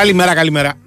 [0.00, 0.30] in the south.
[0.30, 0.79] Καλημέρα, καλημέρα.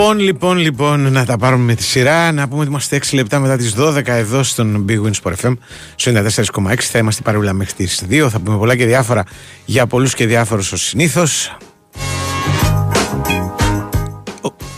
[0.00, 2.32] Λοιπόν, λοιπόν, λοιπόν, να τα πάρουμε με τη σειρά.
[2.32, 5.56] Να πούμε ότι είμαστε 6 λεπτά μετά τις 12 εδώ στον Big Wins Sport FM,
[5.94, 6.74] στο 94,6.
[6.78, 8.28] Θα είμαστε παρούλα μέχρι τις 2.
[8.30, 9.24] Θα πούμε πολλά και διάφορα
[9.64, 11.56] για πολλούς και διάφορους ως συνήθως.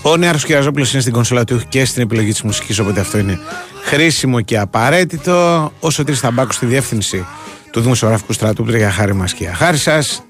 [0.03, 3.19] Ο, ο Νέαρος Κυραζόπουλος είναι στην κονσόλα του και στην επιλογή της μουσικής οπότε αυτό
[3.19, 3.39] είναι
[3.85, 5.73] χρήσιμο και απαραίτητο.
[5.81, 7.27] Ο Σωτήρης Θαμπάκου στη διεύθυνση
[7.71, 10.23] του Δημοσιογραφικού Στρατού για χάρη μας και για χάρη σας.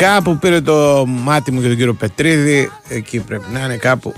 [0.00, 2.70] Κάπου πήρε το μάτι μου για τον κύριο Πετρίδη.
[2.88, 4.14] Εκεί πρέπει να είναι κάπου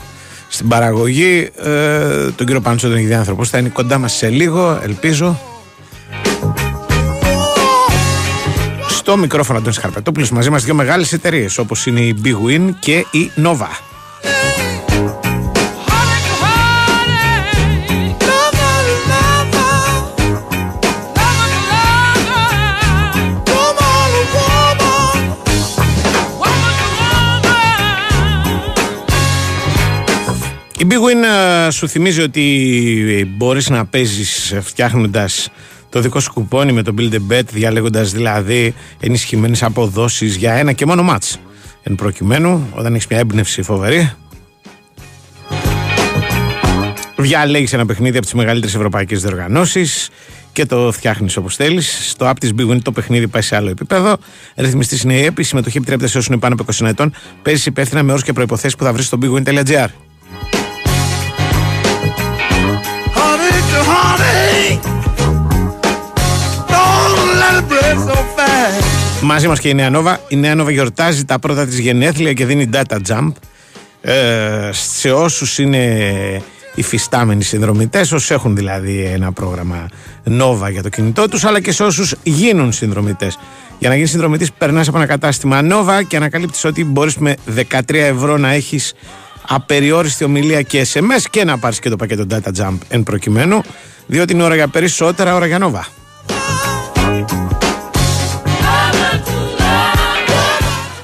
[0.48, 1.50] στην παραγωγή.
[1.62, 3.50] Ε, τον κύριο Παντσό τον έχει άνθρωπος.
[3.50, 5.40] Θα είναι κοντά μας σε λίγο, ελπίζω.
[8.88, 13.06] Στο μικρόφωνο Αντώνης Χαρπετόπουλος μαζί μας δύο μεγάλες εταιρείες όπως είναι η Big Win και
[13.10, 13.91] η Nova.
[30.82, 31.25] Η Big Win
[31.66, 35.48] ε, σου θυμίζει ότι μπορείς να παίζεις φτιάχνοντας
[35.88, 40.72] το δικό σου κουπόνι με το Build a Bet, διαλέγοντας δηλαδή ενισχυμένες αποδόσεις για ένα
[40.72, 41.38] και μόνο μάτς.
[41.82, 44.12] Εν προκειμένου, όταν έχεις μια έμπνευση φοβερή,
[47.16, 50.09] διαλέγεις ένα παιχνίδι από τις μεγαλύτερες ευρωπαϊκές διοργανώσεις
[50.53, 52.10] και το φτιάχνεις όπως θέλεις.
[52.10, 54.16] Στο app της Big Win το παιχνίδι πάει σε άλλο επίπεδο.
[54.56, 55.38] Ρυθμιστής είναι η ΕΠ.
[55.38, 57.14] Η συμμετοχή επιτρέπεται σε όσους είναι πάνω από 20 ετών.
[57.43, 59.88] Παίζει υπεύθυνα με όρους και προποθέσει που θα βρεις στο bigwin.gr.
[69.22, 70.20] Μαζί μας και η Νέα Νόβα.
[70.28, 73.32] Η Νέα Νόβα γιορτάζει τα πρώτα της γενέθλια και δίνει data jump
[74.03, 76.43] ε, σε όσους είναι
[76.75, 79.88] υφιστάμενοι συνδρομητές, όσους έχουν δηλαδή ένα πρόγραμμα
[80.25, 83.38] Nova για το κινητό τους, αλλά και σε όσους γίνουν συνδρομητές.
[83.78, 87.37] Για να γίνεις συνδρομητής, περνάς από ένα κατάστημα Nova και ανακαλύπτεις ότι μπορείς με
[87.70, 88.94] 13 ευρώ να έχεις
[89.49, 93.62] απεριόριστη ομιλία και SMS και να πάρεις και το πακέτο Data Jump εν προκειμένου,
[94.06, 96.01] διότι είναι ώρα για περισσότερα, ώρα για Nova.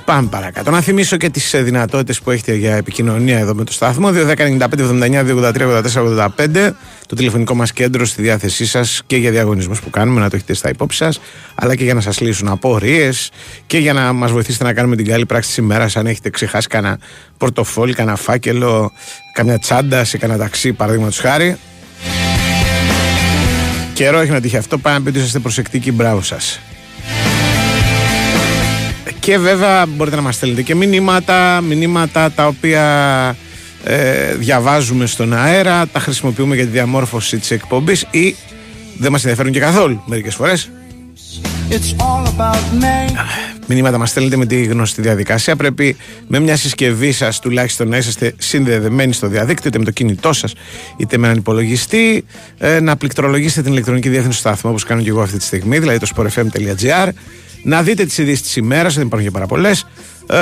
[0.09, 0.71] Πάμε παρακάτω.
[0.71, 4.11] Να θυμίσω και τις δυνατότητες που έχετε για επικοινωνία εδώ με το σταθμό.
[4.13, 6.73] 2.195.79.283.84.85
[7.07, 10.55] το τηλεφωνικό μας κέντρο στη διάθεσή σας και για διαγωνισμούς που κάνουμε, να το έχετε
[10.55, 11.21] στα υπόψη σας,
[11.55, 13.31] αλλά και για να σας λύσουν απορίες
[13.67, 15.97] και για να μας βοηθήσετε να κάνουμε την καλή πράξη της ημέρας.
[15.97, 16.99] Αν έχετε ξεχάσει κανένα
[17.39, 18.93] πορτοφόλι, κανένα φάκελο,
[19.33, 21.57] καμιά τσάντα σε κανένα ταξί, παραδείγματος χάρη.
[23.93, 24.79] Καιρό έχει να τύχει αυτό.
[24.79, 25.93] Πάμε να πείτε ότι είστε προσεκτικοί.
[25.93, 26.61] Μπράβο σας.
[29.21, 33.37] Και βέβαια μπορείτε να μας στέλνετε και μηνύματα, μηνύματα τα οποία
[33.85, 38.37] ε, διαβάζουμε στον αέρα, τα χρησιμοποιούμε για τη διαμόρφωση της εκπομπής ή
[38.99, 40.71] δεν μας ενδιαφέρουν και καθόλου μερικές φορές.
[41.71, 43.19] It's all about me.
[43.67, 45.57] Μηνύματα μας στέλνετε με τη γνωστή διαδικασία.
[45.57, 45.97] Πρέπει
[46.27, 50.55] με μια συσκευή σας τουλάχιστον να είσαστε συνδεδεμένοι στο διαδίκτυο, είτε με το κινητό σας
[50.97, 52.25] είτε με έναν υπολογιστή,
[52.59, 55.79] ε, να πληκτρολογήσετε την ηλεκτρονική διεύθυνση του σταθμού όπως κάνω και εγώ αυτή τη στιγμή,
[55.79, 57.09] δηλαδή το sportfm.gr
[57.63, 59.87] να δείτε τις ειδήσεις της ημέρας, δεν υπάρχουν και πάρα πολλές.
[60.27, 60.37] Ε,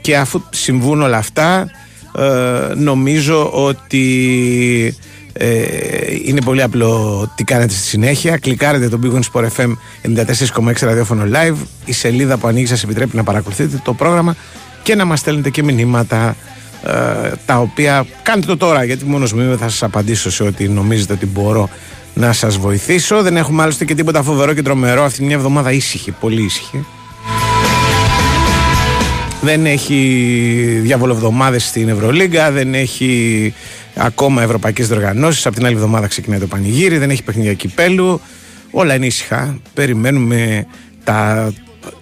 [0.00, 1.70] και αφού συμβούν όλα αυτά
[2.18, 4.96] ε, νομίζω ότι
[5.32, 5.46] ε,
[6.24, 8.38] είναι πολύ απλό τι κάνετε στη συνέχεια.
[8.38, 9.72] Κλικάρετε τον Big Win Sport FM
[10.62, 11.56] 94,6 ραδιόφωνο live.
[11.84, 14.36] Η σελίδα που ανοίγει σας επιτρέπει να παρακολουθείτε το πρόγραμμα
[14.82, 16.36] και να μας στέλνετε και μηνύματα
[16.84, 20.68] ε, τα οποία κάντε το τώρα γιατί μόνος μου είμαι, θα σας απαντήσω σε ό,τι
[20.68, 21.68] νομίζετε ότι μπορώ
[22.18, 23.22] να σας βοηθήσω.
[23.22, 25.04] Δεν έχουμε άλλωστε και τίποτα φοβερό και τρομερό.
[25.04, 26.86] Αυτή μια εβδομάδα ήσυχη, πολύ ήσυχη.
[29.40, 33.54] Δεν έχει διαβολοβδομάδες στην Ευρωλίγκα, δεν έχει
[33.94, 35.46] ακόμα ευρωπαϊκές διοργανώσεις.
[35.46, 38.20] Από την άλλη εβδομάδα ξεκινάει το πανηγύρι, δεν έχει παιχνίδια κυπέλου.
[38.70, 39.58] Όλα είναι ήσυχα.
[39.74, 40.66] Περιμένουμε
[41.04, 41.50] τα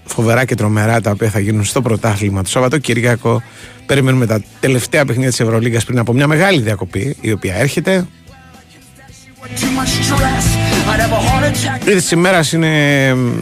[0.05, 3.43] φοβερά και τρομερά τα οποία θα γίνουν στο πρωτάθλημα το Σαββατοκύριακο.
[3.87, 8.07] Περιμένουμε τα τελευταία παιχνίδια της Ευρωλίγκας πριν από μια μεγάλη διακοπή η οποία έρχεται.
[9.37, 10.47] Too much stress.
[10.91, 11.89] I'd have a heart attack.
[11.89, 12.69] Η της ημέρας είναι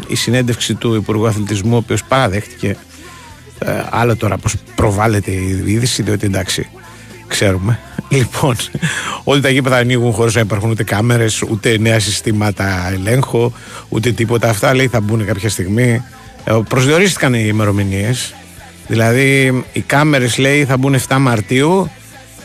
[0.07, 2.77] η συνέντευξη του Υπουργού Αθλητισμού, ο οποίος παραδέχτηκε
[3.59, 6.69] ε, άλλο τώρα πώς προβάλλεται η είδηση, διότι εντάξει,
[7.27, 7.79] ξέρουμε.
[8.09, 8.57] Λοιπόν,
[9.25, 13.53] όλοι τα γήπεδα ανοίγουν χωρίς να υπάρχουν ούτε κάμερες, ούτε νέα συστήματα ελέγχου,
[13.89, 14.49] ούτε τίποτα.
[14.49, 16.03] Αυτά λέει θα μπουν κάποια στιγμή.
[16.45, 18.35] Ε, προσδιορίστηκαν οι ημερομηνίες.
[18.87, 21.91] Δηλαδή, οι κάμερες λέει θα μπουν 7 Μαρτίου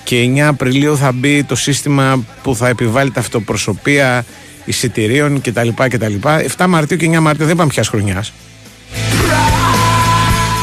[0.04, 4.26] και 9 Απριλίου θα μπει το σύστημα που θα επιβάλλει τα αυτοπροσωπεία
[4.66, 5.70] εισιτηρίων κτλ.
[5.90, 6.14] κτλ.
[6.58, 8.34] 7 Μαρτίου και 9 Μαρτίου δεν είπαμε ποια χρονιάς.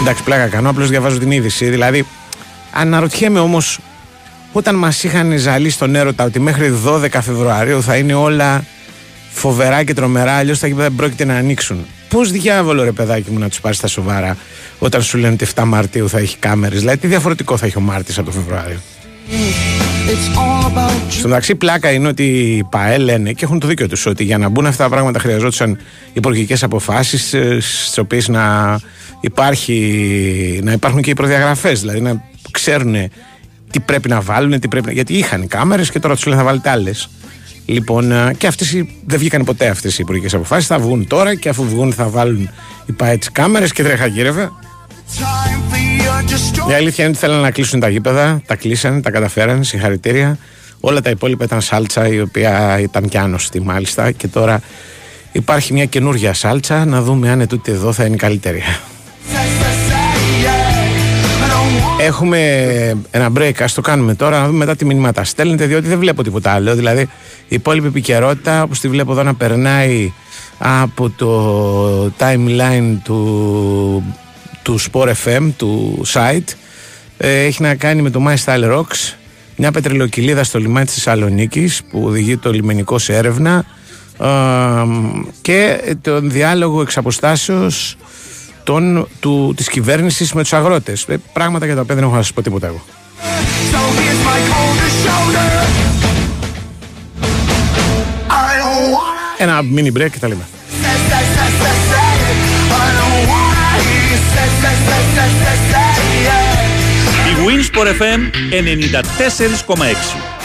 [0.01, 1.65] Εντάξει, πλάκα κάνω, απλώς διαβάζω την είδηση.
[1.65, 2.07] Δηλαδή,
[2.73, 3.79] αναρωτιέμαι όμως,
[4.53, 8.65] όταν μας είχαν ζαλίσει στον έρωτα ότι μέχρι 12 Φεβρουαρίου θα είναι όλα
[9.33, 11.87] φοβερά και τρομερά, αλλιώς τα γήπεδα δεν πρόκειται να ανοίξουν.
[12.09, 14.37] Πώς διάβολο ρε παιδάκι μου να τους πάρεις στα σοβαρά
[14.79, 16.79] όταν σου λένε ότι 7 Μαρτίου θα έχει κάμερες.
[16.79, 18.81] Δηλαδή, τι διαφορετικό θα έχει ο Μάρτη από το Φεβρουάριο.
[21.09, 24.39] Στο μεταξύ, πλάκα είναι ότι οι ΠαΕ λένε και έχουν το δίκιο τους ότι για
[24.39, 25.79] να μπουν αυτά τα πράγματα χρειαζόντουσαν
[26.13, 27.27] υπουργικές αποφάσεις,
[27.61, 28.79] στις οποίες να,
[29.21, 31.81] υπάρχει, να υπάρχουν και οι προδιαγραφές.
[31.81, 32.95] Δηλαδή να ξέρουν
[33.71, 34.93] τι πρέπει να βάλουν, τι πρέπει να...
[34.93, 37.09] γιατί είχαν κάμερες και τώρα τους λένε θα βάλετε άλλες.
[37.67, 40.67] Λοιπόν, ε, και αυτές οι, δεν βγήκαν ποτέ αυτές οι υπουργικές αποφάσεις.
[40.67, 42.51] Θα βγουν τώρα και αφού βγουν θα βάλουν
[42.87, 44.51] οι ΠαΕ τις κάμερες και τρέχα γύρευε.
[46.69, 50.39] Η αλήθεια είναι ότι θέλανε να κλείσουν τα γήπεδα, τα κλείσανε, τα καταφέρανε, συγχαρητήρια.
[50.81, 54.61] Όλα τα υπόλοιπα ήταν σάλτσα η οποία ήταν κι άνοστη μάλιστα και τώρα
[55.33, 58.63] υπάρχει μια καινούργια σάλτσα να δούμε αν ετούτη εδώ θα είναι καλύτερη.
[62.01, 62.39] Έχουμε
[63.11, 66.23] ένα break, ας το κάνουμε τώρα, να δούμε μετά τι μηνύματα στέλνετε, διότι δεν βλέπω
[66.23, 66.75] τίποτα άλλο.
[66.75, 67.01] Δηλαδή,
[67.49, 70.13] η υπόλοιπη επικαιρότητα, όπως τη βλέπω εδώ να περνάει
[70.59, 74.17] από το timeline του,
[74.67, 76.55] του Sport FM, του site,
[77.17, 79.15] ε, έχει να κάνει με το My Style Rocks,
[79.57, 83.65] μια πετρελοκυλίδα στο λιμάνι της Θεσσαλονίκης που οδηγεί το λιμενικό σε έρευνα
[84.21, 84.27] ε,
[85.41, 87.97] και τον διάλογο εξ αποστάσεως
[88.65, 91.05] των, του, της κυβέρνησης με τους αγρότες.
[91.09, 92.85] Ε, πράγματα για τα οποία δεν έχω να σας πω τίποτα εγώ.
[99.39, 100.47] Ένα mini break και τα λέμε.
[107.29, 108.21] Η Winsport FM
[109.75, 110.37] 94,6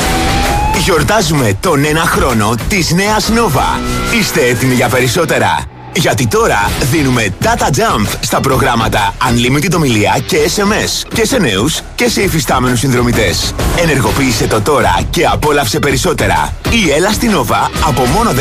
[0.83, 3.79] Γιορτάζουμε τον ένα χρόνο της νέας Nova.
[4.19, 5.63] Είστε έτοιμοι για περισσότερα;
[5.93, 12.09] Γιατί τώρα δίνουμε data jump στα προγράμματα Unlimited ομιλία και SMS και σε νέους και
[12.09, 13.53] σε υφιστάμενους συνδρομητές.
[13.81, 16.53] Ενεργοποίησε το τώρα και απόλαυσε περισσότερα.
[16.69, 18.33] Ή έλα στην Nova από μόνο 13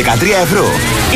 [0.42, 0.64] ευρώ.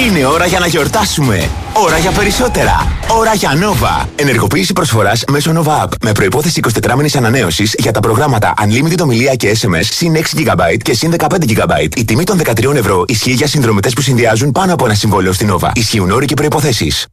[0.07, 1.51] Είναι ώρα για να γιορτάσουμε.
[1.77, 2.99] Ώρα για περισσότερα.
[3.09, 4.07] Ώρα για Nova.
[4.17, 9.35] Ενεργοποίηση προσφοράς μέσω Nova App με προϋπόθεση 24 μήνες ανανέωσης για τα προγράμματα Unlimited ομιλία
[9.35, 11.97] και SMS συν 6 GB και συν 15 GB.
[11.97, 15.55] Η τιμή των 13 ευρώ ισχύει για συνδρομητές που συνδυάζουν πάνω από ένα συμβόλαιο στην
[15.55, 15.71] Nova.
[15.75, 17.07] Ισχύουν όροι και προϋποθέσεις.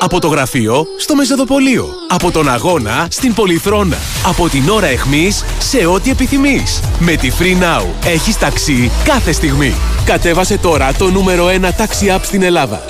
[0.00, 1.88] Από το γραφείο στο Μεζοδοπολείο.
[2.08, 3.96] Από τον αγώνα στην Πολυθρόνα.
[4.26, 6.80] Από την ώρα εχμής σε ό,τι επιθυμείς.
[6.98, 9.74] Με τη Free Now έχεις ταξί κάθε στιγμή.
[10.04, 12.82] Κατέβασε τώρα το νούμερο 1 ταξί app στην Ελλάδα.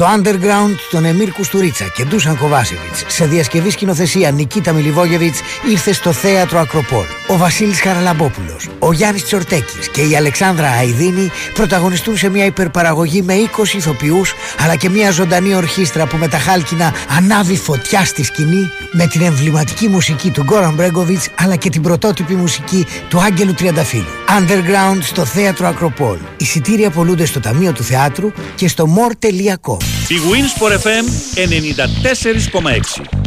[0.00, 5.40] Το Underground των Εμίρ Κουστουρίτσα και Ντούσαν Κοβάσεβιτς σε διασκευή σκηνοθεσία Νικίτα Μιλιβόγεβιτς
[5.70, 7.04] ήρθε στο θέατρο Ακροπόλ.
[7.26, 13.34] Ο Βασίλης Χαραλαμπόπουλος, ο Γιάννης Τσορτέκης και η Αλεξάνδρα Αϊδίνη πρωταγωνιστούν σε μια υπερπαραγωγή με
[13.56, 18.70] 20 ηθοποιούς αλλά και μια ζωντανή ορχήστρα που με τα χάλκινα ανάβει φωτιά στη σκηνή
[18.92, 24.04] με την εμβληματική μουσική του Γκόραν Μπρέγκοβιτς αλλά και την πρωτότυπη μουσική του Άγγελου Τριανταφύλου.
[24.38, 26.18] Underground στο θέατρο Ακροπόλ.
[26.36, 29.89] Εισιτήρια πολλούνται στο Ταμείο του Θεάτρου και στο more.com.
[30.08, 31.04] Η Winsport FM
[31.36, 33.19] 94,6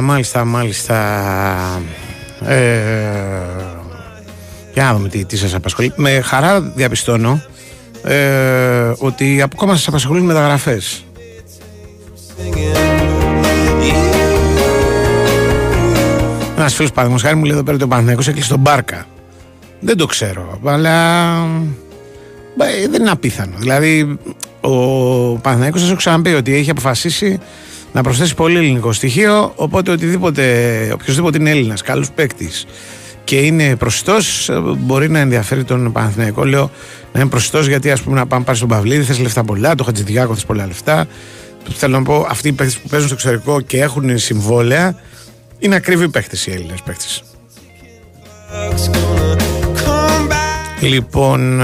[0.00, 1.82] Μάλιστα, μάλιστα, μάλιστα.
[2.46, 2.80] Ε,
[4.72, 5.92] για να δούμε τι, τι σας απασχολεί.
[5.96, 7.42] Με χαρά διαπιστώνω
[8.02, 11.04] ε, ότι ακόμα σας απασχολούν οι μεταγραφές.
[16.56, 19.06] Ένας φίλος παραδείγματο χάρη μου λέει εδώ πέρα ότι ο Παναθηναϊκός έκλεισε τον Μπάρκα.
[19.80, 21.30] Δεν το ξέρω, αλλά
[22.58, 23.54] ε, δεν είναι απίθανο.
[23.58, 24.18] Δηλαδή,
[24.60, 24.76] ο
[25.36, 27.40] Παναθηναϊκός σας έχω ξαναπεί ότι έχει αποφασίσει
[27.94, 29.52] να προσθέσει πολύ ελληνικό στοιχείο.
[29.56, 30.44] Οπότε οτιδήποτε,
[30.92, 32.66] οποιοδήποτε είναι Έλληνας, καλός παίκτης
[33.24, 36.44] και είναι προσιτός, μπορεί να ενδιαφέρει τον Παναθηναϊκό.
[36.44, 36.70] Λέω
[37.12, 39.84] να είναι προσιτός γιατί ας πούμε να πάμε πάρει στον Παυλίδη, θες λεφτά πολλά, το
[39.84, 41.06] Χατζηδιάκο θες πολλά λεφτά.
[41.74, 44.94] Θέλω να πω, αυτοί οι παίχτε που παίζουν στο εξωτερικό και έχουν συμβόλαια
[45.58, 47.04] είναι ακριβοί παίχτε οι Έλληνες παίχτε.
[50.80, 51.60] Λοιπόν,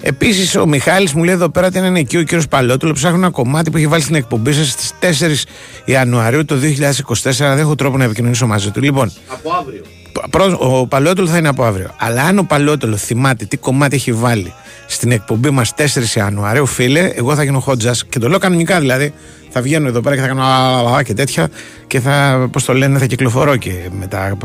[0.00, 2.92] επίσης ο Μιχάλης μου λέει εδώ πέρα ότι είναι εκεί ο κύριος Παλότουλο.
[2.92, 5.44] Ψάχνω ένα κομμάτι που έχει βάλει στην εκπομπή σας στις 4
[5.84, 7.30] Ιανουαρίου του 2024.
[7.38, 8.80] Δεν έχω τρόπο να επικοινωνήσω μαζί του.
[8.82, 9.82] Λοιπόν, Από αύριο.
[10.30, 11.90] Πρό- ο Παλαιότολο θα είναι από αύριο.
[11.98, 14.52] Αλλά αν ο Παλαιότολο θυμάται τι κομμάτι έχει βάλει
[14.86, 17.96] στην εκπομπή μας 4 Ιανουαρίου, φίλε, εγώ θα γίνω hot jazz.
[18.08, 19.12] Και το λέω κανονικά δηλαδή.
[19.50, 21.48] Θα βγαίνω εδώ πέρα και θα κάνω α, α, α, και τέτοια
[21.86, 24.36] και θα, πώς το λένε, θα κυκλοφορώ και με, τα,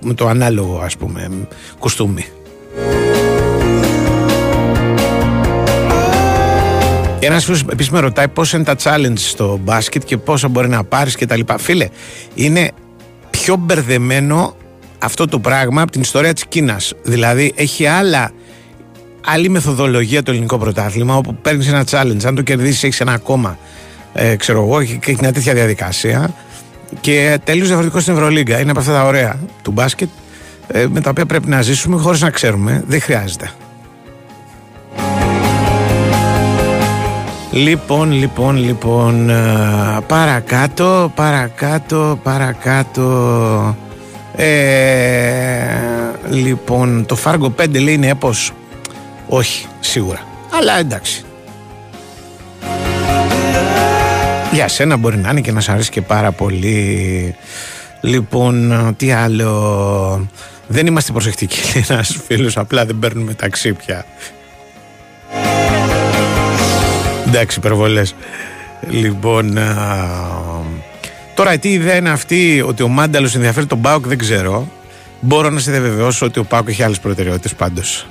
[0.00, 1.30] με το ανάλογο, ας πούμε,
[1.78, 2.24] κουστούμι.
[7.20, 10.84] Ένας φίλος επίσης με ρωτάει πώς είναι τα challenge στο μπάσκετ και πόσα μπορεί να
[10.84, 11.40] πάρεις κτλ.
[11.56, 11.88] Φίλε,
[12.34, 12.70] είναι
[13.30, 14.56] πιο μπερδεμένο
[14.98, 16.92] αυτό το πράγμα από την ιστορία της Κίνας.
[17.02, 18.30] Δηλαδή, έχει άλλα,
[19.26, 22.24] άλλη μεθοδολογία το ελληνικό πρωτάθλημα όπου παίρνεις ένα challenge.
[22.24, 23.58] Αν το κερδίσεις, έχεις ένα ακόμα.
[24.12, 26.34] Ε, ξέρω εγώ, έχει, έχει μια τέτοια διαδικασία.
[27.00, 28.60] Και τελείως διαφορετικό στην Ευρωλίγκα.
[28.60, 30.08] Είναι από αυτά τα ωραία του μπάσκετ
[30.66, 32.84] ε, με τα οποία πρέπει να ζήσουμε χωρίς να ξέρουμε.
[32.86, 33.50] Δεν χρειάζεται.
[37.56, 43.76] Λοιπόν, λοιπόν, λοιπόν, ε, παρακάτω, παρακάτω, παρακάτω.
[44.36, 45.66] Ε,
[46.30, 48.52] λοιπόν, το Fargo 5 λέει είναι έπος.
[49.28, 50.20] Όχι, σίγουρα.
[50.58, 51.24] Αλλά εντάξει.
[54.52, 57.34] Για σένα μπορεί να είναι και να σ' αρέσει και πάρα πολύ.
[58.00, 60.28] Λοιπόν, ε, τι άλλο.
[60.66, 64.04] Δεν είμαστε προσεκτικοί, λέει ένας φίλος, απλά δεν παίρνουμε ταξί πια.
[67.36, 68.14] Εντάξει, υπερβολές.
[68.88, 69.58] Λοιπόν.
[69.58, 69.74] α,
[71.34, 74.68] τώρα, τι ιδέα είναι αυτή ότι ο Μάνταλος ενδιαφέρει τον Πάοκ, δεν ξέρω.
[75.20, 78.06] Μπορώ να σε διαβεβαιώσω ότι ο Πάοκ έχει άλλες προτεραιότητες πάντως.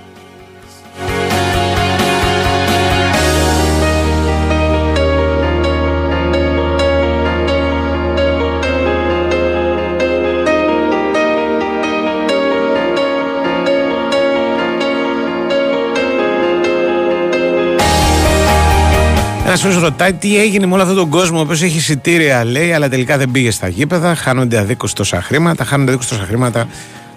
[19.56, 22.72] Ένας φίλος ρωτάει τι έγινε με όλο αυτόν τον κόσμο, ο οποίος έχει εισιτήρια, λέει,
[22.74, 24.16] αλλά τελικά δεν πήγε στα γήπεδα.
[24.16, 26.68] Χάνονται αδίκως τόσα χρήματα, χάνονται αδίκως τόσα χρήματα.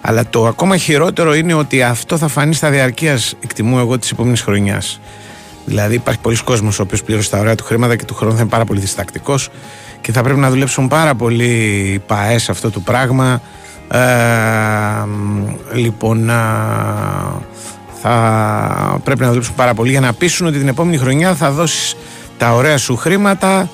[0.01, 4.41] Αλλά το ακόμα χειρότερο είναι ότι αυτό θα φανεί στα διαρκείας, εκτιμώ εγώ, της επόμενης
[4.41, 4.99] χρονιάς.
[5.65, 8.41] Δηλαδή, υπάρχει πολλοί κόσμος ο οποίος πληρώσει τα ωραία του χρήματα και του χρόνου θα
[8.41, 9.49] είναι πάρα πολύ διστακτικός
[10.01, 11.53] και θα πρέπει να δουλέψουν πάρα πολύ
[11.93, 13.41] οι ΠαΕ σε αυτό το πράγμα.
[13.91, 13.99] Ε,
[15.73, 16.41] λοιπόν, α,
[18.01, 21.95] θα πρέπει να δουλέψουν πάρα πολύ για να πείσουν ότι την επόμενη χρονιά θα δώσεις
[22.39, 23.69] τα ωραία σου χρήματα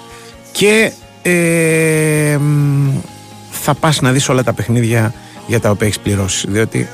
[0.52, 0.92] και
[1.22, 2.90] ε, μ,
[3.52, 5.14] θα πας να δεις όλα τα παιχνίδια
[5.48, 6.48] για τα οποία έχεις πληρώσει.
[6.50, 6.88] Διότι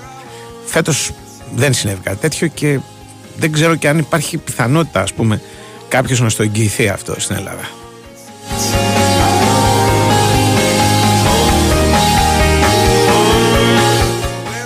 [0.65, 1.11] φέτος
[1.55, 2.79] δεν συνέβη κάτι τέτοιο και
[3.37, 5.41] δεν ξέρω και αν υπάρχει πιθανότητα ας πούμε
[5.87, 7.63] κάποιος να στο εγγυηθεί αυτό στην Ελλάδα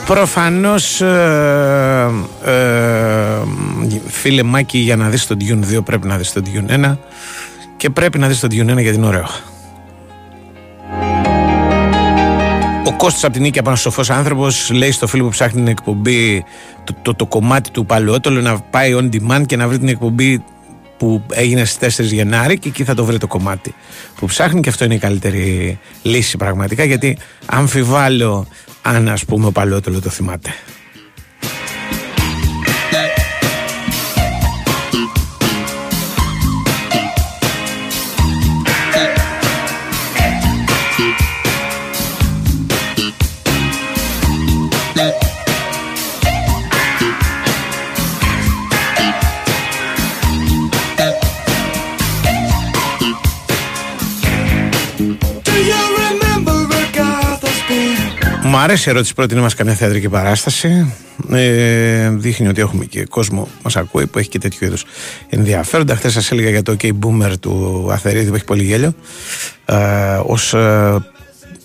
[0.05, 2.11] Προφανώς ε,
[2.43, 2.51] ε,
[4.07, 6.97] φίλε Μάκη για να δεις τον Dune 2 πρέπει να δεις τον Dune 1
[7.77, 9.27] και πρέπει να δεις τον Dune 1 γιατί είναι ωραίο.
[12.85, 15.67] Ο Κώστας από την Νίκη από ένας σοφός άνθρωπος λέει στο φίλο που ψάχνει την
[15.67, 16.43] εκπομπή
[16.83, 20.43] το, το, το κομμάτι του Παλαιότολου να πάει on demand και να βρει την εκπομπή
[20.97, 23.75] που έγινε στις 4 Γενάρη και εκεί θα το βρει το κομμάτι
[24.15, 28.47] που ψάχνει και αυτό είναι η καλύτερη λύση πραγματικά γιατί αμφιβάλλω
[28.87, 30.49] αν ας πούμε ο Παλαιότολο το θυμάται.
[58.65, 60.93] Αρέσει η ερώτηση πρώτη είναι μας καμιά θεατρική παράσταση.
[61.31, 64.85] Ε, δείχνει ότι έχουμε και κόσμο μας ακούει που έχει και τέτοιο είδους
[65.29, 65.95] ενδιαφέροντα.
[65.95, 68.93] Χθες σας έλεγα για το OK Boomer του Αθερίδη που έχει πολύ γέλιο.
[69.65, 69.75] Ε,
[70.25, 70.95] ως ε,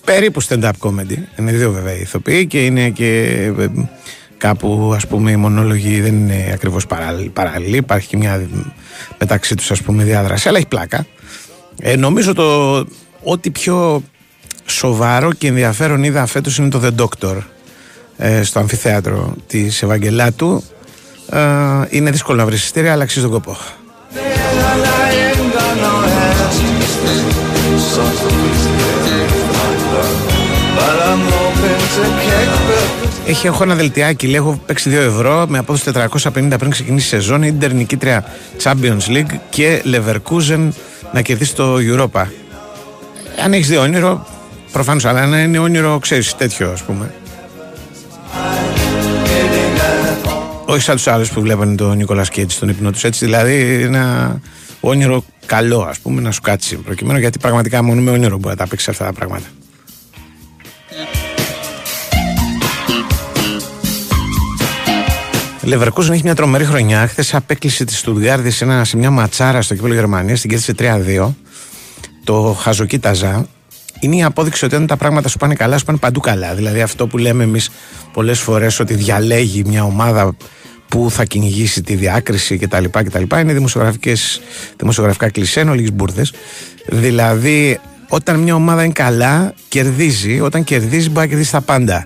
[0.04, 1.16] περίπου stand-up comedy.
[1.38, 3.24] Είναι δύο βέβαια οι ηθοποιοί και είναι και
[3.58, 3.66] ε,
[4.38, 7.28] κάπου ας πούμε οι μονόλογοι δεν είναι ακριβώς παράλληλοι.
[7.28, 7.76] παράλληλοι.
[7.76, 8.48] Υπάρχει και μια
[9.18, 11.06] μεταξύ τους ας πούμε διάδραση αλλά έχει πλάκα.
[11.80, 12.76] Ε, νομίζω το
[13.22, 14.02] ό,τι πιο
[14.70, 17.36] σοβαρό και ενδιαφέρον είδα φέτος είναι το The Doctor
[18.16, 20.64] ε, στο αμφιθέατρο της Ευαγγελάτου
[21.30, 21.38] ε,
[21.88, 23.56] είναι δύσκολο να βρεις εισιτήρια αλλά αξίζει τον κόπο
[30.76, 31.80] But I'm hoping
[33.26, 37.08] Έχει, έχω ένα δελτιάκι, λέει, έχω παίξει 2 ευρώ με απόδοση 450 πριν ξεκινήσει η
[37.08, 37.42] σεζόν.
[37.42, 38.24] Ιντερ νικήτρια
[38.62, 40.68] Champions League και Leverkusen
[41.12, 42.24] να κερδίσει το Europa.
[43.44, 44.26] Αν έχεις δει όνειρο,
[44.72, 47.14] προφανώς, αλλά να είναι όνειρο, ξέρεις, τέτοιο ας πούμε.
[50.64, 53.04] Όχι σαν τους άλλους που βλέπανε τον Νίκολα Κέντζ στον ύπνο τους.
[53.04, 54.36] Έτσι δηλαδή ένα
[54.80, 58.56] όνειρο καλό, ας πούμε, να σου κάτσει προκειμένου γιατί πραγματικά μόνο με όνειρο μπορεί να
[58.56, 59.46] τα παίξεις αυτά τα πράγματα.
[65.62, 67.06] Λεβερκούζεν έχει μια τρομερή χρονιά.
[67.06, 70.40] Χθες απέκλεισε τη Στουτγκάρδη σε, ένα- σε μια ματσάρα στο κύπελο Γερμανίας.
[70.40, 71.34] Την κέρδισε 3-2.
[72.24, 73.46] Το χαζοκοίταζα.
[74.00, 76.54] Είναι η απόδειξη ότι όταν τα πράγματα σου πάνε καλά, σου πάνε παντού καλά.
[76.54, 77.70] Δηλαδή αυτό που λέμε εμείς
[78.12, 80.36] πολλές φορές ότι διαλέγει μια ομάδα
[80.88, 82.84] που θα κυνηγήσει τη διάκριση κτλ.
[82.84, 84.40] κτλ είναι δημοσιογραφικές,
[84.76, 86.32] δημοσιογραφικά κλισέ, ενώ λίγε μπουρδες.
[86.86, 90.40] Δηλαδή, όταν μια ομάδα είναι καλά, κερδίζει.
[90.40, 92.04] Όταν κερδίζει, μπορεί να κερδίσει τα πάντα.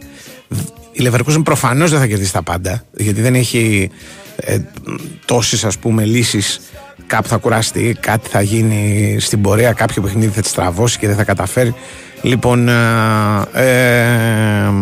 [0.92, 3.90] Η Leverkusen προφανώς δεν θα κερδίσει τα πάντα, γιατί δεν έχει
[4.36, 4.58] ε,
[5.24, 6.60] τόσες ας πούμε λύσεις.
[7.06, 11.16] Κάπου θα κουραστεί, κάτι θα γίνει στην πορεία, κάποιο παιχνίδι θα τη στραβώσει και δεν
[11.16, 11.74] θα καταφέρει.
[12.22, 12.72] Λοιπόν, ε,
[13.52, 14.72] ε,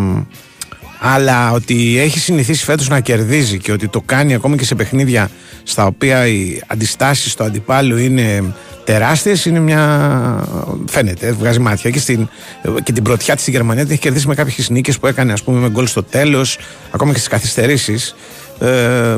[0.99, 5.31] αλλά ότι έχει συνηθίσει φέτος να κερδίζει και ότι το κάνει ακόμη και σε παιχνίδια
[5.63, 10.45] στα οποία οι αντιστάσεις του αντιπάλου είναι τεράστιες είναι μια...
[10.89, 12.29] φαίνεται, βγάζει μάτια και, στην...
[12.83, 15.43] και την πρωτιά της στη Γερμανία την έχει κερδίσει με κάποιες νίκες που έκανε ας
[15.43, 16.59] πούμε με γκολ στο τέλος
[16.91, 18.15] ακόμα και στις καθυστερήσεις
[18.61, 19.17] ε,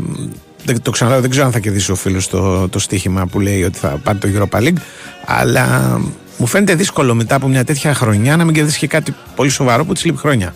[0.64, 3.62] δεν, το ξαναλέω, δεν ξέρω αν θα κερδίσει ο φίλος το, το στοίχημα που λέει
[3.62, 4.76] ότι θα πάρει το Europa League
[5.26, 6.00] αλλά
[6.36, 9.84] μου φαίνεται δύσκολο μετά από μια τέτοια χρονιά να μην κερδίσει και κάτι πολύ σοβαρό
[9.84, 10.54] που της λείπει χρόνια.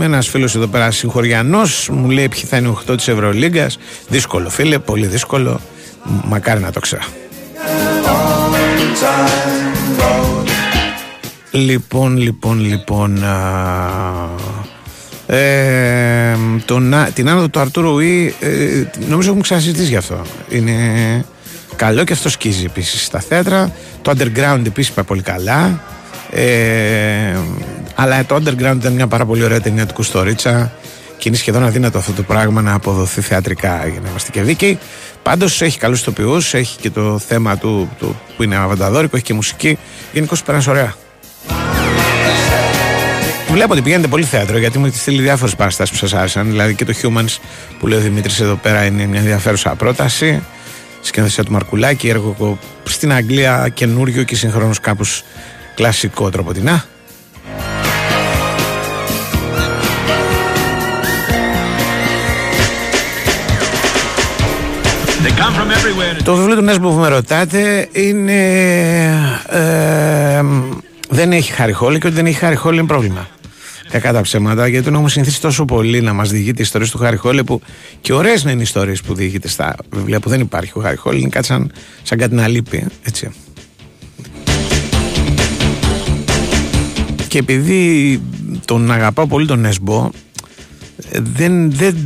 [0.00, 3.78] Ε, Ένας φίλος εδώ πέρα, συγχωριανός, μου λέει ποιοι θα είναι 8 της Ευρωλίγκας.
[4.08, 5.60] Δύσκολο, φίλε, πολύ δύσκολο.
[6.04, 7.02] Μ- Μακάρι να το ξέρω.
[11.52, 13.24] Λοιπόν, λοιπόν, λοιπόν.
[13.24, 14.30] α,
[15.26, 18.48] ε, τον, Α- την άνοδο του Αρτούρου Ουή, ε,
[19.08, 20.22] νομίζω έχουμε ξανασυζητήσει γι' αυτό.
[20.48, 20.74] Είναι
[21.76, 23.72] καλό και αυτό σκίζει επίσης στα θέατρα.
[24.02, 25.80] Το underground επίσης πάει πολύ καλά.
[26.30, 27.36] Ε,
[27.94, 30.72] αλλά το underground ήταν μια πάρα πολύ ωραία ταινία του Κουστορίτσα
[31.18, 34.78] και είναι σχεδόν αδύνατο αυτό το πράγμα να αποδοθεί θεατρικά για να είμαστε και δίκαιοι.
[35.22, 39.34] Πάντως έχει καλούς ηθοποιού, έχει και το θέμα του, του που είναι αβανταδόρικο, έχει και
[39.34, 39.78] μουσική.
[40.12, 40.94] Γενικώς περάσει ωραία.
[43.50, 46.46] Βλέπω ότι πηγαίνετε πολύ θέατρο γιατί μου έχετε στείλει διάφορες παραστάσεις που σας άρεσαν.
[46.46, 47.36] Δηλαδή και το Humans
[47.78, 50.42] που λέει ο Δημήτρης εδώ πέρα είναι μια ενδιαφέρουσα πρόταση.
[51.00, 55.24] Σκηνοθεσία του Μαρκουλάκη, έργο στην Αγγλία καινούριο και συγχρόνως κάπως
[55.74, 56.84] κλασικό τροποτινά.
[66.24, 68.42] Το βιβλίο του Νέσμπο που με ρωτάτε είναι.
[69.48, 70.42] ε,
[71.12, 73.28] δεν έχει χαριχόλη και ότι δεν έχει χαριχόλη είναι πρόβλημα.
[73.90, 77.16] Κακά τα ψέματα, γιατί τον έχουμε συνηθίσει τόσο πολύ να μας διηγείται ιστορίες του Χάρη
[77.16, 77.60] Χόλε που
[78.00, 80.72] και ωραίες να είναι ιστορίες που διηγείται στα βιβλία που δεν υπάρχει.
[80.74, 81.72] Ο Χάρη Χόλε είναι κάτι σαν,
[82.02, 82.86] σαν κάτι να λείπει.
[83.02, 83.30] Έτσι.
[87.28, 88.20] Και επειδή
[88.64, 90.10] τον αγαπάω πολύ τον Νέσμπο,
[91.10, 91.96] ε, δεν, δεν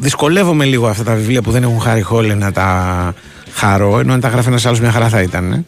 [0.00, 3.14] δυσκολεύομαι λίγο αυτά τα βιβλία που δεν έχουν Χάρη Χόλε να τα
[3.52, 5.52] χαρώ, ενώ αν τα γράφει ένας άλλος μια χαρά θα ήταν.
[5.52, 5.64] ε.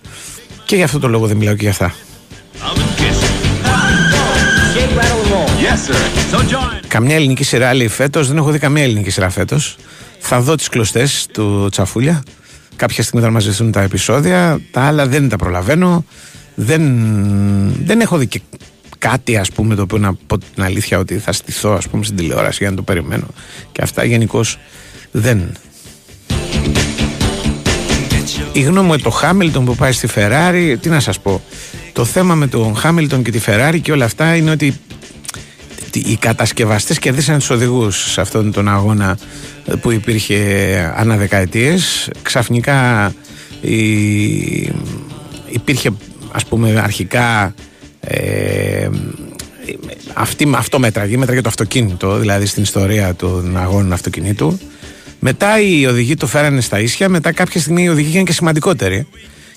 [0.64, 1.94] Και γι' αυτό το λόγο δεν μιλάω και για αυτά.
[6.88, 8.28] Καμιά ελληνική σειρά λέει φέτος.
[8.28, 9.76] Δεν έχω δει καμία ελληνική σειρά φέτος.
[10.18, 12.22] Θα δω τις κλωστές του Τσαφούλια.
[12.76, 14.60] Κάποια στιγμή θα μαζευτούν τα επεισόδια.
[14.70, 16.04] Τα άλλα δεν τα προλαβαίνω.
[16.54, 16.82] Δεν,
[17.84, 18.40] δεν έχω δει και
[18.98, 22.16] κάτι ας πούμε το οποίο να πω την αλήθεια ότι θα στηθώ ας πούμε στην
[22.16, 23.26] τηλεόραση για να το περιμένω
[23.72, 24.58] και αυτά γενικώς
[25.10, 25.52] δεν
[28.52, 31.42] η γνώμη μου για το Χάμιλτον που πάει στη Φεράρι τι να σας πω
[31.96, 34.74] το θέμα με τον Χάμιλτον και τη Φεράρι και όλα αυτά είναι ότι
[35.92, 39.18] οι κατασκευαστές κερδίσαν τους οδηγούς σε αυτόν τον αγώνα
[39.80, 40.36] που υπήρχε
[40.96, 42.10] ανά δεκαετίες.
[42.22, 43.12] Ξαφνικά
[43.60, 44.72] η-
[45.50, 45.90] υπήρχε
[46.32, 47.54] ας πούμε αρχικά
[48.00, 48.88] ε,
[50.14, 54.58] αυτή, αυτό μέτραγε, μέτραγε το αυτοκίνητο δηλαδή στην ιστορία των αγώνων αυτοκινήτου.
[55.20, 59.06] Μετά οι οδηγοί το φέρανε στα ίσια μετά κάποια στιγμή οι οδηγοί είχαν και σημαντικότεροι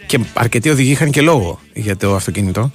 [0.09, 2.71] και αρκετοί οδηγοί είχαν και λόγο για το αυτοκίνητο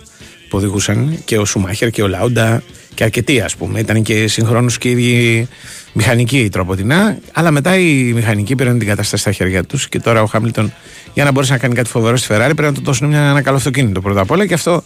[0.49, 2.63] που οδηγούσαν και ο Σουμάχερ και ο Λάουντα
[2.95, 3.81] και αρκετοί ας πούμε.
[3.81, 5.49] Ήταν και συγχρόνως και οι ίδιοι
[5.93, 7.19] μηχανικοί τροποτινά.
[7.33, 10.73] Αλλά μετά οι μηχανικοί πήραν την κατάσταση στα χέρια τους και τώρα ο Χάμιλτον
[11.15, 13.43] για να μπορέσει να κάνει κάτι φοβερό στη Ferrari πρέπει να του δώσουν μια, ένα
[13.43, 14.83] καλό αυτοκίνητο πρώτα απ' όλα και αυτό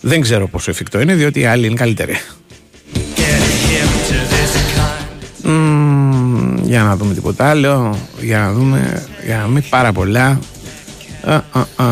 [0.00, 2.16] δεν ξέρω πόσο εφικτό είναι διότι οι άλλοι είναι καλύτεροι.
[5.42, 7.98] Μμμ, για να δούμε τίποτα άλλο.
[8.20, 9.06] Για να δούμε.
[9.24, 10.38] Για να μην πάρα πολλά.
[11.28, 11.86] Α, α, α,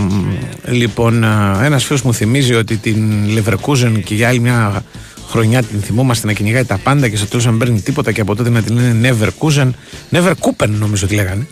[0.00, 0.36] μ,
[0.66, 4.84] λοιπόν, α, ένας φίλος μου θυμίζει ότι την Leverkusen και για άλλη μια
[5.28, 8.20] χρονιά την θυμόμαστε να κυνηγάει τα πάντα και στο τέλος να μην παίρνει τίποτα και
[8.20, 9.70] από τότε να την λένε Neverkusen.
[10.10, 11.46] Neverkupen νομίζω ότι λέγανε.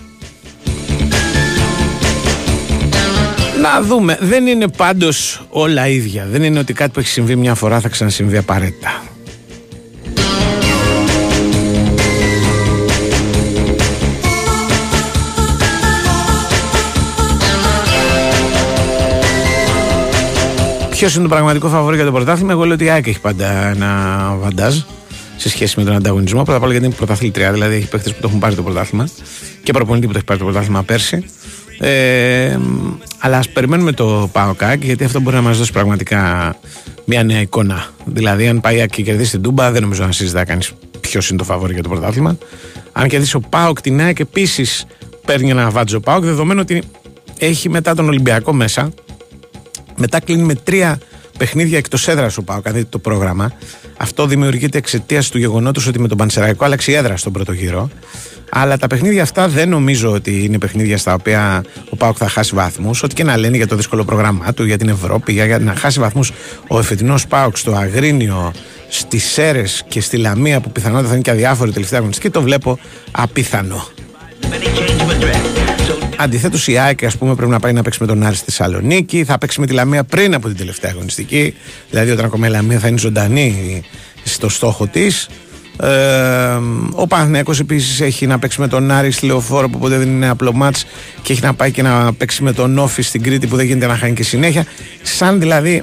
[3.62, 4.18] Να δούμε.
[4.20, 6.26] Δεν είναι πάντως όλα ίδια.
[6.30, 9.02] Δεν είναι ότι κάτι που έχει συμβεί μια φορά θα ξανασυμβεί απαραίτητα.
[20.96, 23.66] Ποιος είναι το πραγματικό φαβορή για το πρωτάθλημα, Εγώ λέω ότι η ΑΕΚ έχει πάντα
[23.66, 24.76] ένα βαντάζ
[25.36, 26.42] σε σχέση με τον ανταγωνισμό.
[26.42, 29.08] Πρώτα απ' όλα γιατί είναι πρωταθλήτρια, δηλαδή έχει παίχτε που το έχουν πάρει το πρωτάθλημα
[29.62, 31.24] και προπονητή που το έχει πάρει το πρωτάθλημα πέρσι.
[31.78, 32.58] Ε,
[33.18, 36.54] αλλά ας περιμένουμε το ΠΑΟΚΑΚ γιατί αυτό μπορεί να μας δώσει πραγματικά
[37.04, 37.86] μια νέα εικόνα.
[38.04, 41.28] Δηλαδή, αν πάει η ΑΕΚ και κερδίσει την Τούμπα, δεν νομίζω να συζητά κανείς ποιος
[41.28, 42.38] είναι το φαβορή για το πρωτάθλημα.
[42.92, 44.86] Αν κερδίσει ο ΠΑΟΚ την ΑΕΚ, επίσης
[45.24, 46.82] παίρνει ένα βάτζο ΠΑΟΚ, δεδομένου ότι
[47.38, 48.92] έχει μετά τον Ολυμπιακό μέσα
[49.96, 50.98] μετά κλείνει με τρία
[51.38, 53.52] παιχνίδια εκτός έδρας ο Πάο, δείτε το πρόγραμμα.
[53.96, 57.90] Αυτό δημιουργείται εξαιτίας του γεγονότος ότι με τον Πανσεραϊκό άλλαξε η έδρα στον πρώτο γύρο.
[58.50, 62.54] Αλλά τα παιχνίδια αυτά δεν νομίζω ότι είναι παιχνίδια στα οποία ο Πάοκ θα χάσει
[62.54, 63.02] βαθμούς.
[63.02, 65.74] Ό,τι και να λένε για το δύσκολο πρόγραμμά του, για την Ευρώπη, για, για να
[65.74, 66.32] χάσει βαθμούς
[66.68, 68.52] ο εφετινός Πάοκ στο Αγρίνιο,
[68.88, 72.78] στις Σέρες και στη Λαμία, που πιθανότατα θα είναι και αδιάφορη τελευταία αγωνιστική, το βλέπω
[73.10, 73.86] απίθανο.
[76.16, 79.24] Αντιθέτως, η ΑΕΚ ας πούμε, πρέπει να πάει να παίξει με τον Άρης στη Θεσσαλονίκη.
[79.24, 81.54] Θα παίξει με τη Λαμία πριν από την τελευταία αγωνιστική.
[81.90, 83.82] Δηλαδή, όταν ακόμα η Λαμία θα είναι ζωντανή
[84.24, 85.28] στο στόχο της.
[85.80, 85.88] Ε,
[86.90, 90.28] ο Παναθηναϊκός επίσης έχει να παίξει με τον Άρη στη Λεωφόρο που ποτέ δεν είναι
[90.28, 90.86] απλό μάτς
[91.22, 93.86] και έχει να πάει και να παίξει με τον Όφη στην Κρήτη που δεν γίνεται
[93.86, 94.66] να χάνει και συνέχεια.
[95.02, 95.82] Σαν δηλαδή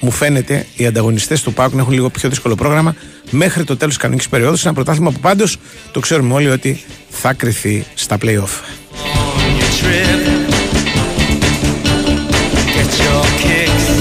[0.00, 2.94] μου φαίνεται οι ανταγωνιστές του ΠΑΟΚ να έχουν λίγο πιο δύσκολο πρόγραμμα
[3.30, 4.56] μέχρι το τέλος της κανονικής περίοδου.
[4.64, 5.56] Ένα πρωτάθλημα που πάντως
[5.92, 9.23] το ξέρουμε όλοι ότι θα κρυθεί στα playoff.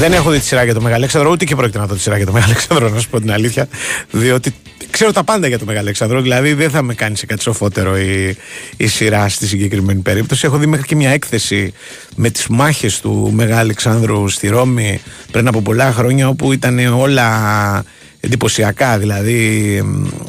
[0.04, 2.18] Δεν έχω δει τη σειρά για το Μεγαλέξανδρο, ούτε και πρόκειται να δω τη σειρά
[2.18, 3.68] για το Μεγαλέξανδρο, να σου πω την αλήθεια.
[4.12, 4.54] Διότι
[4.90, 8.38] ξέρω τα πάντα για το Μεγαλέξανδρο, δηλαδή δεν θα με κάνει σε κάτι σοφότερο η,
[8.78, 10.46] η σειρά στη συγκεκριμένη περίπτωση.
[10.46, 11.74] Έχω δει μέχρι και μια έκθεση
[12.16, 17.84] με τις μάχες του Μεγαλέξανδρου στη Ρώμη πριν από πολλά χρόνια, όπου ήταν όλα
[18.20, 18.98] εντυπωσιακά.
[18.98, 19.76] Δηλαδή,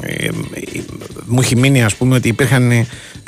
[0.01, 0.29] ε, ε,
[1.25, 2.87] μου έχει μείνει, ας πούμε, ότι υπήρχαν ε,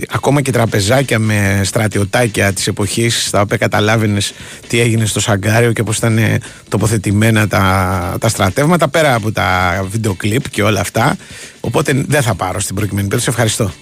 [0.09, 4.33] ακόμα και τραπεζάκια με στρατιωτάκια της εποχής, στα οποία καταλάβαινες
[4.69, 9.81] τι έγινε στο Σαγκάριο και πώς ήταν ε, τοποθετημένα τα, τα στρατεύματα πέρα από τα
[9.91, 11.17] βίντεο κλιπ και όλα αυτά.
[11.61, 13.31] Οπότε δεν θα πάρω στην προκειμένη περίπτωση.
[13.31, 13.73] Ευχαριστώ.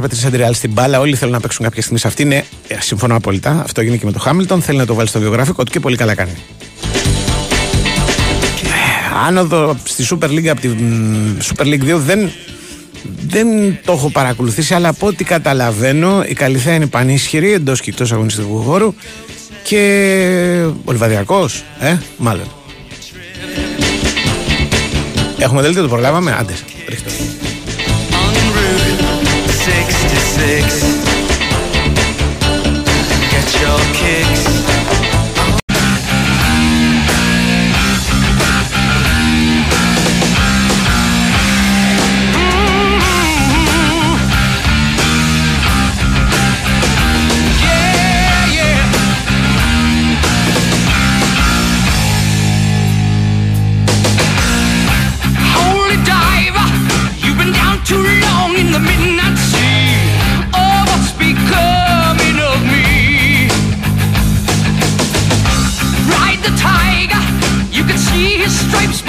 [0.00, 1.00] Πέτρη Αντριάλ στην μπάλα.
[1.00, 2.24] Όλοι θέλουν να παίξουν κάποια στιγμή σε αυτή.
[2.24, 3.60] Ναι, ε, συμφωνώ απόλυτα.
[3.64, 4.62] Αυτό έγινε και με το Χάμιλτον.
[4.62, 6.32] Θέλει να το βάλει στο βιογραφικό του και πολύ καλά κάνει.
[9.12, 10.78] Ε, Άνοδο στη Super League από την
[11.42, 12.30] Super League 2 δεν,
[13.26, 13.46] δεν
[13.84, 18.62] το έχω παρακολουθήσει, αλλά από ό,τι καταλαβαίνω η Καλυθέα είναι πανίσχυρη εντός και εκτός αγωνιστικού
[18.62, 18.94] χώρου
[19.62, 22.46] και ο Λιβαδιακός, ε, μάλλον.
[25.38, 26.54] Έχουμε δέλτιο, το προλάβαμε; Άντε,
[26.88, 27.10] ρίχτω.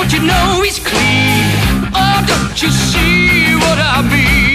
[0.04, 1.56] But you know he's clean.
[1.96, 4.53] Oh, don't you see what I mean?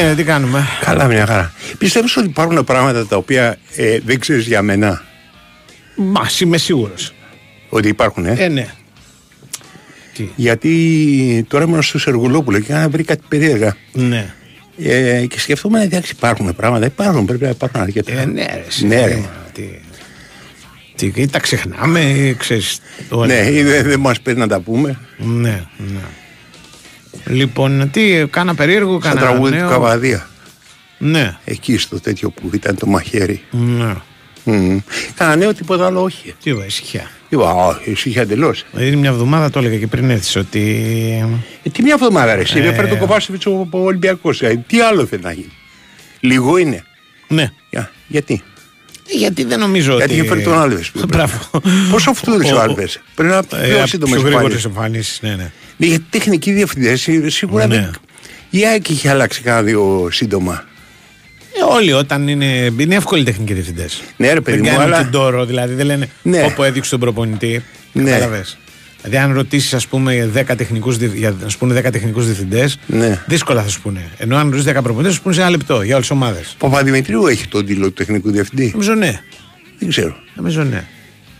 [0.00, 1.52] Γίνεται, τι κάνουμε; Καλά, μια χαρά.
[1.78, 5.02] Πιστεύεις ότι υπάρχουν πράγματα τα οποία ε, δεν ξέρεις για μένα;
[5.96, 7.12] Μα είμαι σίγουρος.
[7.68, 8.66] Ότι υπάρχουν, ε; Ε, ναι.
[10.36, 13.76] Γιατί τώρα ήμουν στο Σεργουλόπουλο και είχα βρει κάτι περίεργα.
[13.92, 14.34] Ναι.
[14.84, 16.86] Ε, και σκεφτόμουν, εντάξει, υπάρχουν πράγματα.
[16.86, 18.12] Υπάρχουν, πρέπει να υπάρχουν αρκετά.
[18.20, 18.64] Ε, ναι, ρε.
[18.68, 19.02] εσύ, Ναι, ρε.
[19.02, 19.62] περίμενα, Τι,
[21.10, 22.80] τι, ή τα ξεχνάμε, ή ξέρεις.
[23.08, 23.26] όλα.
[23.26, 24.98] Ναι, ή δεν δεν μας παίρνει να τα πούμε.
[25.16, 26.00] Ναι, ναι.
[27.24, 29.64] Λοιπόν, τι, κάνα περίεργο, Σαν κάνα τραγούδι νέο.
[29.66, 30.28] του Καβαδία.
[30.98, 33.42] Ναι, Εκεί στο τέτοιο που ήταν το μαχαίρι.
[33.50, 33.94] ναι.
[34.44, 34.78] Μμμ.
[35.14, 36.34] Κάνα νέο τίποτα άλλο, όχι.
[36.42, 37.10] Τι είπα, ησυχία.
[37.28, 38.64] Είπα, όχι, εσύ είχε εντελώς.
[38.72, 40.60] Δηλαδή μια εβδομάδα το έλεγα και πριν έρθεις ότι...
[41.62, 42.62] Ε, τι μια εβδομάδα ρε, εσύ Ε.
[42.62, 44.42] δεν φέρει τον Κοβάσεβιτ ο, ο Ολυμπιακός.
[44.66, 45.52] τι άλλο θέλει να γίνει.
[46.20, 46.84] Λίγο είναι.
[47.28, 47.50] Ναι.
[47.70, 48.42] Για, γιατί;
[49.16, 50.20] Γιατί δεν νομίζω Γιατί ότι...
[50.20, 50.90] είχε φέρει τον Άλβες.
[51.08, 51.34] Μπράβο.
[51.90, 55.18] Πόσο φτούρησε ο Άλβες; Πριν από Ε, πιο απ' σύντομες πιο γρήγορες εμφανίσεις.
[55.18, 55.34] εμφανίσεις, ναι,
[55.76, 55.86] ναι.
[55.88, 57.74] Γιατί τεχνικοί διευθυντές σίγουρα Ναι.
[57.74, 57.90] δεν.
[58.50, 60.64] Η ΑΕΚ είχε αλλάξει κάνα δύο σύντομα.
[61.52, 62.72] Ε, όλοι όταν είναι.
[62.78, 64.00] Είναι εύκολοι οι τεχνικοί διευθυντές.
[64.16, 66.42] Ναι, ρε παιδί δεν μου, κάνουν αλλά- την τόρο, δηλαδή δεν λένε Ναι.
[66.44, 67.64] όπου έδειξε τον προπονητή.
[67.92, 68.10] Ναι.
[68.10, 68.58] Καταλαβες.
[69.02, 72.78] Δηλαδή, αν ρωτήσεις, ας πούμε, 10 τεχνικούς, διε- για να σου πούνε 10 τεχνικούς διευθυντές,
[72.86, 73.22] Ναι.
[73.26, 74.08] δύσκολα θα σου πούνε.
[74.16, 76.54] Ενώ αν ρωτήσεις 10 προπονητές, θα σου πούνε σε ένα λεπτό για όλες τις ομάδες.
[76.58, 79.20] Παπαδημητρίου έχει τον τίτλο του τεχνικού διευθυντή; Νομίζω ναι.
[79.78, 80.16] Δεν ξέρω.
[80.34, 80.84] Νομίζω ναι.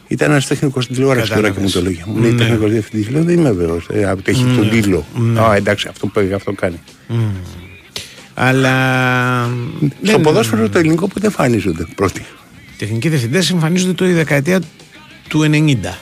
[0.08, 2.02] Ήταν ένας τεχνικός στην τηλεόραση τώρα και μου το λέγε.
[2.06, 2.38] Μου λέει Ναι.
[2.38, 3.08] τεχνικός διευθυντής.
[3.08, 3.86] Λέω δεν είμαι βέβαιος.
[3.92, 5.06] Ε, που έχει τον τίτλο.
[5.40, 6.80] Α, εντάξει, αυτό που αυτό κάνει.
[8.34, 8.74] Αλλά.
[10.02, 12.24] Στο δεν- ποδόσφαιρο το ελληνικό που δεν εμφανίζονται πρώτοι.
[12.78, 14.60] Τεχνικοί διευθυντές εμφανίζονται το η δεκαετία
[15.28, 15.98] του 90.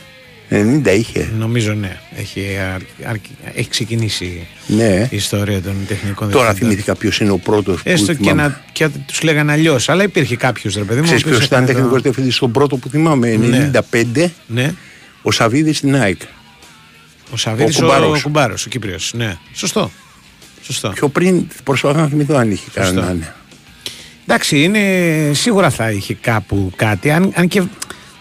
[0.50, 1.30] 90 είχε.
[1.38, 1.96] Νομίζω ναι.
[2.16, 3.16] Έχει, αρ- αρ-
[3.54, 5.08] έχει ξεκινήσει Ναι.
[5.10, 6.70] η ιστορία των τεχνικών Τώρα διευθυντών.
[6.70, 8.42] θυμήθηκα ποιος είναι ο πρώτος που Έστω και, θυμάμαι.
[8.42, 9.88] να, και τους λέγανε αλλιώς.
[9.88, 11.00] Αλλά υπήρχε κάποιος ρε παιδί μου.
[11.00, 14.74] ο Ξέρεις οποίος ποιος ήταν έκανε το- τεχνικός διευθυντής στον πρώτο που θυμάμαι, 95, Ναι.
[15.22, 16.20] ο Σαββίδης στην ΑΕΚ.
[17.32, 18.18] Ο Σαββίδης Ο ο, Κουμπάρος.
[18.18, 19.12] ο Κουμπάρος, ο Κύπριος.
[19.16, 19.36] Ναι.
[19.54, 19.90] Σωστό.
[20.62, 20.88] Σωστό.
[20.88, 22.80] Πιο πριν προσπαθώ να θυμηθώ αν είχε Σωστό.
[22.94, 23.12] κανένα.
[23.14, 23.32] ναι.
[24.26, 24.80] Εντάξει, είναι,
[25.34, 27.10] σίγουρα θα είχε κάπου κάτι.
[27.10, 27.62] Αν, αν και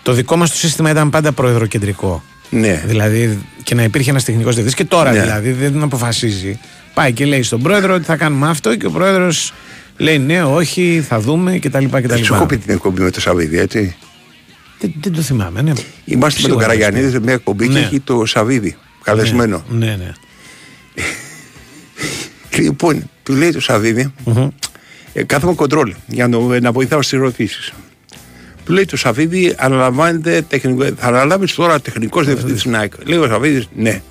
[0.07, 2.23] το δικό μας το σύστημα ήταν πάντα προεδροκεντρικό.
[2.49, 2.83] Ναι.
[2.85, 5.21] Δηλαδή και να υπήρχε ένας τεχνικός διευθυντής και τώρα Ναι.
[5.21, 6.59] δηλαδή δεν αποφασίζει.
[6.93, 9.53] Πάει και λέει στον πρόεδρο ότι θα κάνουμε αυτό και ο πρόεδρος
[9.97, 11.85] λέει ναι, όχι, θα δούμε κτλ.
[11.85, 12.23] κτλ.
[12.23, 13.95] Σου έχω πει την εκπομπή με το Σαββίδη, έτσι.
[14.79, 15.71] Δεν, δεν το θυμάμαι, ναι.
[16.05, 17.79] Είμαστε με τον Σίγουρα Καραγιανίδη σε μια εκπομπή και Ναι.
[17.79, 19.63] έχει το Σαββίδη καλεσμένο.
[19.69, 20.11] Ναι, ναι.
[22.57, 24.13] Λοιπόν, του λέει το Σαββίδη,
[25.13, 27.73] ε, κάθομαι κοντρόλ για να, να βοηθάω στις ερωτήσεις.
[28.67, 32.93] Του λέει το Σαββίδη, αναλαμβάνεται τεχνικό, θα αναλάβεις τώρα τεχνικός διευθυντής στην ΑΕΚ.
[33.03, 34.01] Λέει ο Σαββίδης, ναι.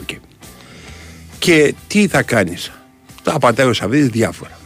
[0.00, 0.08] Οκ.
[1.38, 2.72] Και τι θα κάνεις;
[3.22, 4.58] Τα απαντάει ο Σαββίδης διάφορα.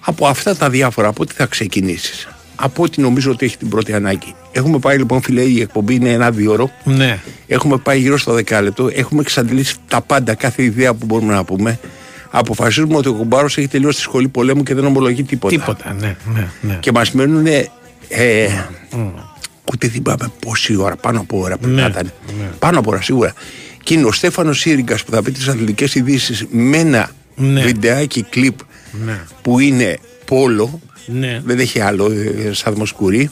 [0.00, 3.92] Από αυτά τα διάφορα, από τι θα ξεκινήσεις; Από ό,τι νομίζω ότι έχει την πρώτη
[3.92, 4.34] ανάγκη.
[4.52, 6.70] Έχουμε πάει λοιπόν, φίλε, η εκπομπή είναι ένα δίωρο.
[6.84, 7.18] ναι.
[7.46, 8.90] Έχουμε πάει γύρω στο δεκάλεπτο.
[8.92, 11.78] Έχουμε εξαντλήσει τα πάντα, κάθε ιδέα που μπορούμε να πούμε.
[12.30, 15.56] Αποφασίζουμε ότι ο κουμπάρος έχει τελειώσει τη σχολή πολέμου και δεν ομολογεί τίποτα.
[15.56, 16.76] Τίποτα, ναι, ναι, ναι.
[16.80, 17.46] Και μας μένουν.
[18.08, 18.48] Ε,
[19.72, 22.12] Ούτε θυμάμαι πόση ώρα, πάνω από ώρα πρέπει Ναι, να ήταν.
[22.58, 23.32] Πάνω από ώρα σίγουρα.
[23.82, 27.62] Και είναι ο Στέφανος Σύριγκα που θα πει τις αθλητικές ειδήσεις με ένα Ναι.
[27.62, 28.58] βιντεάκι κλιπ
[29.04, 29.20] Ναι.
[29.42, 30.80] που είναι πόλο.
[31.06, 31.40] Ναι.
[31.44, 33.30] Δεν έχει άλλο, ε, σαν δημοσκουρί.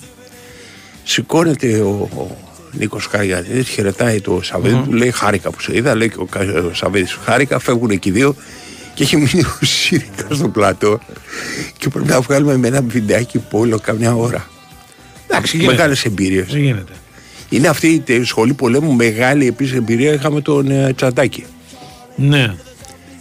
[1.05, 2.37] Σηκώνεται ο, ο
[2.73, 5.95] Νίκος Καριανίδη, χαιρετάει το σαββιδη του λέει Χάρηκα που σε είδα.
[5.95, 8.35] Λέει και ο, Κα- ο Σαββίδης Χάρηκα, φεύγουν εκεί οι δύο
[8.95, 10.99] και έχει μείνει ο Σύριγκα στο πλατό.
[11.79, 14.49] Και πρέπει να βγάλουμε με ένα βιντεάκι πόλο καμιά ώρα.
[15.37, 15.75] Εντάξει, γίνεται.
[15.75, 16.47] Μεγάλες εμπειρίες.
[16.51, 16.93] Δεν γίνεται.
[17.49, 20.13] Είναι αυτή η τε- σχολή πολέμου, μεγάλη επίσης εμπειρία.
[20.13, 21.45] Είχαμε τον ε, Τσαντάκη.
[22.17, 22.55] Ναι.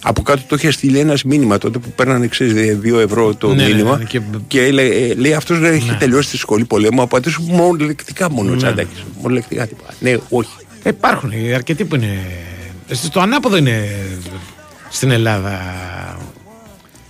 [0.06, 3.63] Από κάτω το είχε στείλει ένας μήνυμα τότε που παίρνανε ξέρεις, δύο ευρώ το Ναι,
[3.63, 3.97] ναι, μήνυμα.
[3.97, 7.02] ναι, και- και, λέει, ε, λέει αυτός δεν έχει τελειώσει τη σχολή πολέμου.
[7.02, 8.58] Απαντήσω μονολεκτικά μόνο ο Ναι.
[8.58, 9.04] Τσαντάκης.
[9.21, 9.93] Μονολεκτικά τίποτα.
[9.99, 10.49] Ναι, όχι.
[10.84, 12.17] Ε, Υπάρχουν οι αρκετοί που είναι.
[12.89, 13.89] Στο ανάποδο είναι
[14.89, 15.60] στην Ελλάδα.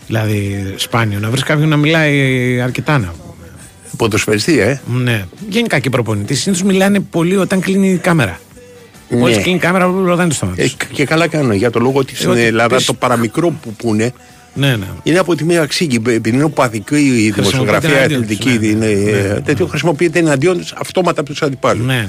[0.07, 3.32] Δηλαδή, σπάνιο να βρεις κάποιον να μιλάει αρκετά να πούμε.
[3.97, 4.79] Ποδοσφαιριστή, ε.
[5.03, 5.25] Ναι.
[5.49, 6.35] Γενικά και προπονητή.
[6.35, 8.39] Συνήθως μιλάνε πολύ όταν κλείνει η κάμερα.
[9.09, 9.41] Μόλις Ναι.
[9.41, 10.75] κλείνει η κάμερα, ρωτάνε το στόμα Ε, τους.
[10.91, 14.11] και καλά κάνουν για το λόγο ότι στην ότι Ελλάδα πες- το παραμικρό που πούνε
[14.55, 14.85] Ναι, ναι.
[15.03, 15.95] είναι από τη μία ξύγκη.
[15.95, 19.39] Επειδή είναι οπαδική η δημοσιογραφία, η εναντίον αθλητική, τους, ναι, είναι, ναι, ε, ναι, ναι.
[19.41, 21.85] τέτοιο χρησιμοποιείται εναντίον τους αυτόματα από τους αντιπάλους.
[21.85, 22.07] Ναι, ναι, ναι.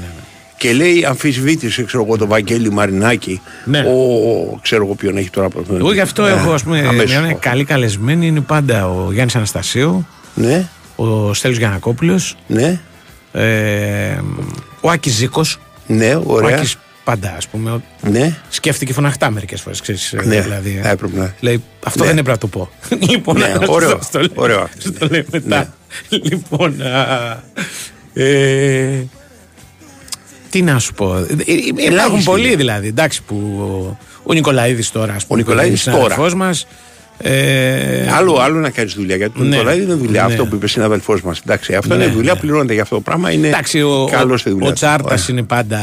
[0.56, 3.40] Και λέει, αμφισβήτησε, ξέρω εγώ, τον Βαγγέλη Μαρινάκη.
[3.64, 3.78] Ναι.
[3.78, 5.80] Ο, ξέρω εγώ ποιον έχει τώρα προφανώς.
[5.80, 7.20] Εγώ γι' αυτό Ε, έχω, ας πούμε, αμέσως.
[7.22, 12.80] μια καλή καλεσμένη είναι πάντα ο Γιάννης Αναστασίου, Ναι, ο Στέλιος Γιανακόπουλος, ναι,
[13.32, 14.18] ε,
[14.80, 15.58] ο Άκης Ζήκος.
[15.86, 16.56] ναι, Ο ωραία.
[16.56, 17.70] Άκης πάντα, ας πούμε.
[17.70, 19.82] ο- Ναι, Σκέφτηκε φωναχτά μερικές φορές.
[20.24, 21.34] Ναι, δηλαδή, θα έπρεπε να.
[21.40, 22.08] Λέει, αυτό Ναι.
[22.08, 22.68] δεν έπρεπε να το πω.
[23.10, 24.68] λοιπόν, Ναι, στο- ωραίο, στο λέω- ωραίο.
[24.78, 25.74] Στο λέω μετά.
[26.08, 26.18] Ναι.
[26.22, 26.82] Λοιπόν.
[26.82, 27.42] α,
[28.14, 29.04] ε,
[30.50, 31.16] τι να σου πω.
[31.16, 31.52] Ε, ε,
[31.84, 32.24] Υπάρχουν είναι.
[32.24, 32.86] πολλοί δηλαδή.
[32.88, 35.12] Εντάξει που ο- ο Νικολαίδης τώρα.
[35.14, 36.12] Ας πούμε, Νικολαίδης που είναι τώρα.
[36.14, 36.66] συνάδελφός μας,
[37.18, 39.16] Ε, Άλλο, άλλο να κάνεις δουλειά.
[39.16, 39.56] Γιατί Ναι.
[39.56, 40.32] τώρα δεν είναι δουλειά Ναι.
[40.32, 41.40] αυτό που είπε συναδελφός μας.
[41.46, 42.38] Εντάξει, αυτό Ναι, είναι δουλειά, ναι.
[42.40, 43.30] πληρώνεται για αυτό το πράγμα.
[43.32, 44.66] Είναι εντάξει, ο, καλός στη ο, δουλειά.
[44.68, 44.76] ο του.
[44.76, 45.26] Τσάρτας Ωραία.
[45.38, 45.78] είναι πάντα.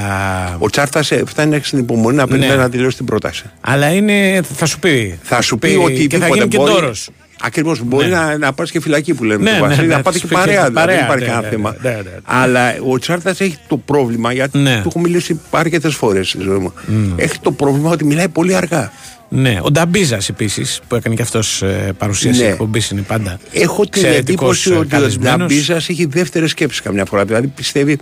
[0.60, 2.58] Ο Τσάρτας φτάνει να έχει την υπομονή να περιμένει Ναι.
[2.58, 3.44] να τελειώσει την πρόταση.
[3.62, 5.20] Αλλά είναι, θα σου πει.
[5.24, 7.10] Θα σου πει ότι και θα γίνει και τόρος.
[7.44, 7.82] Ακριβώς.
[7.84, 8.15] Μπορεί Ναι.
[8.15, 9.44] να, να πας και φυλακή που λέμε.
[9.44, 10.56] Ναι, του ναι, Βασίλη, ναι, να πάτε θα και σου πει και παρέα.
[10.67, 11.76] δηλαδή, παρέα, δεν υπάρχει ναι, κανένα ναι, θέμα.
[11.82, 12.17] ναι, ναι, ναι.
[12.24, 14.80] Αλλά ο Τσάρτας έχει το πρόβλημα, γιατί Ναι.
[14.82, 16.74] του έχω μιλήσει αρκετές φορές στη ζωή μου.
[17.15, 18.91] Έχει το πρόβλημα ότι μιλάει πολύ αργά.
[19.34, 21.63] Ναι, ο Νταμπίζας επίσης που έκανε και αυτός
[21.98, 22.48] παρουσίαση Ναι.
[22.48, 23.39] εκπομπής είναι πάντα.
[23.52, 25.38] Έχω την εξαιρετικός, εντύπωση ε, ότι ο καλεσμένος.
[25.38, 27.26] Νταμπίζας έχει δεύτερε σκέψει καμιά φορά.
[27.26, 27.98] Δηλαδή πιστεύει.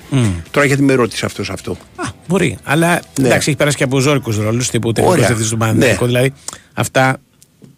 [0.51, 2.57] Τώρα γιατί με ρώτησε αυτός αυτό; Α, μπορεί.
[2.63, 3.27] Αλλά Ναι.
[3.27, 5.25] εντάξει, έχει περάσει και από ζώρικους ρόλους τύπου τεχνικό Ωραία.
[5.27, 6.01] διευθυντή του Παναθηναϊκού.
[6.05, 6.07] Ναι.
[6.11, 6.33] Δηλαδή
[6.73, 7.17] αυτά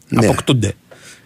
[0.09, 0.25] Ναι.
[0.25, 0.73] αποκτούνται.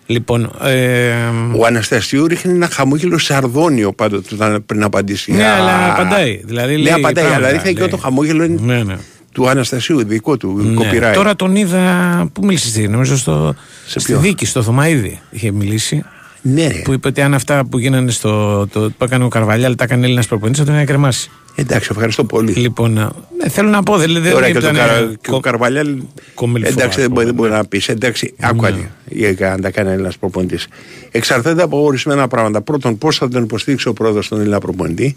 [0.08, 1.14] Λοιπόν, ε,
[1.58, 5.32] Ο Αναστασίου ρίχνει ένα χαμόγελο σαρδόνιο πάντοτε όταν πριν απαντήσει.
[5.32, 6.42] Ναι, Α, αλλά απαντάει.
[6.46, 7.90] Δηλαδή, ναι, λέει απαντάει, πράγματα, αλλά ρίχνει και λέει.
[7.90, 8.96] το χαμόγελο είναι ναι, ναι.
[9.36, 10.82] Του Αναστασίου, δικό του, Ναι.
[10.82, 11.14] copyright.
[11.14, 12.28] Τώρα τον είδα.
[12.34, 16.04] Πού μίλησες στη, νομίζω στο, Σε στη ποιο; δίκη, στο Θωμαίδη είχε μιλήσει.
[16.42, 16.82] Ναι, ρε.
[16.84, 18.68] Που είπε ότι αν αυτά που γίνανε στο.
[18.68, 21.30] Το, που έκανε ο Καρβαλιάλ τα έκανε Έλληνας προπονητής, θα τον είχε κρεμάσει.
[21.56, 22.52] εντάξει, ευχαριστώ πολύ.
[22.54, 24.94] Λοιπόν, ναι, θέλω να πω, δεν, δεν Ωραία, και, το ήταν, Καρα...
[24.96, 25.96] ε, και ο Καρβαλιάλ.
[26.34, 27.90] κομμελιφό, Εντάξει, δεν ας μπορεί, πούμε, δεν μπορεί να πεις.
[27.90, 28.90] Εντάξει, άκουγα Ναι.
[29.10, 30.68] για να τα κάνει ένα προπονητής.
[31.12, 32.62] Εξαρτάται από ορισμένα πράγματα.
[32.62, 35.16] Πρώτον, πώς θα τον υποστήριξει ο πρόεδρος τον Έλληνα προπονητή.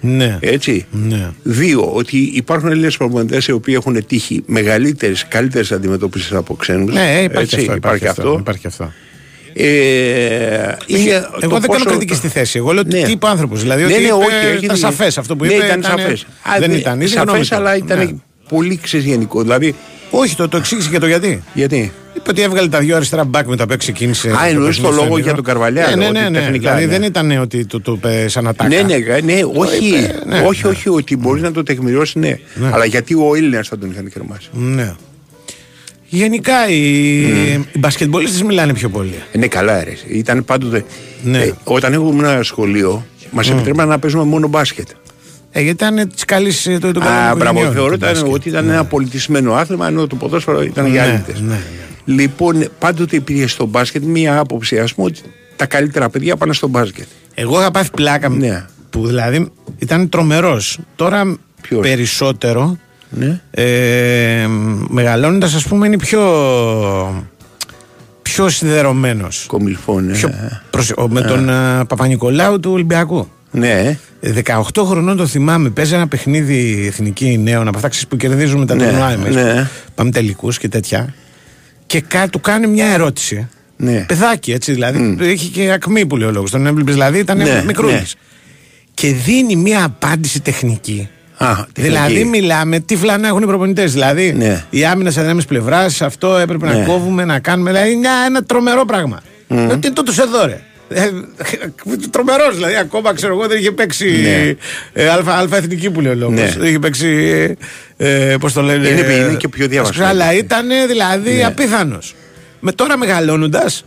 [0.00, 0.36] Ναι.
[0.40, 1.30] Έτσι; Ναι.
[1.42, 6.94] Δύο, ότι υπάρχουν Έλληνες προπονητές οι οποίοι έχουν τύχει μεγαλύτερες, καλύτερες αντιμετωπίσει από ξένους.
[6.94, 7.74] Ναι, υπάρχει αυτό.
[7.74, 8.36] Υπάρχει αυτό.
[8.40, 8.92] Υπάρχει αυτό.
[9.52, 12.58] Ε, είχε Εγώ το δεν κάνω πόσο- κριτική στη θέση.
[12.58, 13.02] Εγώ λέω Ναι.
[13.02, 13.60] τι είπε ο άνθρωπος.
[13.60, 14.76] Δηλαδή Ναι, ότι ναι, είπε, όχι, έχει ήταν δίκιο.
[14.76, 15.64] σαφές αυτό που Ναι, είπε.
[15.64, 16.22] ήταν σαφές.
[16.22, 17.00] Α, Δεν δε- ήταν.
[17.00, 17.54] Είναι σαφές, γνώμης του.
[17.56, 18.08] αλλά ήταν Ναι.
[18.48, 19.42] πολύ ξεγενικό.
[19.42, 19.74] Δηλαδή,
[20.10, 21.42] Όχι, το, το εξήγησε και το γιατί.
[21.54, 24.28] γιατί; Είπε ότι έβγαλε τα δύο αριστερά μπακ με τα οποία ξεκίνησε.
[24.28, 25.20] Α, εννοείς παιχνίδι το στο λόγο Ενίγμα.
[25.20, 26.28] για τον Καρβαλιάλ, Ναι, ναι, ότι ναι.
[26.28, 26.38] ναι.
[26.38, 26.98] τεχνικά, Δηλαδή ναι.
[26.98, 28.68] δεν ήταν ότι το, το είπε σαν ατάκα.
[28.68, 29.86] Ναι, ναι, ναι, όχι.
[29.88, 30.40] είπε, ναι.
[30.46, 32.38] όχι, όχι, ότι μπορείς να το τεκμηριώσεις, ναι.
[32.54, 32.70] Ναι.
[32.72, 34.48] Αλλά γιατί ο Έλληνας θα τον είχαν κρεμάσει.
[34.52, 34.94] Ναι.
[36.10, 39.14] Γενικά οι, οι μπασκετμπολίστες μιλάνε πιο πολύ.
[39.32, 39.92] Ε, Ναι, καλά, ρε.
[40.08, 40.84] Ήταν πάντοτε.
[41.22, 41.38] Ναι.
[41.38, 44.88] Ε, όταν εγώ ήμουν ένα σχολείο, μας επιτρέπαν να παίζουμε μόνο μπάσκετ.
[45.50, 49.52] Ε, γιατί ήταν της καλής το, το Α, μπράβο, θεωρώ ήταν ότι ήταν ένα πολιτισμένο
[49.54, 51.40] άθλημα, ενώ το ποδόσφαιρο ήταν για Ναι, άλυτες.
[51.40, 51.58] ναι, ναι.
[52.04, 55.20] Λοιπόν, πάντοτε υπήρχε στο μπάσκετ μία άποψη, ας πούμε, ότι
[55.56, 57.06] τα καλύτερα παιδιά πάνε στο μπάσκετ.
[57.34, 58.64] Εγώ είχα πάθει πλάκα Ναι.
[58.90, 60.78] που δηλαδή ήταν τρομερός.
[60.96, 62.78] Τώρα Ποιος; περισσότερο
[63.10, 63.40] Ναι.
[63.50, 64.46] ε,
[64.88, 66.22] μεγαλώνοντας ας πούμε είναι πιο
[68.22, 70.12] πιο σιδερωμένος Κομιλφό, ναι.
[70.12, 70.30] πιο
[70.70, 75.94] προσε- ο- με τον ε, Παπα-Νικολάου του Ολυμπιακού Ναι, Ε, 18 χρονών το θυμάμαι, παίζει
[75.94, 79.34] ένα παιχνίδι εθνική νέων από αυτά ξέρεις, που κερδίζουμε τα Ναι, τουρνουά εμείς.
[79.34, 79.68] ναι.
[79.94, 81.14] Πάμε τελικούς και τέτοια.
[81.86, 83.48] Και κα, του κάνει μια ερώτηση.
[83.76, 84.04] ναι.
[84.08, 85.16] Παιδάκι έτσι δηλαδή.
[85.20, 86.50] Έχει και ακμή που λέει ο λόγος.
[86.50, 87.94] Τον έβλεπε δηλαδή, ήταν Ναι, μικρούλης.
[87.94, 88.04] ναι.
[88.94, 91.08] Και δίνει μια απάντηση τεχνική.
[91.36, 91.72] Α, τεχνική.
[91.98, 93.92] Δηλαδή, μιλάμε τι φλανά έχουν οι προπονητές.
[93.92, 94.64] Δηλαδή, Ναι.
[94.70, 96.84] η άμυνα σε δυνάμεις πλευράς, αυτό έπρεπε να Ναι.
[96.84, 97.70] κόβουμε, να κάνουμε.
[97.72, 99.20] Δηλαδή, μια, ένα τρομερό πράγμα.
[99.48, 99.76] Mm.
[99.80, 101.10] Τι το του εδώ, ρε; Ε,
[102.10, 102.74] Τρομερός δηλαδή.
[102.76, 104.54] Ακόμα ξέρω εγώ δεν είχε παίξει Ναι.
[105.02, 106.34] ε, αλφα, αλφα εθνική που λέει ο λόγος.
[106.40, 106.54] Ναι.
[106.58, 107.06] Δεν είχε παίξει.
[107.96, 108.88] Ε, Πώς το λένε.
[108.88, 110.08] Είναι- ε, είναι και πιο διαβασμένο.
[110.10, 111.44] Αλλά ήταν δηλαδή Ναι.
[111.44, 112.14] απίθανος.
[112.60, 113.84] Με τώρα μεγαλώνοντας,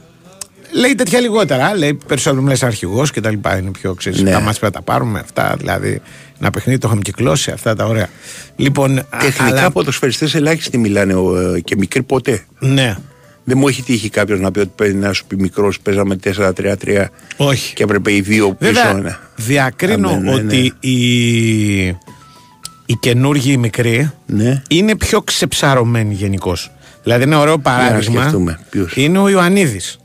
[0.72, 1.76] λέει τέτοια λιγότερα.
[1.78, 3.58] Λέει περισσότερο μιλάει αρχηγός και τα λοιπά.
[3.58, 4.22] Είναι πιο ξέρεις.
[4.22, 4.32] Ναι.
[4.32, 5.56] Τα μάτια πρέπει να τα πάρουμε αυτά.
[5.58, 6.02] Δηλαδή,
[6.40, 7.52] ένα παιχνίδι το είχαμε κυκλώσει.
[7.52, 8.08] Αυτά τα ωραία.
[8.56, 12.44] Λοιπόν, α- Τεχνικά αλλά- ποδοσφαιριστές ελάχιστοι μιλάνε ο, ε, και μικροί ποτέ.
[12.60, 12.96] Ναι,
[13.44, 17.06] Δεν μου έχει τύχει κάποιος να πει ότι παίζει να σου πει μικρός, παίζαμε 4-3-3
[17.38, 17.74] όχι.
[17.74, 18.72] και έπρεπε οι δύο πίσω.
[18.72, 21.86] Βέβαια, να- διακρίνω να μένουν, ναι, ότι οι,
[22.86, 24.62] οι καινούργοι οι μικροί Ναι.
[24.70, 26.72] είναι πιο ξεψαρωμένοι γενικώς.
[27.04, 28.60] Δηλαδή, ένα ωραίο παράδειγμα σκεφτούμε.
[28.70, 29.96] Ποιος; είναι ο Ιωαννίδης.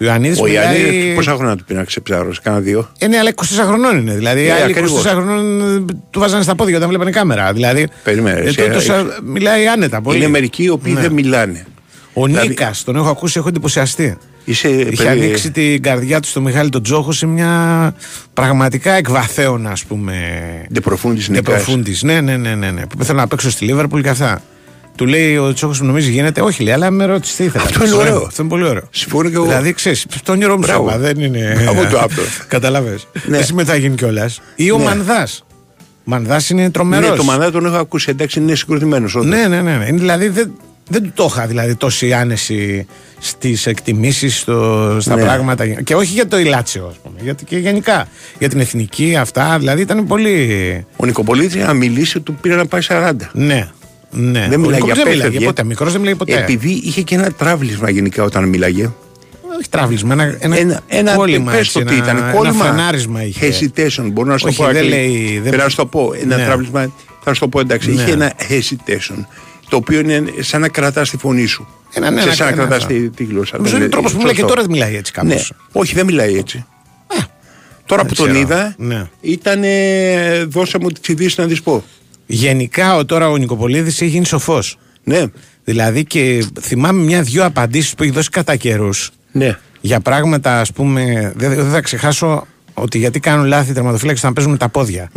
[0.00, 0.80] Ο Ιωαννίδης Ο μιλάει...
[0.92, 2.88] Ιάννη, πόσα χρόνια του πει να ξεψάρωσε, κάνα δύο.
[2.98, 4.14] Ε, ναι, αλλά 24 χρονών είναι.
[4.14, 5.02] Δηλαδή, Ε, άλλοι ακριβώς.
[5.06, 7.52] 24 χρονών ε, του βάζανε στα πόδια όταν βλέπανε κάμερα.
[7.52, 10.16] Δηλαδή, Περίμενε, ε, εσύ, τούτος, ε, α, μιλάει άνετα πολύ.
[10.16, 11.00] Είναι μερικοί οι οποίοι Ναι.
[11.00, 11.66] δεν μιλάνε.
[12.12, 14.16] Ο δηλαδή- Νίκας, τον έχω ακούσει, έχω εντυπωσιαστεί.
[14.44, 17.94] Είσαι, Είχε παιδί- ανοίξει την καρδιά του στο Μιχάλη τον Τζόχο σε μια
[18.34, 20.14] πραγματικά εκβαθέων, ας πούμε.
[20.74, 21.64] De profundis De νικάς.
[21.66, 21.98] profundis.
[22.00, 22.82] Ναι, ναι, ναι, ναι, ναι.
[22.98, 24.42] Που θέλω να παίξω στη Λίβερπουλ και αυτά.
[24.96, 27.64] Του λέει ο Τσόχο που νομίζεις γίνεται; Όχι, λέει, αλλά με ρώτησε τι ήθελα.
[27.64, 28.22] Αυτό είναι Ξέρω, ωραίο.
[28.26, 28.82] Αυτό είναι πολύ ωραίο.
[28.90, 29.44] Συμφωνώ και εγώ.
[29.44, 30.84] Δηλαδή, ξέρεις, το όνειρό μου Μπράβο.
[30.88, 31.56] σώμα δεν είναι.
[31.62, 32.22] Μπράβο του αυτό.
[32.48, 32.90] Καταλαβέ.
[32.90, 33.36] Ναι.
[33.36, 34.40] Δεν σημαίνει ότι θα γίνει κιόλας.
[34.56, 34.84] Ή ο Ναι.
[34.84, 35.44] Μανδάς.
[36.04, 37.10] Μανδάς είναι τρομερός.
[37.10, 39.14] Ναι, το μανδά τον έχω ακούσει, εντάξει, είναι συγκροτημένος.
[39.14, 39.76] Ναι, ναι, ναι.
[39.76, 39.86] ναι.
[39.88, 40.52] Είναι, δηλαδή, δεν,
[40.88, 42.86] δεν του το είχα δηλαδή, τόση άνεση
[43.18, 44.36] στις εκτιμήσεις,
[44.98, 45.22] στα Ναι.
[45.22, 45.66] πράγματα.
[45.66, 47.14] Και όχι για το Ιλάτσιο, ας πούμε.
[47.22, 48.08] Γιατί και γενικά.
[48.38, 49.58] Για την εθνική, αυτά.
[49.58, 50.86] Δηλαδή ήταν πολύ.
[50.96, 53.30] Ο Νικοπολίτης να μιλήσει, του πήρε να πάει 40.
[53.32, 53.68] Ναι.
[54.10, 54.46] ναι.
[54.48, 55.44] Δεν Ο μιλάει Νικόπης για δεν μιλάει πέφευγε.
[55.44, 55.64] ποτέ.
[55.64, 56.38] Μικρός δεν μιλάει ποτέ.
[56.38, 58.90] Επειδή είχε και ένα τράβλισμα γενικά όταν μίλαγε.
[59.58, 60.12] Όχι τράβλισμα.
[60.12, 61.50] Ένα, ένα, Ένα, ένα κόλλημα.
[61.50, 62.64] πες έτσι, το τι ένα, ήταν, ένα κόλλημα.
[62.64, 63.48] φρενάρισμα είχε.
[63.48, 64.68] Hesitation, μπορώ να σου Όχι, το πω.
[64.72, 64.88] δεν Ακλή.
[64.90, 66.12] λέει- δεν- Πρέπει να σου το πω.
[66.22, 66.44] Ένα Ναι.
[66.44, 66.92] τράβλισμα,
[67.24, 67.90] θα σου το πω εντάξει.
[67.92, 68.02] Ναι.
[68.02, 69.24] Είχε ένα hesitation,
[69.72, 71.68] το οποίο είναι σαν να κρατάς τη φωνή σου.
[71.92, 73.00] Ένα, ναι, Ξέρεις ένα- να ένα- κρατάς ένα.
[73.00, 73.56] τη, τη γλώσσα.
[73.56, 74.54] Νομίζω είναι ο τρόπος που μιλάει και Σωστό.
[74.54, 75.26] τώρα μιλάει έτσι κάπω.
[75.26, 75.40] Ναι.
[75.72, 76.64] Όχι, δεν μιλάει έτσι.
[77.86, 78.38] Τώρα που δεν τον ξέρω.
[78.40, 79.06] είδα, Ναι.
[79.20, 79.62] ήταν
[80.48, 81.84] δώσε μου τις ειδήσεις να τις πω.
[82.26, 84.78] Γενικά ο, τώρα ο Νικοπολίδης έχει γίνει σοφός.
[85.04, 85.24] Ναι,
[85.64, 89.58] Δηλαδή και θυμάμαι μια-δυο απαντήσεις που έχει δώσει κατά καιρούς ναι.
[89.80, 91.32] για πράγματα, ας πούμε.
[91.36, 95.10] Δεν, δεν θα ξεχάσω ότι γιατί κάνουν λάθη οι τερματοφύλακες όταν παίζουν με τα πόδια.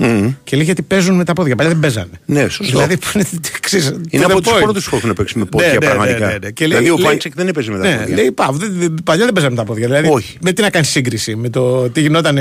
[0.44, 1.56] Και λέει γιατί παίζουν με τα πόδια.
[1.56, 2.10] Παλιά δεν παίζανε.
[2.26, 2.64] Ναι, σωστό.
[2.78, 3.26] Δηλαδή που είναι,
[3.60, 4.62] ξέρεις, to Είναι the από τους point.
[4.62, 6.20] πρώτους που έχουν παίξει με πόδια Ναι, ναι, πραγματικά.
[6.20, 6.50] ναι, ναι, ναι.
[6.52, 8.16] Και λέει- δηλαδή ο λέει- Βάντσεκ δεν έπαιζε με τα ναι, πόδια.
[8.16, 9.86] Λέει Παύ, δεν- δεν- παλιά δεν παίζαμε με τα πόδια.
[9.88, 10.38] Δηλαδή, Όχι.
[10.42, 12.38] Με τι να κάνεις σύγκριση; Με το τι γινόταν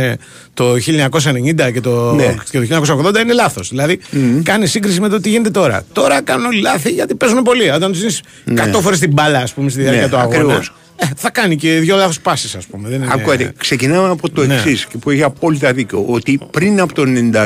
[0.54, 2.34] το 1990 και το, Ναι.
[2.50, 3.68] και το 1980 είναι λάθος.
[3.68, 3.98] Δηλαδή
[4.42, 5.82] κάνεις σύγκριση με το τι γίνεται τώρα.
[5.92, 7.70] Τώρα κάνουν όλοι λάθη γιατί παίζουν πολύ.
[7.70, 8.12] Όταν του δίνει
[8.60, 10.64] 100 φορές την μπάλα, ας πούμε, στη διάρκεια Ναι, του αγώνα.
[10.96, 11.10] Ακριβώς.
[11.10, 12.88] ε, θα κάνει και δύο λάθος πάσει, ας πούμε.
[12.88, 13.12] Δεν είναι...
[13.12, 14.54] Ακούτε, ξεκινάμε από το Ναι.
[14.54, 16.04] εξής και που έχει απόλυτα δίκιο.
[16.08, 17.02] Ότι πριν από το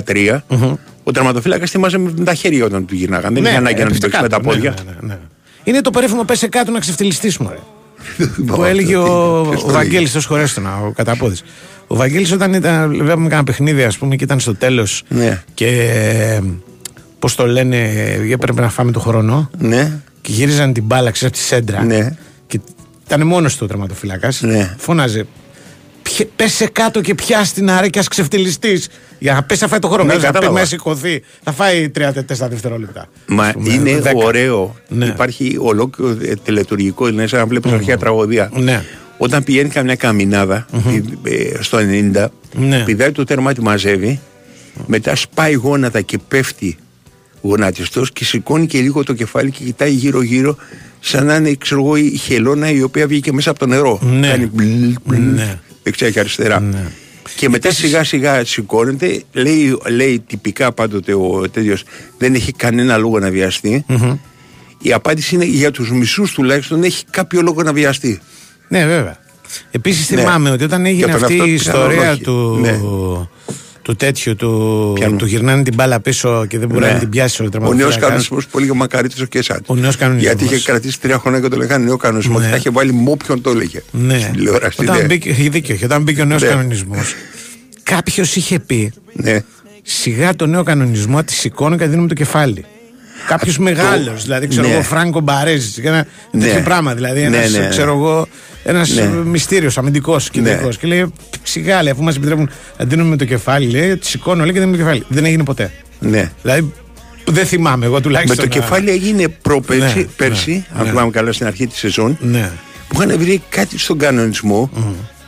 [0.07, 0.38] 93
[1.03, 3.34] ο τερματοφύλακας θυμάσαι με τα χέρια όταν του γυρνάγαν.
[3.34, 4.49] Δεν είχε ανάγκη να του έπεσε παίξει με τα κάτω.
[4.49, 4.74] Ναι, πόδια.
[4.86, 5.18] ναι, ναι, ναι.
[5.64, 7.57] Είναι το περίφημο πέσε κάτω να ξεφτυλιστείς μου, ρε.
[8.46, 11.44] που Αυτό, έλεγε ο, ποιος ο το Βαγγέλης το σχολέστονα, ο Καταπόδης.
[11.86, 15.42] Ο Βαγγέλης όταν ήταν, βλέπαμε κάνα παιχνίδι ας πούμε και ήταν στο τέλος Ναι.
[15.55, 16.40] και
[17.18, 17.76] πώς το λένε,
[18.30, 22.16] έπρεπε να φάμε το χρόνο Ναι, και γύριζαν την μπάλα ξέρεις από τη σέντρα Ναι.
[23.09, 24.75] Και ήταν μόνος του ο τερματοφυλάκας Ναι.
[24.79, 25.27] φώναζε
[26.03, 28.89] «Πιε- πέσε κάτω και πιάσει την αρέ και ας ξεφτυλιστείς
[29.19, 30.53] για να πέσει να φάει το χρόνο Ναι, μέσα, κατάλαβα.
[30.53, 34.11] μέσα σηκωθεί θα φάει 3-4 δευτερόλεπτα Μα Ας πούμε, είναι 10.
[34.15, 34.77] ωραίο.
[34.89, 35.07] Ναι.
[35.07, 38.51] Υπάρχει ολόκληρο ε, τελετουργικό, είναι σαν να βλέπεις αρχαία τραγωδία.
[38.55, 38.85] Ναι.
[39.19, 40.67] Όταν πηγαίνει καμιά καμινάδα,
[41.23, 42.79] ε, στο 90, Ναι.
[42.85, 44.21] πηδάει το τέρμα, τη μαζεύει,
[44.87, 46.77] μετά σπάει γόνατα και πέφτει
[47.43, 50.57] γονατιστός και σηκώνει και λίγο το κεφάλι και κοιτάει γύρω-γύρω
[51.01, 53.99] σαν να είναι ξέρω εγώ, η χελώνα η οποία βγήκε μέσα από το νερό.
[54.03, 54.28] Ναι.
[54.28, 54.64] Κάνει μπλ,
[55.05, 55.59] μπλ, Ναι.
[55.82, 56.61] δεξιά και αριστερά.
[56.61, 56.86] Ναι.
[57.36, 61.84] Και μετά σιγά σιγά σηκώνεται, λέει, λέει τυπικά πάντοτε ο τέτοιος
[62.18, 63.84] δεν έχει κανένα λόγο να βιαστει
[64.82, 68.20] Η απάντηση είναι για τους μισούς τουλάχιστον έχει κάποιο λόγο να βιαστεί.
[68.68, 69.16] Ναι, βέβαια.
[69.70, 70.20] Επίσης Ναι.
[70.20, 72.22] θυμάμαι ότι όταν έγινε Για τον αυτή αυτό η ιστορία πιθανόν όχι.
[72.22, 72.78] του, Ναι.
[73.89, 76.93] Του τέτοιου, του, Ποιανού; του γυρνάνε την μπάλα πίσω και δεν μπορεί Ναι.
[76.93, 77.97] να την πιάσει ο Ο νέος τερματοφύλακας.
[78.01, 79.62] κανονισμός που έλεγε ο Μακαρίτης ο Κέσσατ.
[79.66, 80.32] Ο νέος κανονισμός.
[80.34, 82.45] Γιατί είχε κρατήσει τρία χρόνια και το λέγανε νέο κανονισμός Ναι.
[82.45, 83.82] και τα είχε βάλει με όποιον το έλεγε.
[83.91, 84.18] Ναι.
[84.18, 84.80] Στην τηλεόραση.
[84.82, 85.03] Όταν ναι.
[85.05, 86.49] μπήκε, έχει δίκιο, και όταν μπήκε ο νέος Ναι.
[86.49, 87.14] κανονισμός,
[87.82, 89.41] κάποιος είχε πει Ναι.
[89.82, 92.64] σιγά το νέο κανονισμό τη σηκώνω και δίνουμε το κεφάλι.
[93.27, 94.73] Κάποιος μεγάλος, δηλαδή ξέρω ναι.
[94.73, 95.79] εγώ, Φράγκο Μπαρέζης.
[95.79, 96.45] Ένα Ναι.
[96.45, 96.95] τέτοιο πράγμα.
[96.95, 97.69] Δηλαδή, Ναι, ένας ναι, ναι.
[97.69, 98.27] ξέρω εγώ,
[98.64, 99.03] ένας Ναι.
[99.07, 100.75] μυστήριος αμυντικός κεντρικός.
[100.75, 100.81] Ναι.
[100.81, 101.12] Και λέει,
[101.43, 104.77] σιγά λέει, αφού μας επιτρέπουν να δίνουμε το κεφάλι, λέει, τη σηκώνω λέει, και δίνουμε
[104.77, 105.05] το κεφάλι.
[105.09, 105.71] Δεν έγινε ποτέ.
[105.99, 106.31] ναι.
[106.43, 106.73] Δηλαδή,
[107.31, 108.37] δεν θυμάμαι εγώ Με τουλάχιστον.
[108.37, 110.91] το να- κεφάλι έγινε προπέρσι, Ναι, πέρσι, ναι, αν ναι.
[110.91, 112.51] θυμάμαι καλά στην αρχή της σεζόν, Ναι.
[112.89, 114.71] που είχαν βρει κάτι στον κανονισμό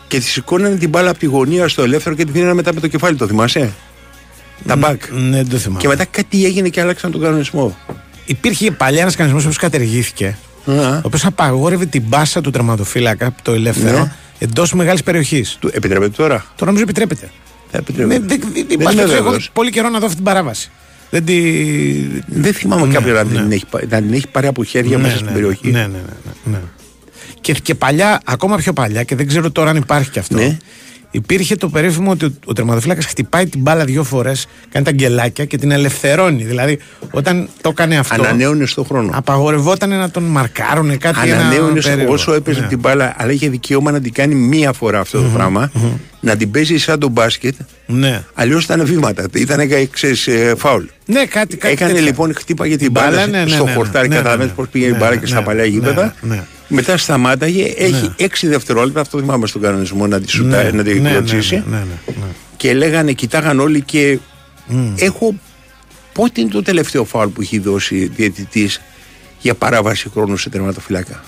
[0.08, 2.80] και τη σηκώνανε την μπάλα από τη γωνία στο ελεύθερο και τη δίνανε μετά με
[2.80, 3.16] το κεφάλι.
[3.16, 3.70] Το θυμάσαι;
[4.66, 5.02] Τα μπακ.
[5.12, 5.80] Ναι, δεν το θυμάμαι.
[5.80, 7.76] Και μετά κάτι έγινε και άλλαξαν τον κανονισμό.
[8.24, 10.36] Υπήρχε παλιά ένας κανονισμός που κατεργήθηκε,
[10.66, 10.72] Α.
[10.96, 14.12] ο οποίος απαγόρευε την πάσα του τερματοφύλακα, το ελεύθερο, Ναι.
[14.38, 15.56] εντός μεγάλης περιοχής.
[15.60, 17.30] Του επιτρέπεται τώρα; Τώρα νομίζω επιτρέπεται.
[17.70, 18.18] Ε, επιτρέπεται.
[18.18, 19.50] Ναι, δεν, δεν, δεν, Δεν πας είμαι πίσω, έχω βέβαιος.
[19.52, 20.70] πολύ καιρό να δω αυτή την παράβαση.
[21.10, 21.40] Δεν τη...
[22.26, 23.40] Δεν θυμάμαι Ναι, κάποιον να, ναι.
[23.40, 25.70] την έχει, πα- να την έχει πάρει από χέρια Ναι, μέσα ναι, στην ναι, περιοχή.
[25.70, 25.98] Ναι, ναι, ναι,
[26.44, 26.58] ναι, ναι.
[27.40, 30.56] Και, και παλιά, ακόμα πιο παλιά, και δεν ξέρω τώρα αν υπάρχει και αυτό.
[31.12, 31.18] Ναι.
[31.20, 35.44] Υπήρχε το περίφημο ότι ο, ο τερματοφύλακας χτυπάει την μπάλα δύο φορές, κάνει τα γκελάκια
[35.44, 36.42] και την ελευθερώνει.
[36.44, 36.78] Δηλαδή,
[37.10, 38.22] όταν το έκανε αυτό.
[38.22, 39.10] Ανανέωνε στον χρόνο.
[39.14, 42.12] Απαγορευόταν να τον μαρκάρουν κάτι ένα Ανανέωνε περίεργο.
[42.12, 42.66] όσο έπαιζε Ναι.
[42.66, 45.70] την μπάλα, αλλά είχε δικαίωμα να την κάνει μία φορά αυτό το πράγμα.
[46.20, 47.54] Να την παίζει σαν το μπάσκετ.
[47.86, 48.22] Ναι.
[48.34, 49.26] Αλλιώς ήταν βήματα.
[49.34, 50.84] Ήταν ξέρεις, ε, φάουλ.
[51.06, 52.06] Ναι, κάτι, κάτι Έκανε τέτοια.
[52.06, 53.76] λοιπόν, χτύπαγε την μπάλα, μπάλα, ναι, ναι, στο ναι, ναι.
[53.76, 54.08] χορτάρι.
[54.08, 54.62] Ναι, ναι, Καταλαβαίνετε ναι.
[54.64, 56.14] πώς πήγαινε η Ναι, μπάλα ναι, και στα ναι, παλιά ναι, γήπεδα.
[56.70, 56.86] Ναι, ναι.
[56.86, 61.02] Μετά σταμάταγε, έχει 6 δευτερόλεπτα, αυτό θυμάμαι στον κανονισμό να τη σουτάρει, Ναι, να την
[61.02, 61.54] ναι, ναι, κλωτσίσει.
[61.54, 62.26] ναι, ναι, ναι, ναι.
[62.56, 64.18] Και λέγανε, κοιτάγαν όλοι και
[64.96, 65.34] έχω.
[66.12, 68.80] Πότε είναι το τελευταίο φάουλ που έχει δώσει διαιτητής
[69.40, 71.22] για παράβαση χρόνου σε τερματοφυλάκα;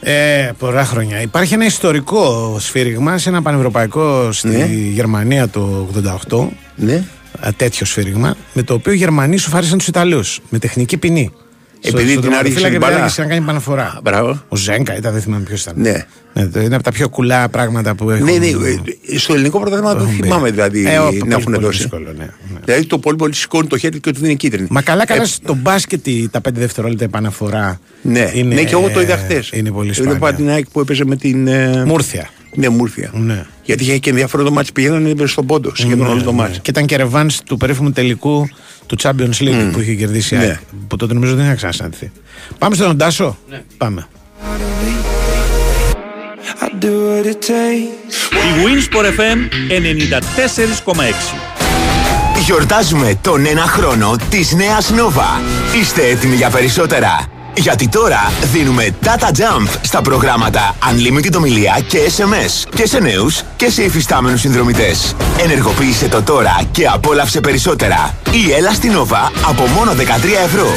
[0.00, 1.20] Ε, πολλά χρόνια.
[1.20, 4.64] Υπάρχει ένα ιστορικό σφύριγμα σε ένα πανευρωπαϊκό στη Ναι.
[4.92, 5.88] Γερμανία το
[6.28, 6.48] 88.
[6.76, 7.04] Ναι.
[7.42, 11.32] ε, τέτοιο σφύριγμα, με το οποίο οι Γερμανοί σοφάρισαν τους Ιταλούς με τεχνική ποινή.
[11.80, 12.96] Επειδή την άργησε τερματοφύλακα την επειδή μπάλα.
[12.96, 14.00] άργησε να κάνει παναφορά.
[14.02, 14.42] Μπράβο.
[14.48, 15.74] Ο Ζέγκα ήταν, δεν θυμάμαι ποιος ήταν.
[15.76, 16.06] Ναι.
[16.52, 18.24] το- είναι από τα πιο κουλά πράγματα που έχουν.
[18.24, 20.22] Ναι, ναι, ε, στο ελληνικό πρωτάθλημα δεν έχουν μπει.
[20.22, 21.78] θυμάμαι δηλαδή Ε, ο- να πολύ, έχουν πολύ δώσει.
[21.78, 22.58] δύσκολο, ναι, ναι.
[22.64, 24.66] Δηλαδή το πολύ πολύ σηκώνει το χέρι και του δίνει κίτρινη.
[24.70, 27.80] Μα καλά, καλά Ε, στο μπάσκετ η- τα 5 δευτερόλεπτα επαναφορά.
[28.02, 29.50] Ναι, είναι, ναι, και εγώ το είδα χθες.
[29.52, 30.34] Είναι πολύ Είδα σπάνια.
[30.36, 31.46] την ΑΕΚ που έπαιζε με την.
[31.46, 32.28] ε, Μούρθια.
[32.54, 33.10] Ναι, Μούρθια.
[33.14, 33.46] Ναι.
[33.62, 36.58] Γιατί είχε και ενδιαφέρον το μάτι πηγαίνανε στον πόντο, σχεδόν όλο το μάτι.
[36.60, 38.48] Και ήταν και ρεβάνς του περίφημου τελικού
[38.86, 40.44] του Champions League που είχε κερδίσει η Ναι.
[40.44, 42.10] ΑΕΚ, Που τότε νομίζω δεν είχα ξανασυναντηθεί.
[42.58, 43.36] Πάμε στον Τάσο.
[43.76, 44.06] Πάμε.
[46.60, 48.14] I do what it takes.
[48.32, 49.38] Η Winsport FM
[49.68, 51.34] 94,6.
[52.44, 55.40] Γιορτάζουμε τον ένα χρόνο της νέας Nova.
[55.80, 57.26] Είστε έτοιμοι για περισσότερα;
[57.56, 63.70] Γιατί τώρα δίνουμε Data Jump στα προγράμματα Unlimited ομιλία και SMS και σε νέους και
[63.70, 65.14] σε υφιστάμενους συνδρομητές.
[65.38, 68.14] Ενεργοποίησε το τώρα και απόλαυσε περισσότερα.
[68.30, 69.96] Η έλα στην Nova από μόνο 13
[70.44, 70.68] ευρώ.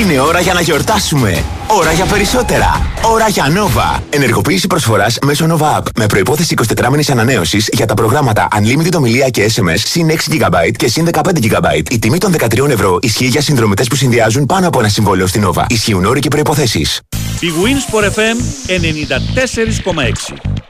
[0.00, 1.44] Είναι ώρα για να γιορτάσουμε.
[1.66, 2.86] Ώρα για περισσότερα.
[3.02, 4.00] Ώρα για Nova.
[4.10, 9.28] Ενεργοποίηση προσφοράς μέσω Nova App με προϋπόθεση 24 μήνες ανανέωσης για τα προγράμματα Unlimited ομιλία
[9.28, 11.90] και SMS συν 6 GB και συν 15 GB.
[11.90, 15.46] Η τιμή των 13 ευρώ ισχύει για συνδρομητές που συνδυάζουν πάνω από ένα συμβόλαιο στην
[15.46, 15.64] Nova.
[15.68, 17.00] Ισχύουν όροι και προϋποθέσεις.
[17.40, 18.36] Η Winsport FM
[18.70, 20.63] 94,6.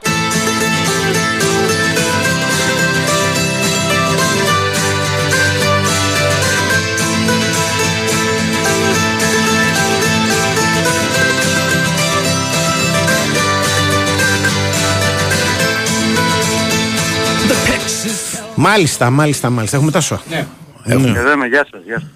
[18.55, 19.77] Μάλιστα, μάλιστα, μάλιστα.
[19.77, 20.21] Έχουμε τα σώα.
[20.29, 20.45] Ναι.
[20.85, 22.09] Εδώ είμαι, γεια σας, γεια σας.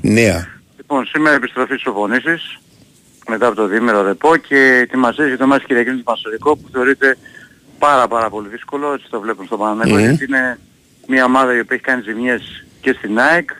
[0.00, 0.48] Νέα.
[0.76, 2.58] Λοιπόν, σήμερα επιστροφή στις οπονήσεις,
[3.28, 7.16] μετά από το διήμερο ρεπό και ετοιμασίες για το μάτς Κυριακής του Πασορικό που θεωρείται
[7.78, 10.58] πάρα πάρα πολύ δύσκολο, έτσι το βλέπουν στο Παναμαϊκό, γιατί είναι
[11.06, 13.50] μια ομάδα η οποία έχει κάνει ζημιές και στην ΑΕΚ,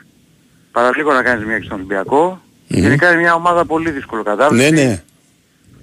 [0.71, 2.41] παραλίγο να κάνει ζημιά και στον Ολυμπιακό.
[2.67, 5.03] Γενικά είναι μια ομάδα πολύ δύσκολο Ναι, κατάρτιση ναι.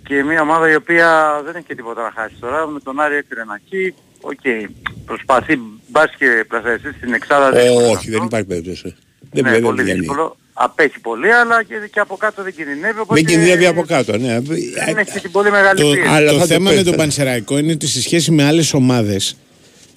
[0.03, 2.67] και μια ομάδα η οποία δεν έχει και τίποτα να χάσει τώρα.
[2.67, 3.95] Με τον Άρη έφερε ένα εκεί.
[4.31, 4.71] Οκ,
[5.07, 5.59] προσπαθεί
[5.89, 7.59] μπας και πλασιαστεί στην εξάδα.
[7.59, 8.11] Ε, δύσκολο όχι, αυτό.
[8.11, 8.95] δεν υπάρχει περίπτωση.
[9.33, 9.99] Δεν ναι, δεν πολύ βγαίνει.
[9.99, 10.37] δύσκολο.
[10.57, 12.99] Απέχει πολύ, αλλά και, και από κάτω δεν κινδυνεύει.
[13.01, 14.41] Οπότε Δεν κινδυνεύει από κάτω, ναι.
[14.87, 16.09] Δεν έχει την πολύ μεγάλη Το, πίεση.
[16.09, 18.45] Αλλά το θα το θέμα με πες, τον θα- Πανσεραϊκό είναι ότι σε σχέση με
[18.45, 19.37] άλλες ομάδες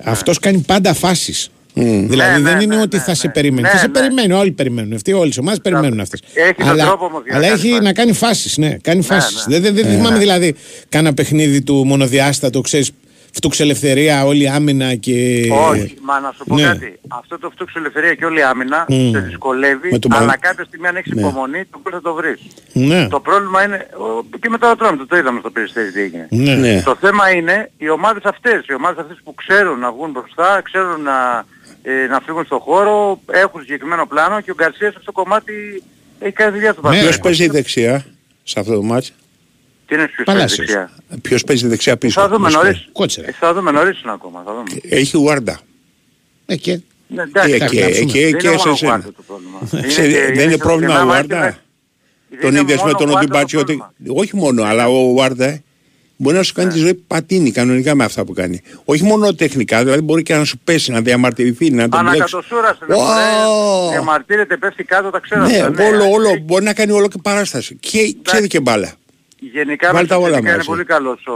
[0.03, 1.49] αυτός κάνει πάντα φάσεις.
[1.73, 3.33] Δηλαδή Ναι, δεν ναι, είναι ναι, ότι ναι, θα σε ναι.
[3.33, 3.61] περιμένει.
[3.61, 3.91] Ναι, θα σε ναι.
[3.91, 4.93] περιμένει, όλοι περιμένουν.
[4.93, 6.19] Αυτοί, όλες οι ομάδες περιμένουν αυτές.
[6.33, 7.83] Έχει τον αλλά, τρόπο όμως για να αλλά κάνει έχει φάσεις.
[7.85, 8.57] να κάνει φάσεις.
[8.57, 9.45] Ναι, κάνει φάσεις.
[9.47, 9.59] ναι.
[9.59, 10.55] Δεν, δεν, δεν θυμάμαι δηλαδή
[10.89, 12.91] κάνα παιχνίδι του μονοδιάστατο, ξέρεις,
[13.37, 15.47] φτούξε ελευθερία, όλη η άμυνα και.
[15.69, 16.61] Όχι, μα να σου πω ναι.
[16.63, 16.99] κάτι.
[17.07, 19.11] Αυτό το φτούξο ελευθερία και όλη η άμυνα Μμ.
[19.11, 21.21] σε δυσκολεύει, Με τον αλλά Πα- κάποια στιγμή αν έχεις Ναι.
[21.21, 22.39] υπομονή, το πώς θα το βρεις.
[22.73, 23.07] Ναι.
[23.07, 26.27] Το πρόβλημα είναι, ο- και μετά το τρόμο, το είδαμε στο περιστέρι τι έγινε.
[26.29, 26.53] Ναι.
[26.55, 26.81] Ναι.
[26.81, 31.01] Το θέμα είναι οι ομάδες αυτές, οι ομάδες αυτές που ξέρουν να βγουν μπροστά, ξέρουν
[31.01, 31.45] να,
[31.81, 35.83] ε, να φύγουν στον χώρο, έχουν συγκεκριμένο πλάνο και ο Γκαρσίας σε αυτό το κομμάτι
[36.19, 37.23] έχει κάνει δουλειά στο Ναι, Ποιος Παναθηναϊκό.
[37.23, 38.05] παίζει δεξιά
[38.43, 39.13] σε αυτό το μάτς;
[39.87, 40.67] Τι είναι ποιος Παλάσιος.
[40.67, 42.21] παίζει δεξιά; Ποιος παίζει δεξιά πίσω.
[42.21, 42.89] Θα δούμε Μες νωρίς.
[42.91, 43.27] Κότσερα.
[43.27, 44.63] Ε, Θα δούμε νωρίς είναι ακόμα, θα δούμε.
[44.89, 45.59] Έχει Ουάρντα.
[46.45, 48.09] Ε, και Ναι, εντάξει, Εκεί, εντάξει, γράψουμε.
[48.09, 48.89] εκεί, δεν εκεί είναι σε μόνο ο εσένα.
[48.91, 49.87] Γουάρντα το πρόβλημα.
[49.87, 51.39] Ξέρει, Είναι και- Δεν είναι και- πρόβλημα και- ο και- Ουάρντα;
[52.29, 53.75] δεν Τον είναι είδες με μόνο τον ο Γουάρντα το Οντιμπάτσι ότι...
[53.77, 53.93] πρόβλημα.
[54.21, 55.61] Όχι μόνο, αλλά ο Ουάρντα
[56.19, 58.61] μπορεί να σου κάνει τη ζωή πατίνη κανονικά με αυτά που κάνει.
[58.85, 62.33] Όχι μόνο τεχνικά, δηλαδή μπορεί και να σου πέσει, να διαμαρτυρηθεί, να τον μπλέξεις.
[62.33, 62.93] Ανακατοσούρα στην Ω!
[62.93, 65.45] εφορία, διαμαρτύρεται, πέφτει κάτω, τα ξέρω.
[65.45, 67.75] Ναι, αυτά, όλο, όλο, Ε, μπορεί να κάνει όλο και παράσταση.
[67.79, 68.91] Και ξέρει και μπάλα.
[69.39, 70.67] Γενικά Βάλει τα μέσα όλα τελικά είναι μαζί.
[70.69, 71.33] πολύ καλός ο,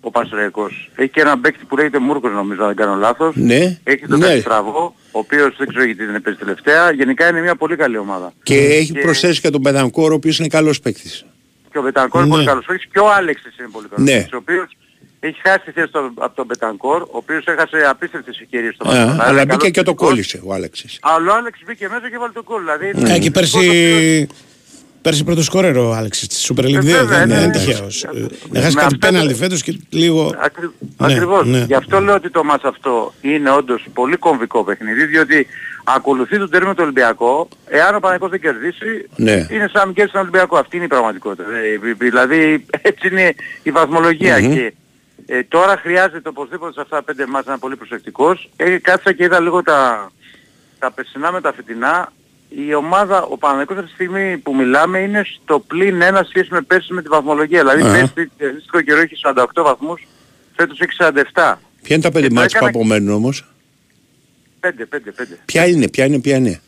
[0.00, 0.90] ο Πασρέκος.
[0.96, 3.34] Έχει και έναν παίκτη που λέγεται Μούρκος νομίζω, αν δεν κάνω λάθος.
[3.36, 4.26] Ναι, Έχει τον ναι.
[4.34, 6.90] Καστραβό, ο οποίος δεν ξέρω γιατί δεν παίζει τελευταία.
[6.92, 8.32] Γενικά είναι μια πολύ καλή ομάδα.
[8.42, 11.24] Και έχει Και- προσθέσει και τον Πεδανκόρο, ο οποίος είναι καλός παίκτης.
[11.70, 12.34] Και ο Μπετανκόρ είναι Ναι.
[12.36, 14.12] πολύ καλός παίκτης και ο Άλεξης είναι πολύ καλός Ναι.
[14.14, 14.76] παίκτης, ο οποίος
[15.20, 18.90] έχει χάσει τη θέση του από τον Μπετανκόρ, ο οποίος έχασε απίστευτες ευκαιρίες στο Α,
[18.92, 19.18] Βαρκελόνη.
[19.20, 20.08] αλλά Είναι μπήκε καλός και το παικτικός.
[20.08, 20.98] κόλλησε ο Άλεξης.
[21.02, 22.60] Αλλά ο Άλεξ μπήκε μέσα και βάλει το κόλ.
[22.60, 24.26] Δηλαδή, Ε, και πέρσι, ο οποίος-
[25.02, 26.80] πέρσι πρώτο σκόρερ ο Άλεξ της Super League 2.
[26.80, 27.52] βέβαια, Δεν ναι, είναι ναι.
[27.52, 28.04] τυχαίος.
[28.04, 30.34] Ε, Ε, με Έχασε κάτι αυτά πέναλτι το- φέτος και λίγο.
[30.38, 30.70] Ακρι...
[30.98, 31.46] Ναι, Ακριβώς.
[31.46, 31.64] ναι.
[31.66, 35.46] Γι' αυτό λέω ότι το μάτς αυτό είναι όντως πολύ κομβικό παιχνίδι, διότι
[35.84, 39.32] ακολουθεί τον τέρμινο του Ολυμπιακό, εάν ο Παναγικός δεν κερδίσει, Ναι.
[39.50, 40.56] είναι σαν να μην κέρδισε τον Ολυμπιακό.
[40.58, 41.42] Αυτή είναι η πραγματικότητα.
[41.42, 44.40] Ε, Δηλαδή έτσι είναι η βαθμολογία.
[44.40, 44.72] Και
[45.26, 48.50] ε, τώρα χρειάζεται οπωσδήποτε σε αυτά τα πέντε μάτς να είναι πολύ προσεκτικός.
[48.56, 50.10] Ε, κάτσα και είδα λίγο τα,
[50.78, 52.12] τα περσινά με τα φετινά.
[52.68, 56.60] Η ομάδα, ο Παναγικός αυτή τη στιγμή που μιλάμε είναι στο πλήν ένα σχέση με
[56.60, 57.60] πέρσι με τη βαθμολογία.
[57.60, 57.92] Δηλαδή Α.
[57.92, 60.06] πέρσι το αντίστοιχο καιρό έχει 48 βαθμούς,
[60.56, 61.54] φέτος έχει 47.
[61.82, 63.44] Ποια είναι τα πέντε Και το μάτς που έκανα- απομένουν όμως;
[64.60, 65.38] 5, 5, 5.
[65.44, 66.60] Ποια είναι, ποια είναι, ποια είναι;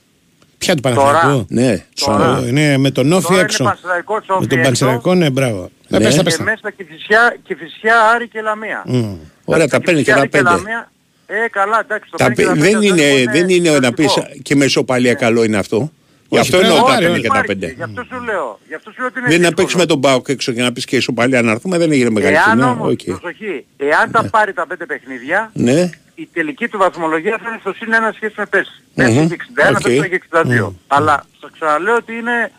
[0.58, 0.96] Ποια του Τώρα.
[0.96, 2.38] Παναθηναϊκού; Ναι, Τώρα.
[2.44, 3.64] Ε, Είναι με τον Όφη Τώρα είναι έξω.
[3.64, 4.68] Πανσεραϊκός, Με Όφη τον έξω.
[4.70, 5.70] Πανσεραϊκό, ναι, μπράβο.
[5.90, 6.04] Ε, Ναι.
[6.04, 6.42] πες τα, Και πες τα.
[6.42, 8.82] μέσα και φυσιά, και φυσιά Άρη και Λαμία.
[8.86, 9.14] Μμ.
[9.44, 10.42] Ωραία, τα παίρνει και τα πέντε.
[10.50, 10.90] Λαμία,
[11.26, 12.10] ε, καλά, εντάξει.
[12.10, 14.38] Το Τα παίρνει και πέ- τα δεν πέντε, είναι, αυτό δεν είναι να πεις θετικό.
[14.42, 15.90] και με ισοπαλία καλό είναι αυτό.
[16.28, 17.22] Γι' Όχι, αυτό πρέπει εννοώ να τα πάρει, παίρνει όχι.
[17.22, 17.74] και τα Υπάρχει, πέντε.
[17.76, 18.60] Γι' αυτό σου λέω.
[18.68, 19.54] Γι' αυτό σου λέω ότι είναι Δεν είναι να δύσκολο.
[19.54, 22.34] παίξεις με τον Μπάουκ έξω και να πεις και ισοπαλία να έρθουμε, δεν έγινε μεγάλη
[22.34, 22.70] Εάν φινά.
[22.70, 23.00] όμως, Οκ.
[23.04, 27.72] προσοχή, εάν τα πάρει τα πέντε παιχνίδια, Ναι, η τελική του βαθμολογία θα είναι στο
[27.72, 28.82] συν ένα σχέση με πέρσι.
[28.94, 29.04] Μμμ.
[29.04, 29.82] Πέρσι είχε 61, Οκ.
[29.82, 30.74] πέρσι είχε 62.
[30.86, 32.50] Αλλά σας ξαναλέω ότι είναι,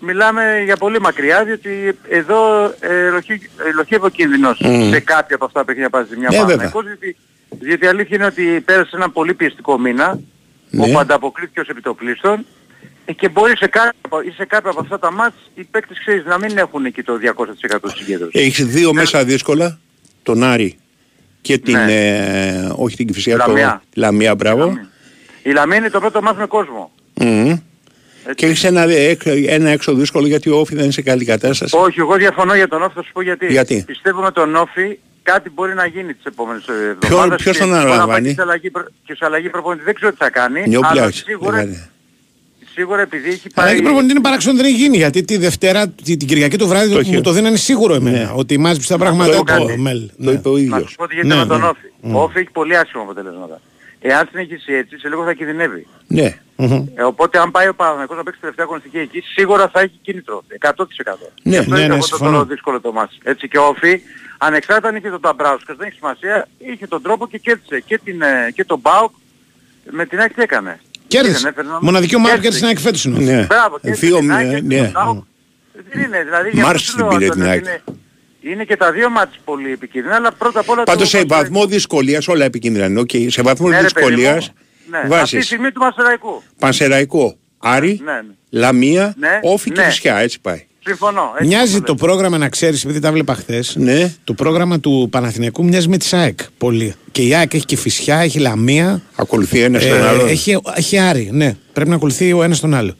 [0.00, 4.90] μιλάμε για πολύ μακριά, διότι εδώ ε, ελοχεί- ελοχεύει ο κίνδυνος Μμ.
[4.90, 6.84] σε κάποια από αυτά τα παιχνίδια πάση ζημιά Ναι, Παναθηναϊκός,
[7.48, 10.20] διότι, διότι η αλήθεια είναι ότι πέρασε ένα πολύ πιεστικό μήνα,
[10.70, 10.84] Ναι.
[10.84, 12.46] όπου ανταποκρίθηκε ως επιτοπλίστων,
[13.04, 13.94] ε, και μπορεί σε κάποια,
[14.26, 17.16] ή σε κάποια από αυτά τα μάτς οι παίκτες ξέρεις να μην έχουν εκεί το
[17.16, 18.40] 200% συγκέντρωσης.
[18.40, 19.78] έχεις δύο μέσα δύσκολα,
[20.22, 20.78] τον Άρη
[21.40, 21.92] και την, Ναι.
[21.92, 23.82] ε, όχι την Κηφισιά, το Λαμία.
[23.94, 24.78] Λαμία, μπράβο.
[25.42, 26.92] Η Λαμία είναι το πρώτο μάτς με κόσμο.
[27.14, 27.56] Μμμ.
[28.34, 31.76] Και έχεις ένα, έξω- ένα έξω δύσκολο γιατί ο Όφη δεν είναι σε καλή κατάσταση.
[31.76, 33.46] Όχι, εγώ διαφωνώ για τον Όφη, θα σου πω γιατί.
[33.46, 34.98] Γιατί; Πιστεύω με τον Όφη
[35.30, 37.42] κάτι μπορεί να γίνει τις επόμενες ε, Ποιο- εβδομάδες.
[37.42, 39.84] ποιος και τον μπορεί να πάει αναλαμβάνει; Και σε αλλαγή, προ- και σε αλλαγή προπονητής
[39.84, 40.58] δεν ξέρω τι θα κάνει.
[40.58, 41.16] αλλά Νιόπλιαξ.
[41.26, 41.58] σίγουρα,
[42.74, 43.76] σίγουρα επειδή έχει Αλλά πάει...
[43.76, 46.88] και προπονητής είναι παράξενο δεν έχει γίνει γιατί τη Δευτέρα, τη- την Κυριακή το βράδυ
[46.88, 47.20] Το μου έχει.
[47.20, 49.78] το δίνανε σίγουρο εμένα ότι μάζεψε τα πράγματα πω το κάτι.
[49.78, 50.06] Μελ.
[50.06, 50.30] Το Ναι.
[50.30, 50.90] είπε ο Να ίδιος.
[50.90, 51.66] σου πω τι γίνεται Ναι, με τον ναι.
[51.66, 51.86] Όφη.
[52.16, 53.60] Ο Όφη έχει πολύ άσχημα αποτελέσματα.
[54.00, 55.86] Εάν συνεχίσει έτσι, σε λίγο θα κινδυνεύει.
[56.06, 56.38] Ναι.
[56.94, 60.44] Ε, οπότε αν πάει ο Παναγενικός να παίξει τελευταία αγωνιστική εκεί, σίγουρα θα έχει κίνητρο.
[60.60, 61.32] 100%.
[61.42, 62.38] Ναι, Αυτό ναι, είναι ναι, αυτό συμφωνώ.
[62.38, 63.18] το δύσκολο το μάτς.
[63.22, 64.00] Έτσι και ο Όφη,
[64.38, 68.22] ανεξάρτητα αν είχε τον Ταμπράουσκας, δεν έχει σημασία, είχε τον τρόπο και κέρδισε και, την,
[68.22, 69.12] ε, και τον Μπάουκ
[69.90, 70.80] με την ΑΕΚ τι έκανε.
[71.06, 71.38] Κέρδισε.
[71.38, 72.60] Δεν έφερε να- Μοναδική ομάδα που Κέρδισε.
[72.60, 73.32] κέρδισε ένα εκφέτος είναι.
[73.38, 73.46] Ναι.
[73.46, 74.90] Μπράβο, κέρδισε Δύο την ΑΕΚ, μήνες, κέρδισε ναι.
[74.92, 75.24] τον ΠΑΟΚ.
[75.90, 77.64] Δεν είναι, δηλαδή γι' Μ' αυτό άρεσε σου την λέω, πήρε Αντώνη, την ότι ΑΕΚ.
[77.64, 77.82] είναι-
[78.52, 80.82] Είναι και τα δύο ματς πολύ επικίνδυνα, αλλά πρώτα απ' όλα...
[80.82, 83.00] Πάντως το- σε βαθμό δυσκολίας όλα επικίνδυνα είναι.
[83.00, 84.06] Οκ, Σε βαθμό Ναι, ρε, παιδί μου.
[84.16, 84.52] δυσκολίας
[84.90, 86.42] Ναι, αυτή τη βάζεις στιγμή του Πανσεραϊκού.
[86.58, 88.20] Πανσεραϊκό, Άρη, Ναι, ναι.
[88.50, 89.86] Λαμία, Ναι, ΟΦΗ και ναι.
[89.86, 90.16] Κηφισιά.
[90.16, 90.66] Έτσι πάει.
[90.88, 91.22] Συμφωνώ.
[91.34, 92.02] έτσι Μοιάζει όπως το λες.
[92.02, 93.74] πρόγραμμα, να ξέρεις, επειδή τα 'βλεπα χθες.
[93.78, 94.12] Ναι.
[94.24, 96.38] Το πρόγραμμα του Παναθηναϊκού μοιάζει με τη ΑΕΚ.
[96.58, 96.94] Πολύ.
[97.12, 99.02] Και η ΑΕΚ έχει και Κηφισιά, έχει Λαμία.
[99.16, 100.26] Ακολουθεί ένας ε, στον άλλο.
[100.26, 101.28] έχει, έχει Άρη.
[101.32, 102.94] Ναι, πρέπει να ακολουθεί ο ένας τον άλλο.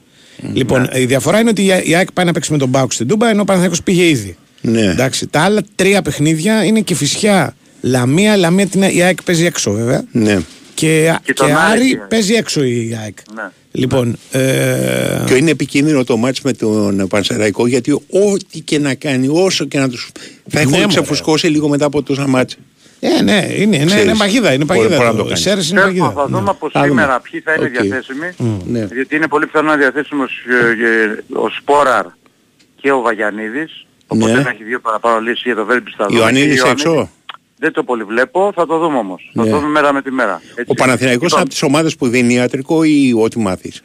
[0.52, 1.00] Λοιπόν, Ναι.
[1.00, 3.28] η διαφορά είναι ότι η η ΑΕΚ πάει να παίξει με τον ΠΑΟΚ στην Τούμπα,
[3.30, 4.36] ενώ ο Παναθηναϊκός πήγε ήδη.
[4.60, 4.80] Ναι.
[4.82, 7.54] Εντάξει, τα άλλα τρία παιχνίδια είναι και Κηφισιά.
[7.80, 10.04] Λαμία, Λαμία την η ΑΕΚ παίζει έξω βέβαια.
[10.12, 10.38] Ναι.
[10.78, 13.16] Και, Και και, τον Άρη Άρη και- παίζει έξω η ΑΕΚ.
[13.34, 13.42] Ναι.
[13.72, 19.28] Λοιπόν, ε, Και είναι επικίνδυνο το ματς με τον Πανσεραϊκό γιατί ό,τι και να κάνει,
[19.30, 20.10] όσο και να τους...
[20.48, 20.88] θα έχουν Ναι, μωρέ.
[20.88, 22.56] ξεφουσκώσει λίγο μετά από τόσα ματς.
[23.00, 24.52] ε, ναι, είναι, είναι, Ξέρεις, είναι παγίδα.
[24.52, 24.96] Είναι μπορεί- παγίδα.
[24.96, 25.38] μπορεί να το το- κάνει.
[25.40, 26.20] Σέρες είναι Θέλουμε, παγίδα.
[26.20, 26.50] θα δούμε Ναι.
[26.50, 26.90] από Θα δούμε.
[26.90, 27.70] σήμερα ποιοι θα είναι Οκ.
[27.70, 28.28] διαθέσιμοι.
[28.66, 28.88] Ναι.
[28.92, 32.06] Γιατί είναι πολύ πιθανό να είναι διαθέσιμος ε, ε, ο Σπόραρ
[32.80, 33.86] και ο Βαγιανίδης.
[34.06, 34.40] Οπότε Ναι.
[34.40, 37.10] να έχει δύο παραπάνω λύσεις για το ντέρμπι στα Ιωαννίδης έξω.
[37.58, 39.30] Δεν το πολύ βλέπω, θα το δούμε όμως.
[39.34, 39.50] Θα Ναι.
[39.50, 40.42] το δούμε μέρα με τη μέρα.
[40.50, 40.64] Έτσι.
[40.66, 43.82] Ο Παναθηναϊκός Λοιπόν, είναι από τις ομάδες που δίνει ιατρικό ή ό,τι μάθεις;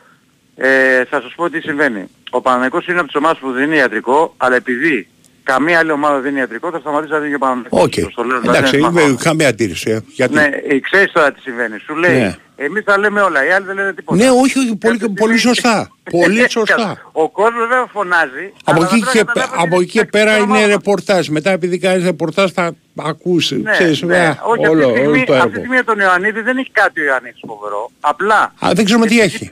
[0.55, 2.03] Ε, θα σας πω τι συμβαίνει.
[2.29, 5.07] Ο Παναθηναϊκός είναι από τις ομάδες που δίνει ιατρικό, αλλά επειδή
[5.43, 7.83] καμία άλλη ομάδα δίνει ιατρικό, θα σταματήσει να δίνει και ο Παναθηναϊκός.
[7.83, 7.93] Οκ.
[7.93, 9.17] Το- το λέω, δηλαδή, Εντάξει, είναι είμαι- μαθαίνω.
[9.19, 9.91] είχαμε αντίρρηση.
[9.91, 10.33] ε, Γιατί...
[10.33, 11.77] Ναι, ε, ξέρεις τώρα τι συμβαίνει.
[11.79, 12.35] Σου λέει, Ναι.
[12.55, 14.23] εμείς θα λέμε όλα, οι άλλοι δεν λένε τίποτα.
[14.23, 15.89] Ναι, όχι, όχι, πολύ, Κάποια πολύ στιγμή- σωστά.
[16.11, 17.01] Πολύ σωστά.
[17.11, 18.53] Ο κόσμος βέβαια φωνάζει.
[18.63, 20.57] Από αλλά εκεί, πρέπει και, να καταλάβει από ότι εκεί και είναι πέρα τακτική είναι
[20.57, 20.67] ομάδα.
[20.73, 21.27] ρεπορτάζ.
[21.27, 23.55] Μετά επειδή κάνεις ρεπορτάζ θα ακούσει.
[23.61, 24.17] Ναι, Ξέρεις, ναι.
[24.17, 25.63] ε, Όχι, όλο, αυτή τη στιγμή, όλο το αυτή τη έργο.
[25.65, 27.91] στιγμή τον Ιωαννίδη δεν έχει κάτι ο Ιωαννίδης φοβερό.
[27.99, 29.51] Απλά, Α, δεν ξέρουμε τι έχει.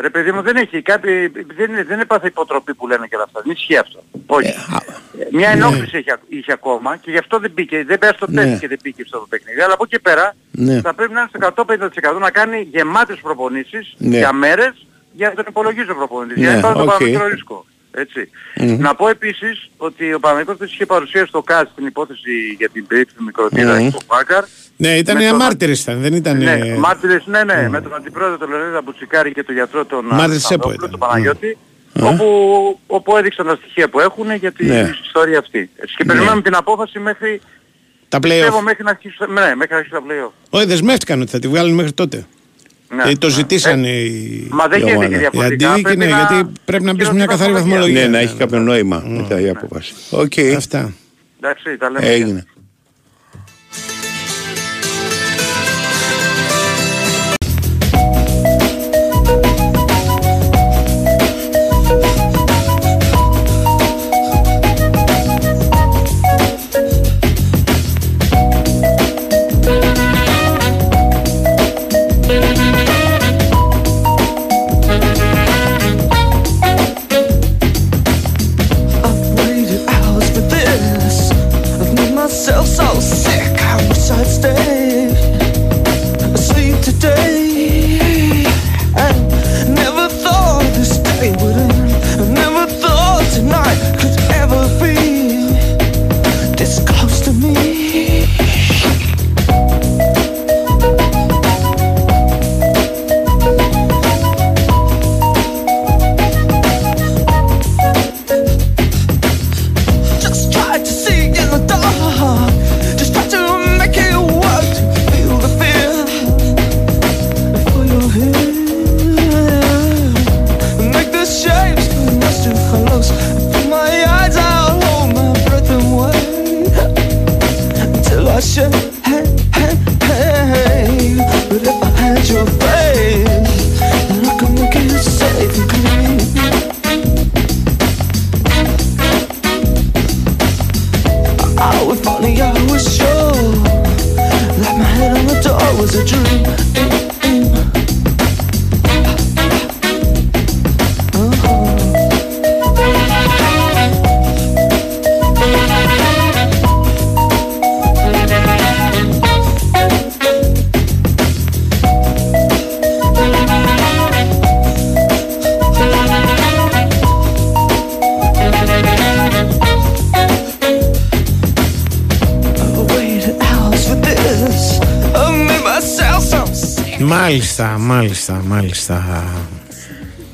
[0.00, 1.26] Ρε παιδί μου, δεν έχει κάτι,
[1.56, 3.40] δεν, είναι- δεν έπαθε υποτροπή που λένε και όλα αυτά.
[3.44, 4.02] Δεν ισχύει αυτό.
[4.26, 4.48] Όχι.
[4.48, 4.82] Ε, α,
[5.32, 7.84] Μια ενόχληση είχε, είχε ακόμα και γι' αυτό δεν μπήκε.
[7.84, 8.44] Δεν πέρασε το Ναι.
[8.44, 9.60] τεστ και δεν μπήκε στο παιχνίδι.
[9.60, 10.80] Αλλά από εκεί πέρα Ναι.
[10.80, 14.16] θα πρέπει να είναι στο 150% να κάνει γεμάτες προπονήσεις Ναι.
[14.16, 16.36] για μέρες για να τον υπολογίζει ο προπονητής.
[16.36, 16.88] Ναι, για να υπάρχει το οκ.
[16.98, 17.66] παραμικρό ρίσκο.
[18.00, 18.30] Έτσι.
[18.78, 23.22] Να πω επίσης ότι ο Παναγικός είχε παρουσία στο ΚΑΣ την υπόθεση για την περίπτωση
[23.24, 23.88] μικροτήρα Μμμ.
[23.88, 24.44] στο Πάκαρ.
[24.76, 26.36] Ναι, ήταν Με οι τον- αμάρτυρες ήταν, δεν ήταν...
[26.36, 30.04] Ναι, ε, μάρτυρες, ναι, ναι, με τον αντιπρόεδρο τον Λεωνίδα Μπουτσικάρη και τον γιατρό τον
[30.04, 30.90] Μάρτυρες Αλεξανδρόπουλο, ΕΠΟ ήταν.
[30.90, 31.58] τον Παναγιώτη,
[32.00, 32.26] όπου,
[32.86, 34.90] όπου έδειξαν τα στοιχεία που έχουν για την Ναι.
[35.06, 35.70] ιστορία αυτή.
[35.76, 37.40] Έτσι, και περιμένουμε την απόφαση μέχρι,
[38.08, 38.62] Τα πιστεύω play-off.
[38.62, 40.32] μέχρι να αρχίσει, ναι, μέχρι να αρχίσει τα play-off.
[40.50, 42.26] Όχι, δεσμεύτηκαν ότι θα τη βγάλουν μέχρι τότε.
[42.94, 43.32] Ναι, Ε, το ναι.
[43.32, 44.46] ζητήσαν Ε, οι...
[44.50, 45.08] Μα δεν η γίνεται ομάδα.
[45.08, 45.70] και Η Οι διαφορετικά.
[45.72, 48.00] αντίδικοι, ναι, γιατί πρέπει να μπεις σε μια καθαρή βαθμολογία.
[48.00, 48.38] Ναι, να ναι, έχει ναι.
[48.38, 49.94] κάποιο νόημα μετά η απόφαση.
[50.10, 50.92] Οκ, Αυτά.
[51.40, 52.06] Εντάξει, τα λέμε.
[52.06, 52.44] έγινε.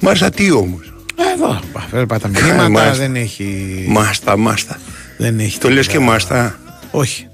[0.04, 0.92] Μάλιστα τι όμως.
[1.34, 1.60] Εδώ,
[2.06, 2.96] πα- τα Ε, μηνύματα, μάλιστα.
[2.96, 3.84] δεν έχει.
[3.88, 4.78] Μάστα, μάστα.
[5.18, 6.04] Δεν έχει Το λες τίποτα.
[6.04, 6.58] και μάστα.
[6.90, 7.26] Όχι.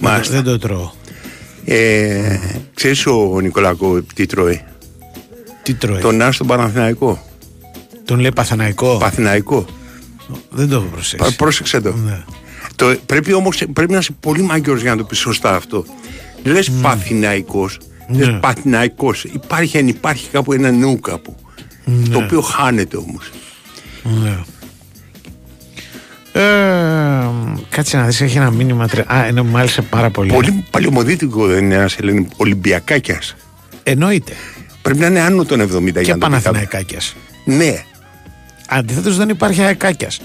[0.00, 0.34] Μάστα.
[0.34, 0.90] Δεν το τρώω.
[1.64, 2.38] Ε,
[2.74, 4.62] ξέρεις ο Νικολακό τι τρώει;
[5.62, 7.22] Τι τρώει; Τον Άστο Παναθηναϊκό.
[8.04, 8.96] Τον λέει Παθαναϊκό.
[8.96, 9.64] Παθηναϊκό.
[10.50, 11.26] Δεν το έχω προσέξει.
[11.30, 11.92] Πα- Πρόσεξε το.
[11.92, 12.24] Ναι.
[12.76, 15.84] το πρέπει όμως πρέπει να είσαι πολύ μάγκιος για να το πεις σωστά αυτό.
[16.42, 17.78] Λες Παθηναϊκός,
[18.08, 18.32] λες Ναι.
[18.38, 19.24] Παθηναϊκός.
[19.24, 21.35] Υπάρχει αν υπάρχει κάπου ένα νου κάπου.
[22.20, 22.26] Ναι.
[22.26, 23.30] Το οποίο χάνεται όμως.
[24.02, 24.38] Ναι.
[26.32, 27.30] Ε,
[27.68, 28.88] κάτσε να δεις, έχει ένα μήνυμα.
[28.88, 30.32] τρε- Α, ενώ μου άρεσε πάρα πολύ.
[30.32, 33.36] Πολύ παλαιομοδίτικο δεν είναι ένας Ελλήνη Ολυμπιακάκιας.
[33.82, 34.32] Εννοείται.
[34.82, 36.42] Πρέπει να είναι άνω των 70 Και για να το πει κάποιος.
[36.42, 37.14] Παναθηναϊκάκιας.
[37.44, 37.82] Ναι.
[38.68, 40.20] Αντίθετο δεν υπάρχει αεκάκιας.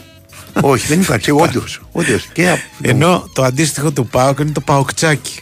[0.61, 1.31] Όχι, δεν υπάρχει.
[1.31, 1.81] Όντως.
[1.91, 2.27] όντως.
[2.33, 5.39] Και απ- Ενώ το αντίστοιχο του ΠΑΟΚ είναι το ΠΑΟΚτσάκι.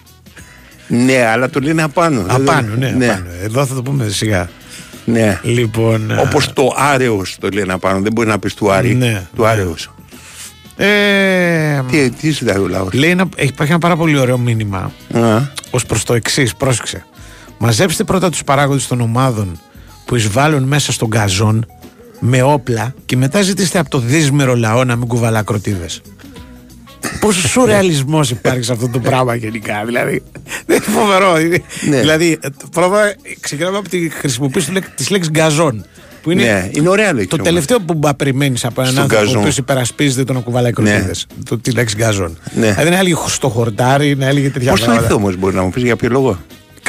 [0.88, 2.26] Ναι, αλλά το λένε απάνω.
[2.28, 3.06] Απάνω, ναι, ναι.
[3.10, 3.26] απάνω.
[3.42, 4.50] Εδώ θα το πούμε σιγά.
[5.12, 5.40] Ναι.
[5.44, 6.12] Λοιπόν.
[6.12, 8.00] α, Όπως το άρεος το λένε απάνω.
[8.02, 8.96] Δεν μπορεί να πεις του Άρη.
[8.96, 9.48] Ναι, Του ναι.
[9.50, 9.92] άρεος.
[10.76, 14.92] Ε, Τι, τι ζητάει ο λαός; λέει ένα, έχει- υπάρχει ένα πάρα πολύ ωραίο μήνυμα
[15.14, 15.40] Α,
[15.70, 16.56] ως προς το εξής.
[16.56, 17.06] Πρόσεξε.
[17.58, 19.60] Μαζέψτε πρώτα τους παράγοντες των ομάδων
[20.06, 21.66] που εισβάλλουν μέσα στον καζόν
[22.20, 25.86] με όπλα και μετά ζητήστε από το δύσμερο λαό να μην κουβαλά κροτίδε.
[27.20, 29.84] Πόσο σουρεαλισμός υπάρχει σε αυτό το πράγμα γενικά.
[29.86, 30.22] Δηλαδή.
[30.66, 31.40] Δεν είναι φοβερό.
[31.40, 32.00] είναι- Ναι.
[32.00, 35.86] Δηλαδή, ε, πρώτα ξεκινάμε από τη χρησιμοποίηση της λέξης γκαζόν.
[36.22, 37.48] Που είναι Ναι, είναι ωραία λέξη το όμως.
[37.48, 39.38] τελευταίο που μπα- περιμένεις από έναν Στον άνθρωπο γκαζόν.
[39.38, 41.12] ο οποίος υπερασπίζεται το να κουβαλάει κροτίδε.
[41.46, 42.38] Το τη λέξη γκαζόν.
[42.56, 42.72] Ναι.
[42.72, 45.08] Δηλαδή να έλεγε στο χορτάρι, να έλεγε τέτοια Πώς το πράγματα.
[45.08, 46.38] ήρθε όμως μπορεί να μου πεις για ποιο λόγο;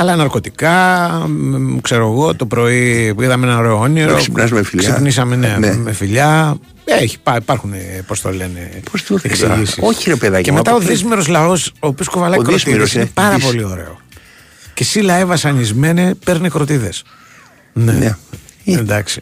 [0.00, 4.12] Καλά ναρκωτικά, μ, ξέρω εγώ, το πρωί που είδαμε ένα ωραίο όνειρο.
[4.12, 4.90] Να ξυπνάς με φιλιά.
[4.90, 5.74] Ξυπνήσαμε, ναι, Ναι.
[5.76, 6.56] με φιλιά.
[6.84, 7.72] Έχει, πά- υπάρχουν,
[8.06, 9.74] πώς το λένε, Πώς το ήρθε εξηγήσεις.
[9.74, 9.88] τώρα.
[9.88, 10.96] Όχι, ρε παιδάκι Και μου, μετά ο από πριν.
[10.96, 13.98] δύσμερος λαός, ο οποίος κουβαλάει Ο κροτίδες, δύσμερος, είναι ε, πάρα δυσ- πολύ ωραίο.
[14.74, 17.02] Και εσύ λαέ βασανισμένε, παίρνει κροτίδες.
[17.72, 17.92] Ναι.
[17.92, 18.14] Ναι.
[18.64, 19.20] Εντάξει.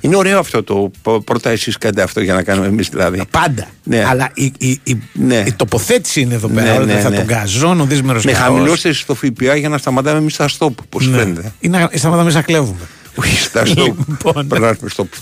[0.00, 3.22] Είναι ωραίο αυτό το π- πρώτα εσείς κάντε αυτό για να κάνουμε εμείς δηλαδή.
[3.30, 3.66] Πάντα.
[3.82, 4.04] Ναι.
[4.04, 5.44] Αλλά η, η, η, Ναι.
[5.46, 6.78] η τοποθέτηση είναι εδώ Ναι, πέρα.
[6.84, 7.16] ναι, ότι θα ναι.
[7.16, 8.42] τον καζόν, ο δύσμερος Με λαός.
[8.44, 11.16] χαμηλώστε στο ΦΠΑ για να σταματάμε εμείς στα στόπ, πώς Ναι.
[11.18, 11.52] φαίνεται.
[11.60, 12.80] Ή να σταματάμε να κλέβουμε.
[13.14, 13.96] Όχι, στα στόπ.
[14.08, 14.46] Λοιπόν.
[14.46, 15.12] Περνάς με στόπ.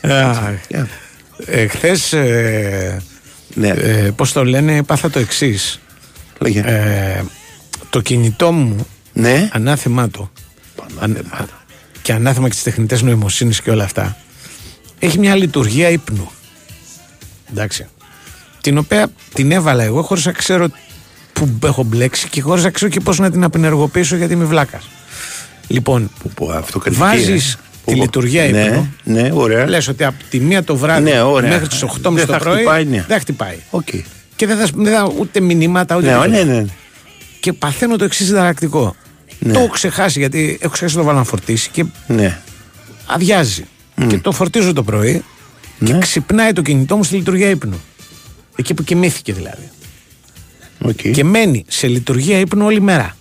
[0.00, 0.38] Αχ.
[1.46, 2.12] Ε, Χθες.
[2.12, 3.02] Ε,
[3.54, 3.68] Ναι.
[3.68, 5.80] ε, Πώς το λένε, πάθα το εξής.
[6.38, 6.60] Λέγε.
[6.60, 7.22] Ε,
[7.90, 9.48] το κινητό μου, Ναι.
[9.52, 10.30] ανάθεμά το.
[11.00, 11.18] Αν-
[12.04, 14.16] και ανάθεμα και τις τεχνητές νοημοσύνης και όλα αυτά.
[14.98, 16.30] Έχει μια λειτουργία ύπνου.
[17.50, 17.86] Εντάξει.
[18.60, 20.68] Την οποία την έβαλα εγώ χωρίς να ξέρω
[21.32, 24.88] που έχω μπλέξει και χωρίς να ξέρω και πώς να την απενεργοποιήσω γιατί είμαι βλάκας.
[25.66, 27.56] Λοιπόν, Που- που αυτοκριτική, βάζεις ε.
[27.84, 28.94] τη Που- λειτουργία Ναι, ύπνου.
[29.04, 29.68] Ναι, ωραία.
[29.68, 31.50] Λες ότι από τη μία το βράδυ Ναι, ωραία.
[31.50, 33.04] μέχρι τις 8.30 Δεν το θα πρωί χτυπάει, ναι.
[33.08, 33.56] δεν χτυπάει.
[33.70, 33.88] Οκ.
[34.36, 36.06] Και δεν θα, δεν θα ούτε μηνύματα ούτε.
[36.06, 36.44] Ναι, τίποτα.
[36.44, 36.64] ναι, ναι.
[37.40, 38.96] Και παθαίνω το εξής συνταρακτικό.
[39.44, 39.52] Ναι.
[39.52, 42.38] Το έχω ξεχάσει γιατί έχω ξεχάσει να το βάλω να φορτίσει και Ναι.
[43.06, 43.64] αδειάζει.
[44.06, 45.24] Και το φορτίζω το πρωί
[45.84, 45.98] και Ναι.
[45.98, 47.80] ξυπνάει το κινητό μου στη λειτουργία ύπνου.
[48.56, 49.70] Εκεί που κοιμήθηκε δηλαδή.
[50.82, 50.92] Οκ.
[51.12, 53.16] Και μένει σε λειτουργία ύπνου όλη μέρα.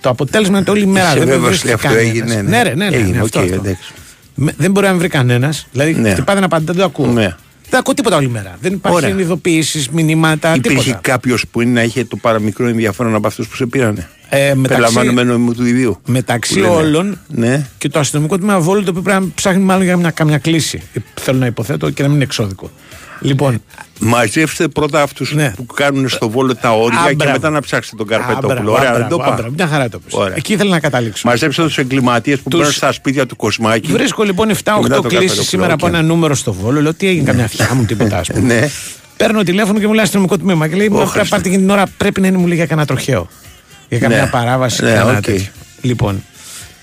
[0.00, 2.10] Το αποτέλεσμα είναι ότι όλη μέρα Είσαι δεν με βέβαιος βρίσκει ότι αυτό κανένας.
[2.10, 2.42] έγινε, ναι.
[2.42, 3.56] Ναι, ρε, ναι, ναι, Έγινε, ναι, αυτό, οκ, αυτό.
[3.60, 3.92] εντάξει.
[4.34, 5.66] Με- δεν μπορεί να με βρει κανένας.
[5.72, 6.10] Δηλαδή, Ναι.
[6.12, 7.06] χτυπάει ένα πάντα, δεν το ακούω.
[7.06, 7.34] Ναι.
[7.74, 8.56] Δεν ακούω τίποτα όλη μέρα.
[8.60, 9.18] Δεν υπάρχει Ωραία.
[9.18, 10.98] ειδοποιήσει, μηνύματα, Υπήρχε τίποτα.
[11.02, 14.62] κάποιος που είναι να είχε το παραμικρό ενδιαφέρον από αυτούς που σε πήρανε; Ε, μεταξύ,
[14.68, 16.00] Περιλαμβανομένου μου του ιδίου.
[16.06, 16.74] μεταξύ Που λένε.
[16.74, 17.66] όλων Ναι.
[17.78, 20.82] και το αστυνομικό τμήμα Βόλου το οποίο πρέπει να ψάχνει μάλλον για μια, καμιά κλήση.
[20.92, 22.70] Ε, Θέλω να υποθέτω και να μην είναι εξώδικο.
[23.20, 23.62] Λοιπόν,
[23.98, 25.52] Μαζεύστε πρώτα αυτούς Ναι.
[25.56, 27.32] που κάνουν στο βόλο τα όρια Α, και μπράβο.
[27.32, 28.52] μετά να ψάξετε τον α, Καρπετόπουλο.
[28.62, 29.36] μπράβο, Ωραία, α, δεν το μπράβο, α, πάω.
[29.36, 30.12] μπράβο, Μια χαρά το πες.
[30.14, 30.36] Ωραία.
[30.36, 31.28] Εκεί ήθελα να καταλήξω.
[31.28, 33.92] Μαζέψτε τους εγκληματίες που Τους- μπαίνουν στα σπίτια του Κοσμάκη.
[33.92, 35.92] Βρίσκω λοιπόν Και μετά 7-8 το κλήσεις Καρπετόπουλο, σήμερα από οκ.
[35.92, 36.80] ένα νούμερο στο Βόλο.
[36.80, 38.40] Λέω τι έγινε, καμιά θιά μου, τίποτα ας πούμε.
[38.54, 38.68] Ναι.
[39.16, 41.28] Παίρνω τηλέφωνο και μου λέει αστυνομικό τμήμα και λέει: Μα πρέπει να Χριστέ.
[41.28, 43.28] πάρετε εκείνη την ώρα πρέπει να είναι μου λέει για κανένα τροχαίο.
[43.88, 44.26] Για καμιά Ναι.
[44.26, 44.84] παράβαση.
[44.84, 45.24] Ναι, κανένα οκ.
[45.24, 45.46] τέτοιο.
[45.80, 46.22] Λοιπόν.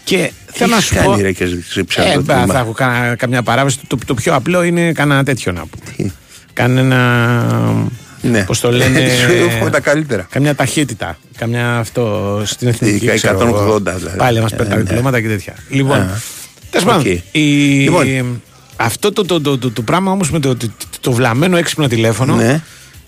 [0.03, 1.09] Και Τι θέλω να έχεις σου πω.
[1.09, 2.53] κάνει ρε και ζήτησε Ε, το μπα, τμήμα.
[2.53, 3.79] θα έχω κανένα- καμιά παράβαση.
[3.87, 5.91] Το, το πιο απλό είναι κανένα τέτοιο να πούμε.
[5.97, 6.11] Τι;
[6.53, 7.91] Κανένα.
[8.21, 8.43] Ναι.
[8.43, 8.99] Πώς το λένε.
[9.25, 10.27] Σου εύχομαι τα καλύτερα.
[10.31, 11.17] Καμιά ταχύτητα.
[11.37, 13.05] Καμιά αυτό στην εθνική.
[13.05, 13.79] Η ξέρω 180 εγώ.
[13.79, 14.17] δηλαδή.
[14.17, 14.89] Πάλι μα Ε, πετάνε ναι.
[14.89, 15.53] κιλώματα και τέτοια.
[15.69, 15.97] Λοιπόν.
[15.99, 16.21] Α.
[16.69, 16.99] Τέλος πάντων.
[17.01, 17.19] Οκ.
[17.31, 17.39] η-
[17.83, 18.41] Λοιπόν.
[18.75, 21.87] Αυτό το, το, το, το, το πράγμα όμως με το, το, το, το βλαμμένο έξυπνο
[21.87, 22.35] τηλέφωνο.
[22.35, 22.61] Ναι.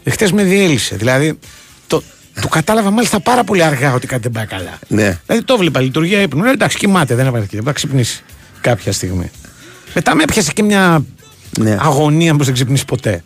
[0.09, 0.95] Χθε με διέλυσε.
[0.95, 1.39] Δηλαδή.
[1.87, 2.03] Το,
[2.41, 4.79] το κατάλαβα μάλιστα πάρα πολύ αργά ότι κάτι δεν πάει καλά.
[4.87, 5.19] Ναι.
[5.25, 6.43] Δηλαδή το βλέπα λειτουργία ύπνου.
[6.43, 8.21] Λέω, εντάξει, κοιμάται, δεν έβαλε και θα ξυπνήσει
[8.61, 9.31] κάποια στιγμή.
[9.93, 11.05] Μετά με έπιασε και μια
[11.59, 11.77] Ναι.
[11.79, 13.23] αγωνία που δεν ξυπνήσει ποτέ.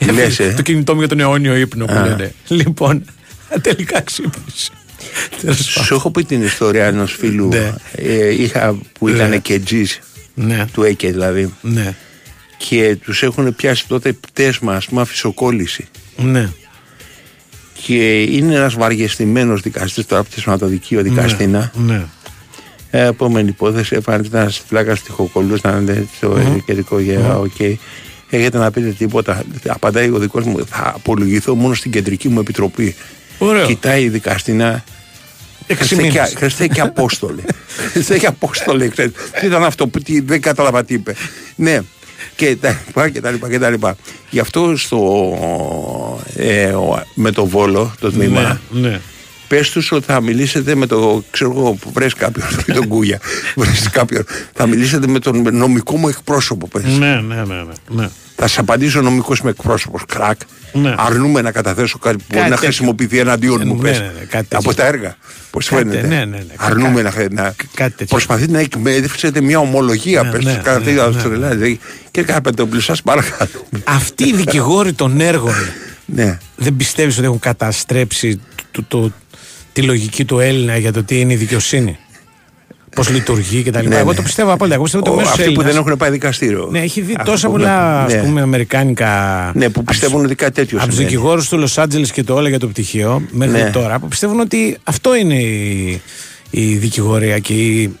[0.14, 0.52] Λες, ε.
[0.56, 2.06] το κινητό μου για τον αιώνιο ύπνο που Α.
[2.06, 2.34] λένε.
[2.48, 3.04] Λοιπόν,
[3.62, 4.70] τελικά ξύπνησε.
[5.40, 5.84] Τέλος πάντων.
[5.84, 7.72] Σου έχω πει την ιστορία ενός φίλου Ναι.
[7.94, 9.14] ε, είχα, που Ναι.
[9.14, 9.98] ήταν και τζις
[10.34, 11.94] Ναι, του ΕΚΕ δηλαδή ναι,
[12.56, 15.88] και τους έχουν πιάσει τότε πτέσμα, α πούμε, αφισοκόλληση.
[16.16, 16.48] ναι.
[17.86, 21.72] Και είναι ένας βαριεστημένος δικαστής τώρα από τη σωματοδικείο δικαστήνα.
[21.86, 22.02] Ναι.
[22.90, 27.60] Ε, επόμενη υπόθεση, εμφανίζεται ένας φλάκα τυχοκολλού να είναι στο ειδικό γέα, οκ.
[28.30, 29.42] Έχετε να πείτε τίποτα.
[29.68, 32.94] Απαντάει ο δικός μου, θα απολογηθώ μόνο στην κεντρική μου επιτροπή.
[33.38, 33.66] Ωραίο.
[33.66, 34.84] Κοιτάει η δικαστήνα.
[35.66, 36.34] Έξι Χριστέ και, μήνες.
[36.36, 37.42] Χριστέ και Απόστολε.
[37.92, 38.88] Χριστέ και Απόστολε.
[38.88, 39.12] ξέρεις.
[39.40, 41.14] Τι ήταν αυτό που τι, δεν κατάλαβα τι είπε.
[41.56, 41.80] Ναι.
[42.36, 43.96] Και τα λοιπά και τα λοιπά και τα λοιπά.
[44.30, 44.98] Γι' αυτό στο,
[46.36, 49.00] ε, ο- με το Βόλο, το τμήμα, Ναι, ναι.
[49.48, 53.20] Πες τους ότι θα μιλήσετε με το, ξέρω εγώ, που βρες κάποιον, με τον Κούγια,
[53.56, 56.84] βρες κάποιον, θα μιλήσετε με τον νομικό μου εκπρόσωπο, πες.
[56.84, 58.08] Ναι, ναι, ναι, ναι, ναι.
[58.36, 60.02] Θα σα απαντήσει ο νομικός με εκπρόσωπος.
[60.08, 60.40] Κρακ.
[60.72, 60.94] Ναι.
[60.98, 62.64] Αρνούμε να καταθέσω κάτι που μπορεί να τέτοιο.
[62.64, 63.74] χρησιμοποιηθεί εναντίον μου.
[63.74, 63.98] Ναι, πες.
[63.98, 64.58] ναι, ναι, κάτι τέτοιο.
[64.58, 65.16] Από τα έργα.
[65.50, 66.06] Πώς Κάτι, φαίνεται.
[66.06, 66.44] ναι, ναι, ναι.
[66.56, 68.06] Αρνούμε Κα- να, να κάτι τέτοιο.
[68.06, 70.22] προσπαθείτε να εκμεταλλευτείτε μια ομολογία.
[70.22, 71.56] Ναι, πες, ναι, στους καταθέτες ναι, από ναι, τις Ελλάδες.
[71.56, 73.50] Δηλαδή, Κύριε Καρπετόπουλο, σα παρακαλώ.
[73.84, 75.54] Αυτοί οι δικηγόροι των έργων
[76.04, 76.38] ναι.
[76.56, 78.40] δεν πιστεύεις ότι έχουν καταστρέψει
[78.70, 79.12] το, το-
[79.72, 81.98] τη λογική του Έλληνα για το τι είναι η δικαιοσύνη;
[82.94, 83.88] Πώς λειτουργεί κτλ.
[83.88, 84.16] Ναι, Εγώ ναι.
[84.16, 84.74] το πιστεύω απόλυτα.
[84.74, 86.68] Εγώ πιστεύω ότι ο Ο- μέσος Αυτοί που Έλληνας- δεν έχουν πάει δικαστήριο.
[86.70, 88.28] Ναι, έχει δει Αυτοί τόσα που πολλά δεν- ας ναι.
[88.28, 89.50] πούμε, αμερικάνικα.
[89.54, 91.16] Ναι, που πιστεύουν ότι κάτι τέτοιο Από τους συμβαίνει.
[91.16, 93.70] δικηγόρους του Λο Άντζελε και το όλα για το πτυχίο μέχρι Ναι.
[93.70, 96.00] τώρα που πιστεύουν ότι αυτό είναι η,
[96.50, 97.96] η δικηγορία και η,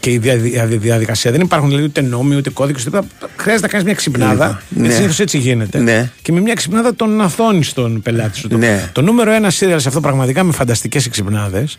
[0.00, 1.30] και η δια- δια- διαδικασία.
[1.30, 2.88] Δεν υπάρχουν δηλαδή ούτε νόμοι ούτε κώδικες.
[3.36, 4.62] Χρειάζεται να κάνεις μια ξυπνάδα.
[4.68, 4.80] Ναι.
[4.80, 5.78] Γιατί συνήθως έτσι γίνεται.
[5.78, 6.10] Ναι.
[6.22, 8.48] Και με μια ξυπνάδα τον αθώνεις τον πελάτη σου.
[8.48, 8.88] Το- Ναι.
[8.92, 11.78] Το νούμερο ένα σύριαλ σε αυτό πραγματικά με φανταστικές εξυπνάδες.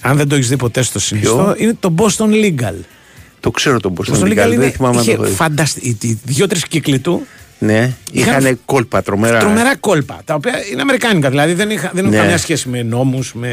[0.00, 2.74] Αν δεν το έχεις δει ποτέ στο συνιστό, είναι το Boston Legal.
[3.40, 4.30] Το ξέρω τον Το Boston Boston Legal.
[4.30, 5.32] Legal Δεν είναι, θυμάμαι να είχε το δει.
[5.32, 5.80] φανταστι...
[5.88, 7.26] οι- οι Δύο-τρει κύκλοι του
[7.58, 9.38] Ναι, Είχαν είχαν κόλπα τρομερά.
[9.38, 10.20] τρομερά κόλπα.
[10.24, 11.28] Τα οποία είναι αμερικάνικα.
[11.30, 12.22] Δηλαδή δεν, είχα, δεν έχουν Ναι.
[12.22, 13.32] καμιά σχέση με νόμους.
[13.34, 13.48] Με...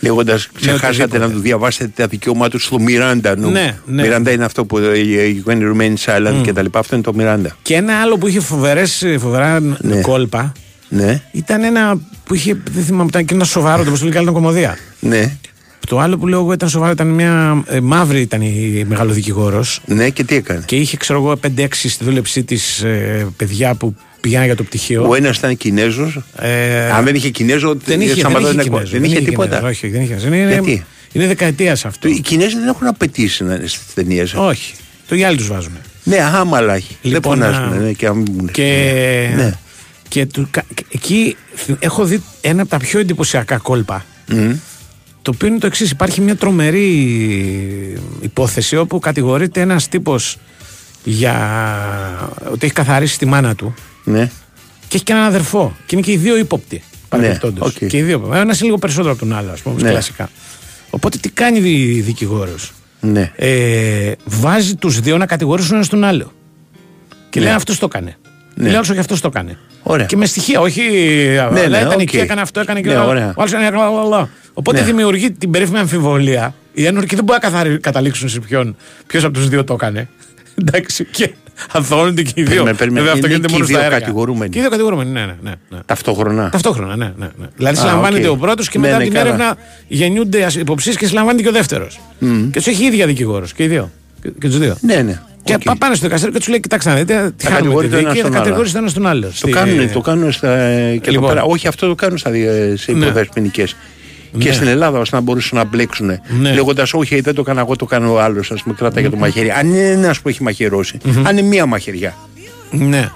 [0.00, 1.18] Λέγοντας, ξεχάσατε οτιδήποτε.
[1.18, 3.36] να του διαβάσετε τα δικαιώματά τους στο Μιράντα.
[3.36, 3.50] νου.
[3.50, 4.02] Ναι, ναι.
[4.02, 6.78] Μιράντα είναι αυτό που ε, ε, when you remain silent και τα λοιπά.
[6.78, 7.56] Αυτό είναι το Μιράντα.
[7.62, 10.00] Και ένα άλλο που είχε φοβερές, φοβερά Ναι.
[10.00, 10.52] κόλπα
[10.88, 12.56] Ναι, ήταν ένα που είχε.
[12.70, 13.84] Δεν θυμάμαι, ήταν και ένα σοβαρό.
[13.84, 14.78] Το πώ το λέει ήταν κομμωδία.
[15.00, 15.36] ναι,
[15.88, 17.62] Το άλλο που λέω εγώ ήταν σοβαρό ήταν μια.
[17.66, 19.64] Ε, μαύρη ήταν η μεγάλο δικηγόρο.
[19.86, 23.94] ναι, και τι έκανε; Και είχε, ξέρω εγώ, 5-6 στη δούλεψή της ε, παιδιά που
[24.20, 25.08] πηγαίναν για το πτυχίο.
[25.08, 26.20] Ο ένας ήταν Κινέζος.
[26.38, 29.14] Ε, Αν δεν είχε Κινέζο, δεν είχε, δεν σταματάει είχε, να εκπο- Κινέζο, Δεν είχε
[29.14, 29.62] Κινέζο, τίποτα.
[29.68, 30.16] Όχι, δεν είχε.
[30.26, 32.08] Είναι, είναι, Γιατί; είναι δεκαετίας αυτό.
[32.08, 34.34] Οι Κινέζοι δεν έχουν απαιτήσει να είναι στις ταινίες.
[34.34, 34.74] Όχι.
[35.08, 35.72] Το γυάλι τους βάζουν.
[36.04, 36.96] Ναι, άμαλαχοι.
[37.02, 37.62] Δεν Λοιπόν, φωνάζουν.
[37.72, 39.52] α, ναι, και, αν- Και, Ναι.
[40.08, 41.36] και του, κα- και εκεί
[41.78, 44.04] έχω δει ένα από τα πιο εντυπωσιακά κόλπα.
[44.28, 44.52] Μμ.
[45.22, 46.88] Το οποίο είναι το εξής: Υπάρχει μια τρομερή
[48.20, 50.36] υπόθεση όπου κατηγορείται ένας τύπος
[51.04, 51.34] για
[52.52, 54.30] ότι έχει καθαρίσει τη μάνα του Ναι,
[54.88, 55.76] και έχει και έναν αδερφό.
[55.86, 56.82] Και είναι και οι δύο ύποπτοι.
[57.08, 57.68] παρεμπιπτόντως.
[57.68, 57.86] οκ.
[57.88, 58.30] Και οι δύο.
[58.34, 59.90] Ένας λίγο περισσότερο από τον άλλο, ας πούμε, Ναι.
[59.90, 60.28] κλασικά.
[60.90, 63.32] Οπότε τι κάνει η δικηγόρος; ναι.
[63.36, 66.32] Ε, βάζει τους δύο να κατηγορήσουν ένας τον άλλο.
[67.30, 68.16] Και λέει αυτός το έκανε.
[68.54, 68.64] Ναι.
[68.64, 69.58] Λέει άλλο, όχι αυτός το έκανε.
[69.82, 70.06] Ωραία.
[70.06, 70.80] Και με στοιχεία, όχι.
[71.52, 72.00] Ναι, Ναι, ναι, ήταν οκ.
[72.00, 73.10] εκεί, έκανε αυτό, έκανε και Ναι, το άλλο.
[73.10, 73.28] ωραία.
[73.28, 74.28] Ο άλλος έκανε, λα, λα, λα.
[74.52, 74.84] Οπότε Ναι.
[74.86, 76.54] δημιουργεί την περίφημη αμφιβολία.
[76.72, 78.76] Οι ένορκοι δεν μπορεί να καθαρι- καταλήξουν σε ποιον
[79.06, 80.08] ποιος από τους δύο το έκανε.
[80.64, 81.04] Εντάξει.
[81.04, 81.30] Και
[81.72, 82.44] αθωώνονται και οι δύο.
[82.52, 83.00] Περίμενε, περίμενε.
[83.00, 83.98] Βέβαια, αυτό Είναι γίνεται και μόνο οι στα δύο έργα.
[83.98, 84.50] κατηγορούμενοι.
[84.50, 85.34] Και οι δύο κατηγορούμενοι, ναι, ναι.
[85.42, 85.78] ναι, ναι.
[85.86, 86.48] Ταυτόχρονα.
[86.50, 87.12] Ταυτόχρονα, ναι.
[87.16, 87.46] ναι, ναι.
[87.56, 88.34] Δηλαδή Α, συλλαμβάνεται οκ.
[88.34, 89.26] ο πρώτος και Ναι, μετά ναι, την καλά.
[89.28, 89.56] έρευνα
[89.88, 92.00] γεννιούνται υποψίες και συλλαμβάνεται και ο δεύτερος.
[92.20, 92.26] Και
[92.58, 93.90] τους έχει η ίδια δικηγόρος και οι δύο.
[94.22, 94.76] Και, και τους δύο.
[94.80, 95.20] Ναι, ναι.
[95.44, 95.62] Και Οκ.
[95.62, 97.96] πα- πάνε στο δικαστήριο και τους λέει: Κοιτάξτε, να δείτε, τι Θα χάνουμε τη κατηγορείται
[97.96, 98.44] ο ένας δίκη, θα τον άλλο.
[98.44, 99.26] κατηγορήσει ένας τον άλλο.
[99.26, 101.14] Το Στη- κάνουν, το κάνουν στα, και Λοιπόν.
[101.14, 101.42] εδώ πέρα.
[101.42, 103.06] Όχι, αυτό το κάνουν στα, δι- σε Ναι.
[103.06, 103.30] υποδέσει
[104.30, 104.48] ποινικέ.
[104.48, 104.54] Και Ναι.
[104.54, 106.06] στην Ελλάδα, ώστε να μπορούσαν να μπλέξουν.
[106.40, 106.52] Ναι.
[106.52, 108.50] Λέγοντας, Όχι, δεν το κάνω εγώ, το κάνω ο άλλος.
[108.50, 109.50] Ας πούμε, κρατάει για το μαχαίρι.
[109.50, 112.14] Αν είναι ένας που έχει μαχαιρώσει, αν είναι μία μαχαιριά.
[112.70, 113.10] Ναι.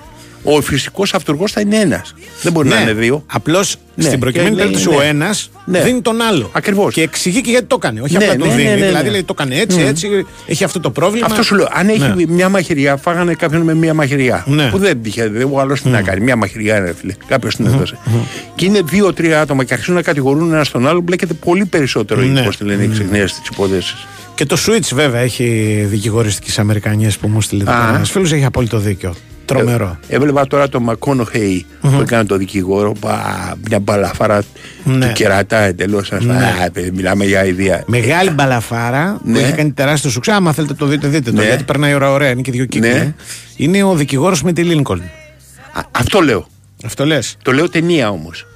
[0.45, 2.15] Ο φυσικός αυτούργος θα είναι ένας.
[2.43, 3.25] Δεν μπορεί να είναι δύο.
[3.33, 4.05] Απλώς Ναι.
[4.05, 5.09] στην προκειμένη Και λέει, περίπτωση ο ναι.
[5.09, 5.81] ένας Ναι.
[5.83, 6.51] δίνει τον άλλο.
[6.53, 6.93] Ακριβώς.
[6.95, 8.01] Και εξηγεί και γιατί το έκανε.
[8.01, 8.69] Όχι Ναι, απλά τον ναι, δίνει.
[8.69, 9.11] ναι, ναι, Δηλαδή ναι.
[9.11, 11.27] λέει το έκανε έτσι, έτσι, έχει αυτό το πρόβλημα.
[11.31, 11.69] Αυτό σου λέω.
[11.73, 12.25] Αν έχει Ναι.
[12.29, 14.45] μια μαχαιριά, φάγανε κάποιον με μια μαχαιριά.
[14.49, 14.69] Ναι.
[14.71, 16.21] Που δεν τυχε, δεν- ο άλλος τι να κάνει.
[16.21, 17.15] Μια μαχαιριά είναι, φίλε.
[17.27, 17.99] Κάποιος την έδωσε.
[18.55, 22.27] Και είναι δύο-τρία άτομα και αρχίζουν να κατηγορούν ένα τον άλλο, μπλέκεται πολύ περισσότερο η
[22.27, 22.43] Ναι.
[22.43, 24.07] πώ τη λένε η εξυγνία της υπόθεσης.
[24.35, 25.45] Και το Switch βέβαια έχει
[25.89, 27.63] δικηγοριστικές Αμερικανιέ που μου στείλει.
[27.69, 27.89] Α.
[27.95, 29.15] Ένας φίλος έχει απόλυτο δίκιο.
[29.45, 29.99] Τρομερό.
[30.09, 32.93] Έβλεπα τώρα το Μακόνοχεϊ που έκανε το δικηγόρο.
[33.01, 34.43] Πα, μια μπαλαφάρα
[34.85, 35.07] Ναι.
[35.07, 36.13] του κερατά εντελώς.
[36.93, 37.83] Μιλάμε για ιδέα.
[37.87, 39.39] Μεγάλη μπαλαφάρα που Ναι.
[39.41, 40.33] έχει κάνει τεράστιο σουξέ.
[40.33, 41.41] Άμα θέλετε το δείτε, δείτε το.
[41.41, 41.47] Ναι.
[41.47, 42.89] Γιατί περνάει ώρα ωραία, είναι και δύο κύκλοι.
[42.91, 43.15] Ναι.
[43.57, 45.01] Είναι ο δικηγόρος με τη Λίνκολν.
[45.73, 46.47] Α, Αυτό λέω.
[46.85, 47.37] Αυτό λες.
[47.43, 48.47] Το λέω ταινία όμως.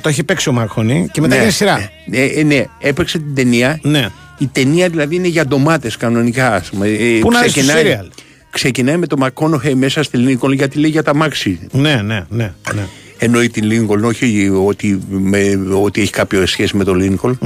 [0.00, 1.42] το έχει παίξει ο Μαρχονή και μετά ναι.
[1.42, 1.90] είναι σειρά.
[2.06, 3.78] Ναι, ε, ναι, έπαιξε την ταινία.
[3.82, 4.08] Ναι.
[4.38, 6.54] Η ταινία δηλαδή είναι για ντομάτες κανονικά.
[6.54, 6.86] Ας πούμε.
[6.88, 8.06] Ε, Πού να είναι στο σύριαλ.
[8.50, 11.60] Ξεκινάει με το Μακόνοχε μέσα στη Λίνκολν γιατί λέει για τα μάξι.
[11.72, 12.52] Ναι, ναι, ναι.
[12.74, 12.86] ναι.
[13.18, 17.38] Εννοεί τη Λίνκολν, όχι ότι, με, ότι έχει κάποιο σχέση με το λινκολν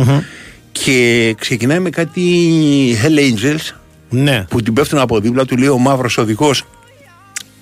[0.72, 2.22] Και ξεκινάει με κάτι
[3.03, 3.74] Hell Angels
[4.11, 4.44] Ναι.
[4.48, 6.64] που την πέφτουν από δίπλα του, λέει ο μαύρος οδηγός.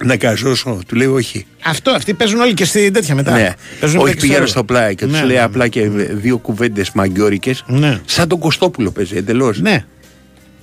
[0.05, 1.47] Να καζώσω, του λέει όχι.
[1.65, 3.33] Αυτό, αυτοί παίζουν όλοι και στην τέτοια μετά.
[3.33, 3.55] Ναι.
[3.81, 4.49] Παίζουν Όχι παίκτες πήγαινε όλο.
[4.49, 7.65] στο πλάι και Ναι, του λέει ναι, απλά και δύο κουβέντες μαγκιόρικες.
[7.67, 8.01] Ναι.
[8.05, 9.61] Σαν τον Κωστόπουλο παίζει εντελώς.
[9.61, 9.85] Ναι.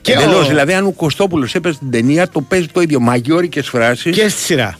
[0.07, 0.45] Και Εντελώς.
[0.45, 2.99] ο- Δηλαδή, αν ο Κωστόπουλος έπαιζε την ταινία, το παίζει το ίδιο.
[2.99, 4.09] Μαγκιόρικε φράσει.
[4.09, 4.77] Και στη σειρά.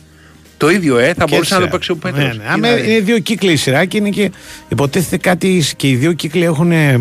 [0.57, 1.69] Το ίδιο, ε, θα Και μπορούσε στη να το σειρά.
[1.69, 2.21] παίξει ο Πέτρο.
[2.21, 2.43] Ναι, ναι.
[2.47, 4.31] Άμα είναι δύο κύκλοι η σειρά και είναι και
[4.69, 6.99] υποτίθεται κάτι και οι δύο κύκλοι έχουν ε,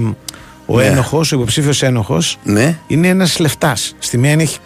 [0.67, 0.85] ο Ναι.
[0.85, 2.79] ένοχος, ο υποψήφιος ένοχος, Ναι.
[2.87, 3.95] είναι ένας λεφτάς.
[3.99, 4.59] Στη μία είναι έχει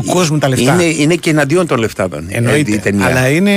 [0.00, 0.72] του κόσμου τα λεφτά.
[0.72, 2.20] Είναι, είναι και εναντίον των λεφτάδων.
[2.28, 2.76] ε, η Εννοείται.
[2.76, 3.06] ταινία.
[3.06, 3.52] Αλλά είναι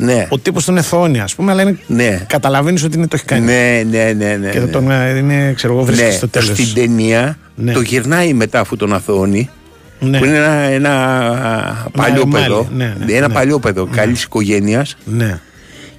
[0.00, 0.26] Ναι.
[0.30, 1.78] ο τύπος των εθώνει, ας πούμε, αλλά είναι...
[1.86, 2.24] Ναι.
[2.28, 3.44] καταλαβαίνεις ότι είναι, το έχει κάνει.
[3.44, 4.36] Ναι, ναι, ναι.
[4.36, 4.66] ναι, Και ναι.
[4.66, 6.46] τον, ε, είναι, ξέρω εγώ, βρίσκεται Ναι, στο τέλος.
[6.48, 7.72] Στην ταινία Ναι.
[7.72, 9.48] το γυρνάει μετά αφού τον αθώνει.
[10.00, 10.18] Ναι.
[10.18, 12.68] Που είναι ένα, ένα παλιό μάλι, παιδό.
[12.74, 13.34] ναι, ναι, ένα ναι.
[13.34, 14.96] παλιό παιδό καλής οικογένειας.
[15.04, 15.40] Ναι.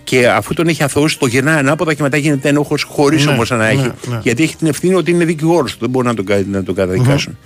[0.04, 3.50] Και αφού τον έχει αθώσει, το γυρνάει ανάποδα και μετά γίνεται ένοχο χωρίς Ναι, όμως
[3.50, 3.82] να έχει.
[3.82, 4.20] ναι, ναι.
[4.24, 5.78] Γιατί έχει την ευθύνη ότι είναι δικηγόρος του.
[5.80, 7.38] Δεν μπορούν να τον, κα- να τον καταδικασουν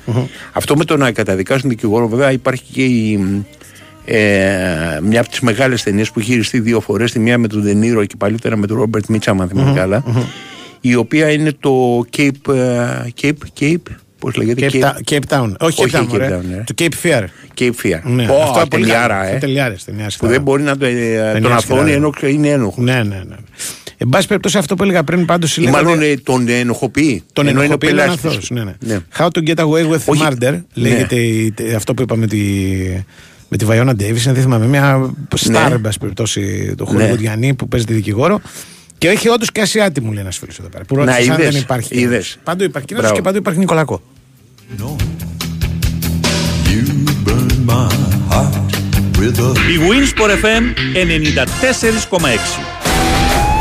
[0.53, 3.19] Αυτό με το να καταδικάσουν δικηγόρο, βέβαια, υπάρχει και η,
[4.05, 7.11] ε, μια από τις μεγάλες ταινίες που έχει γυριστεί δύο φορές.
[7.11, 10.03] Τη μία με τον Ντενίρο και παλιότερα με τον Ρόμπερτ Μίτσαμ, αν θυμάμαι καλά.
[10.81, 12.53] Η οποία είναι το Cape.
[12.53, 13.75] ε, Cape, Cape
[14.25, 15.51] Πώς λέγεται, Cape, Ta- Cape Town.
[15.59, 16.39] Όχι, Όχι Cape Town, Cape ωραία.
[16.39, 16.63] Town, ναι.
[16.65, 17.23] Το Cape Fear.
[17.59, 17.99] Cape Fear.
[18.03, 19.35] Ναι, Πω, αυτό πολύ τελειάρα, καλό.
[19.35, 19.37] ε.
[19.37, 20.31] Τελειάρες, ταινιάς, Που καλά.
[20.31, 20.91] δεν μπορεί να το, ε,
[21.33, 21.91] τον Ταινιάς, αθώνει καλά.
[21.93, 22.83] ενώ είναι ένοχος.
[22.83, 23.35] Ναι, ναι, ναι.
[23.97, 27.23] Εν πάση περιπτώσει, αυτό που έλεγα πριν, πάντως Ή μάλλον ε, τον ενοχοποιεί.
[27.33, 28.53] Τον ενώ είναι ο ενοχοποιεί είναι πελάτης αθώος, του.
[28.53, 28.73] ναι, ναι.
[28.79, 28.99] Ναι.
[29.17, 30.27] How to get away with Όχι.
[30.29, 32.37] murder λέγεται η- τε- αυτό που είπαμε τη,
[33.49, 35.59] με τη Βαϊόνα Ντέιβις δεν θυμάμαι μια star Ναι.
[35.71, 36.89] εν πάση περιπτώσει το Ναι.
[36.91, 38.41] Χολιγουδιανή που παίζει τη δικηγόρο
[38.97, 41.39] και έχει όντως και Ασιάτη μου λέει ένα φίλο εδώ πέρα που Να, ρώτησε αν
[41.39, 42.03] είδες, δεν υπάρχει είδες.
[42.07, 42.37] Κινέζος.
[42.43, 43.15] παντού υπάρχει Κινέζος Μπράβο.
[43.23, 44.01] και παντού υπάρχει Νικολακό
[49.69, 50.63] Η Winsport FM
[52.13, 52.25] 94,6.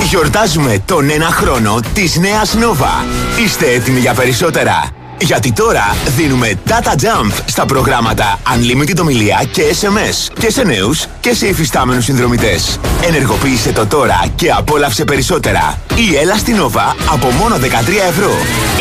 [0.09, 3.05] Γιορτάζουμε τον ένα χρόνο της νέας Nova.
[3.45, 4.89] Είστε έτοιμοι για περισσότερα;
[5.21, 11.35] Γιατί τώρα δίνουμε data jump στα προγράμματα Unlimited ομιλία και SMS και σε νέους και
[11.35, 12.79] σε υφιστάμενους συνδρομητές.
[13.07, 15.79] Ενεργοποίησε το τώρα και απόλαυσε περισσότερα.
[15.95, 17.61] Ή έλα στην Nova από μόνο 13
[18.09, 18.33] ευρώ.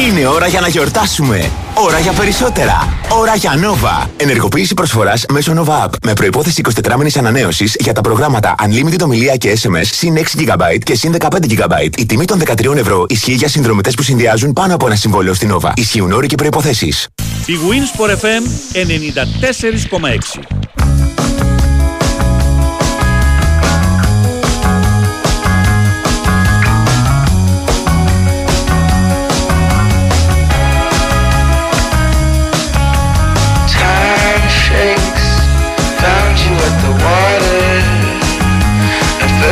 [0.08, 1.52] Είναι ώρα για να γιορτάσουμε.
[1.76, 2.98] Ώρα για περισσότερα.
[3.10, 4.08] Ώρα για Nova.
[4.18, 9.36] Ενεργοποίηση προσφοράς μέσω Nova App με προϋπόθεση 24 μήνες ανανέωσης για τα προγράμματα Unlimited ομιλία
[9.36, 11.98] και SMS συν 6 GB και συν 15 GB.
[11.98, 15.56] Η τιμή των 13 ευρώ ισχύει για συνδρομητές που συνδυάζουν πάνω από ένα συμβόλαιο στην
[15.56, 15.72] Nova.
[15.76, 17.08] Ισχύουν όροι και προϋποθέσεις.
[17.46, 18.44] Η Winsport FM
[18.74, 20.64] 94,6.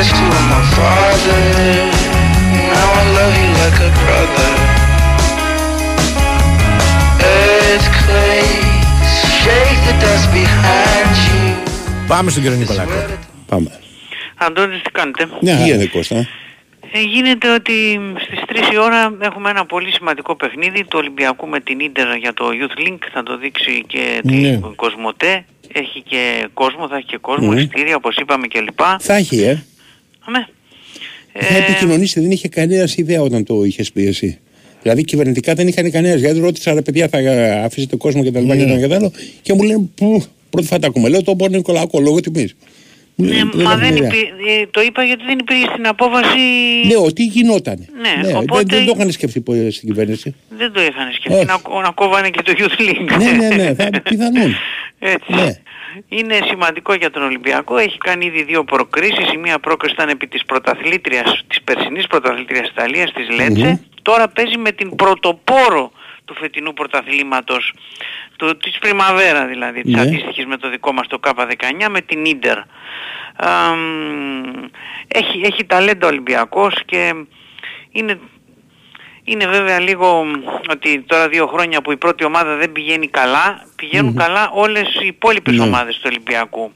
[0.02, 1.41] At first you were my father,
[2.74, 4.52] now I love you like a brother.
[7.34, 11.43] Earthquakes, shake the dust behind you.
[12.08, 12.91] Πάμε στον κύριο Νικολακό
[13.47, 13.80] Πάμε.
[14.38, 15.56] Αντώνης τι κάνετε; Ναι.
[15.56, 16.28] Τι γίνεται Κώστα.
[16.93, 21.60] Ε, γίνεται ότι στις 3 η ώρα έχουμε ένα πολύ σημαντικό παιχνίδι του Ολυμπιακού με
[21.60, 22.97] την Ίντερ για το Youth Link.
[23.14, 24.32] Θα το δείξει και Ναι.
[24.34, 25.45] την Κοσμοτέ.
[25.74, 27.58] Έχει και κόσμο, θα έχει και κόσμο, Μμμ.
[27.58, 28.80] εισιτήρια όπως είπαμε κλπ.
[28.99, 29.64] Θα έχει, ε.
[30.26, 30.47] Αμέ.
[31.34, 34.39] Θα επικοινωνήσει, δεν είχε κανένας ιδέα όταν το είχες πει εσύ.
[34.82, 36.19] Δηλαδή κυβερνητικά δεν είχαν κανένας.
[36.19, 37.17] Γιατί ρώτησα ρε παιδιά, θα
[37.65, 38.45] αφήσετε κόσμο κτλ.
[38.45, 38.55] Ναι.
[38.55, 39.11] Και, και, και, άλλο,
[39.41, 41.09] και μου λένε που πρώτη φορά τα ακούμε.
[41.09, 42.49] Λέω το μπορεί Νικολάκο λόγω τιμή.
[43.22, 46.39] Ναι, μα δεν υπή- ε, το είπα γιατί δεν υπήρχε στην απόφαση...
[46.88, 47.88] Ναι, ότι γινόταν.
[48.01, 50.36] Ναι, οπότε- δεν, δεν το είχαν σκεφτεί ποτέ στην κυβέρνηση.
[50.49, 51.45] Δεν το είχαν σκεφτεί Όχι.
[51.45, 53.17] να, να κόβανε και το Youth Link.
[53.17, 54.55] ναι, ναι, ναι, θα πιθανόν.
[54.99, 55.34] Έτσι.
[55.34, 55.51] Ναι.
[56.09, 57.78] Είναι σημαντικό για τον Ολυμπιακό.
[57.78, 59.34] Έχει κάνει ήδη δύο προκρίσεις.
[59.34, 64.28] Η μία πρόκριση ήταν επί της πρωταθλήτριας, της περσινής πρωταθλήτριας της Ιταλίας, της λετσε Τώρα
[64.28, 65.91] παίζει με την πρωτοπόρο
[66.26, 67.74] του φετινού πρωταθλήματος,
[68.42, 70.02] του, της Πριμαβέρα δηλαδή, της Ναι.
[70.02, 72.58] αντίστοιχης με το δικό μας το K19, με την Ίντερ.
[75.08, 77.14] έχει, έχει ταλέντο Ολυμπιακός και
[77.92, 78.20] είναι
[79.24, 80.32] είναι βέβαια λίγο μ,
[80.72, 85.06] ότι τώρα δύο χρόνια που η πρώτη ομάδα δεν πηγαίνει καλά, πηγαίνουν καλά όλες οι
[85.08, 85.64] υπόλοιπες Ναι.
[85.64, 86.72] ομάδες του Ολυμπιακού.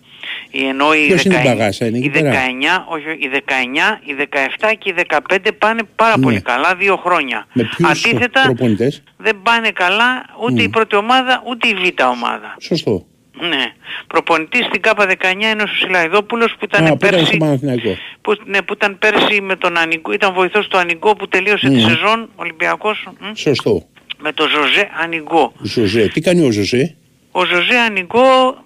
[0.58, 3.18] Η ενώ η, Ποιος είναι η 19 Μπαγάσα, είναι η εκεί πέρα; 19, όχι, όχι,
[3.18, 4.96] η 19, η 17 και η
[5.30, 6.24] 15 πάνε πάρα Ναι.
[6.24, 7.48] πολύ καλά δύο χρόνια.
[7.54, 12.56] Με ποιους Αντίθετα προπονητές; δεν πάνε καλά ούτε η πρώτη ομάδα ούτε η β' ομάδα.
[12.62, 13.06] Σωστό.
[13.40, 13.66] Ναι.
[14.08, 17.98] Προπονητής στην Κάπα 19 είναι ο Συλαϊδόπουλος που ήταν Α, που ήταν πέρσι στο Παναθηναϊκό.
[18.22, 21.80] που, ναι, που ήταν πέρσι με τον Ανιγκό, ήταν βοηθός του Ανιγκό που τελείωσε τη
[21.80, 23.86] σεζόν Ολυμπιακός μ, Σωστό.
[24.18, 25.54] με τον Ζωζέ Ανιγκό.
[25.62, 26.08] Ζωζέ.
[26.08, 26.96] Τι κάνει ο Ζωζέ;
[27.32, 28.58] Ο Ζωζέ Ανιγκό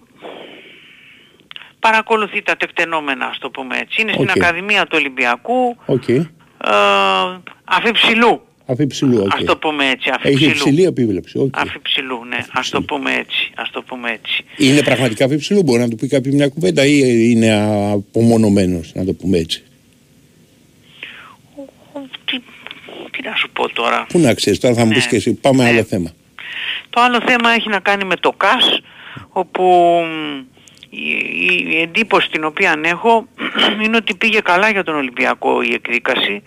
[1.80, 4.02] παρακολουθεί τα τεκταινόμενα, ας το πούμε έτσι.
[4.02, 4.38] Είναι στην Οκ.
[4.38, 6.08] Ακαδημία του Ολυμπιακού, Οκ.
[6.10, 6.22] ε,
[7.66, 9.34] αφ' υψηλού Αφ' υψηλού, οκ.
[9.36, 10.50] Ας το πούμε έτσι, Έχει αφ' υψηλού.
[10.50, 11.38] υψηλή επίβλεψη.
[11.38, 11.58] οκ.
[11.60, 12.38] Αφ' υψηλού, ναι.
[12.54, 13.52] Ας το πούμε έτσι.
[13.56, 14.44] Ας το πούμε έτσι.
[14.58, 17.00] Είναι πραγματικά αφ' υψηλού, μπορεί να του πει κάποιος μια κουβέντα ή
[17.32, 17.52] είναι
[17.94, 19.64] απομονωμένος, να το πούμε έτσι.
[22.26, 22.38] Τι,
[23.12, 24.06] τι να σου πω τώρα.
[24.10, 24.94] Πού να ξέρεις, τώρα θα μου Ναι.
[24.94, 25.70] πεις και εσύ, πάμε Ναι.
[25.70, 26.12] άλλο θέμα.
[26.90, 28.82] Το άλλο θέμα έχει να κάνει με το ΚΑΣ,
[29.30, 29.64] όπου
[30.06, 30.44] μ,
[30.90, 31.10] η,
[31.70, 33.28] η εντύπωση την οποία έχω
[33.84, 36.44] είναι ότι πήγε καλά για τον Ολυμπιακό η εκδίκαση,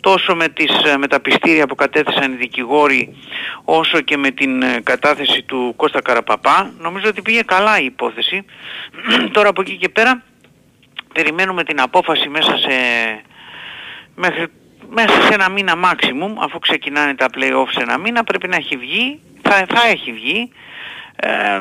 [0.00, 3.16] τόσο με, τις, ε, με τα πιστήρια που κατέθεσαν οι δικηγόροι,
[3.64, 6.72] όσο και με την ε, κατάθεση του Κώστα Καραπαπά.
[6.78, 8.44] Νομίζω ότι πήγε καλά η υπόθεση.
[9.34, 10.22] Τώρα από εκεί και πέρα
[11.12, 12.68] περιμένουμε την απόφαση μέσα σε,
[14.14, 14.46] μέχρι,
[14.88, 18.76] μέσα σε ένα μήνα maximum, αφού ξεκινάνε τα play-off σε ένα μήνα, πρέπει να έχει
[18.76, 20.50] βγει, θα, θα έχει βγει.
[21.16, 21.60] Ε,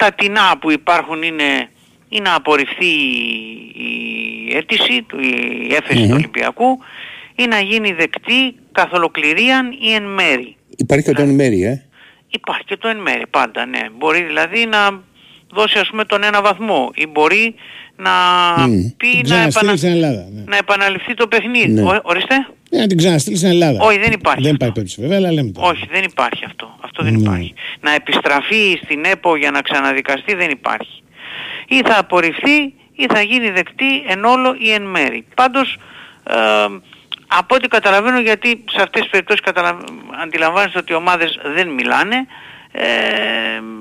[0.00, 1.68] τα τεινά που υπάρχουν είναι
[2.08, 3.72] ή να απορριφθεί η,
[4.48, 5.20] η αίτηση, του,
[5.68, 6.78] η έφεση του Ολυμπιακού
[7.34, 10.56] ή να γίνει δεκτή καθ' ολοκληρίαν ή εν μέρη.
[10.76, 11.84] Υπάρχει και το εν μέρη, ε.
[12.28, 13.80] Υπάρχει και το εν μέρη πάντα, ναι.
[13.98, 15.02] Μπορεί δηλαδή να
[15.52, 17.54] δώσει ας πούμε τον ένα βαθμό ή μπορεί
[17.96, 18.10] να
[18.66, 18.72] Μμ.
[18.96, 19.76] πει να, Ξαναστείλει επανα...
[19.76, 20.26] στην Ελλάδα.
[20.32, 20.42] Ναι.
[20.46, 21.72] να επαναληφθεί το παιχνίδι.
[21.72, 21.82] Ναι.
[21.82, 22.34] Ο- ορίστε.
[22.70, 23.84] Ναι, να την ξαναστείλει στην Ελλάδα.
[23.84, 24.64] Όχι, δεν υπάρχει Δεν αυτό.
[24.64, 25.68] υπάρχει περίπτωση βέβαια, αλλά λέμε τώρα.
[25.68, 26.76] Όχι, δεν υπάρχει αυτό.
[26.80, 27.18] Αυτό δεν Ναι.
[27.20, 27.54] υπάρχει.
[27.80, 31.02] Να επιστραφεί στην ΕΠΟ για να ξαναδικαστεί δεν υπάρχει.
[31.68, 32.58] Ή θα απορριφθεί
[32.94, 35.24] ή θα γίνει δεκτή εν όλο ή εν μέρη.
[35.34, 35.78] Πάντως,
[36.30, 36.34] ε,
[37.26, 39.84] από ό,τι καταλαβαίνω, γιατί σε αυτές τις περιπτώσεις καταλαβα...
[40.22, 42.16] αντιλαμβάνεστε ότι οι ομάδες δεν μιλάνε,
[42.72, 42.88] ε,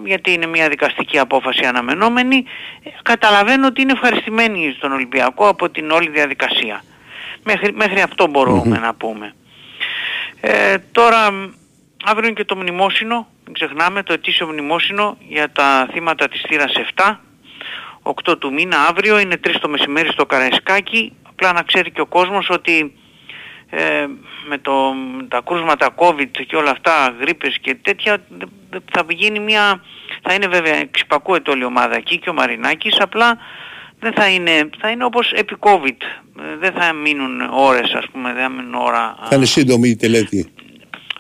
[0.06, 2.46] γιατί είναι μια δικαστική απόφαση αναμενόμενη,
[2.84, 6.84] ε, καταλαβαίνω ότι είναι ευχαριστημένοι στον Ολυμπιακό από την όλη διαδικασία.
[7.44, 9.34] Μέχρι, μέχρι αυτό μπορούμε να πούμε.
[10.42, 11.50] Ε, τώρα, μ,
[12.06, 16.74] αύριο είναι και το μνημόσυνο, μην ξεχνάμε, το ετήσιο μνημόσυνο για τα θύματα της θύρας
[16.96, 17.20] 7,
[18.04, 22.06] 8 του μήνα αύριο, είναι 3 το μεσημέρι στο Καραϊσκάκι, απλά να ξέρει και ο
[22.06, 22.94] κόσμος ότι
[23.70, 24.06] ε,
[24.48, 24.94] με το,
[25.28, 29.84] τα κρούσματα COVID και όλα αυτά, γρίπες και τέτοια, δε- δε- θα γίνει μια,
[30.24, 33.38] θα είναι βέβαια εξυπακούεται όλη η ομάδα εκεί και ο Μαρινάκης, απλά
[34.00, 36.02] δεν θα είναι, θα είναι όπως επί COVID.
[36.40, 39.16] Ε, Δεν θα μείνουν ώρες ας πούμε, δεν θα μείνουν ώρα.
[39.30, 40.52] Θα είναι σύντομη η τελέτη.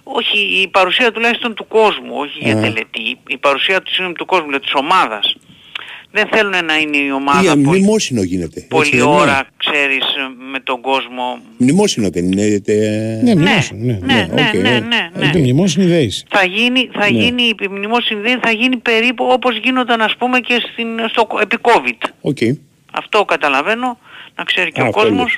[0.04, 2.62] Όχι, η παρουσία τουλάχιστον του κόσμου, όχι για Α.
[2.62, 3.18] τελετή.
[3.28, 5.36] Η παρουσία του, συγγνώμη, του κόσμου, δηλαδή της ομάδας.
[6.12, 8.54] Δεν θέλουν να είναι η ομάδα Ή πολύ, μνημόσυνο γίνεται.
[8.56, 10.09] έτσι πολλή δεν είναι; ώρα, ξέρεις, με
[10.72, 11.40] τον κόσμο.
[11.58, 12.60] Μνημόσυνο δεν είναι.
[12.60, 13.98] τε- Ναι, μνημόσυνο, ναι.
[14.14, 14.54] Ναι, ναι, οκ.
[14.54, 15.32] ναι, ναι, ναι.
[15.36, 16.26] Επιμνημόσυνη δέηση.
[16.30, 17.18] Θα γίνει, θα Ναι.
[17.20, 22.10] γίνει επιμνημόσυνη δέηση, θα γίνει περίπου όπως γίνονταν ας πούμε και στην, στο, επί COVID.
[22.22, 22.38] Οκ.
[22.92, 23.98] Αυτό καταλαβαίνω,
[24.36, 25.38] να ξέρει και Α, ο αυτό κόσμος.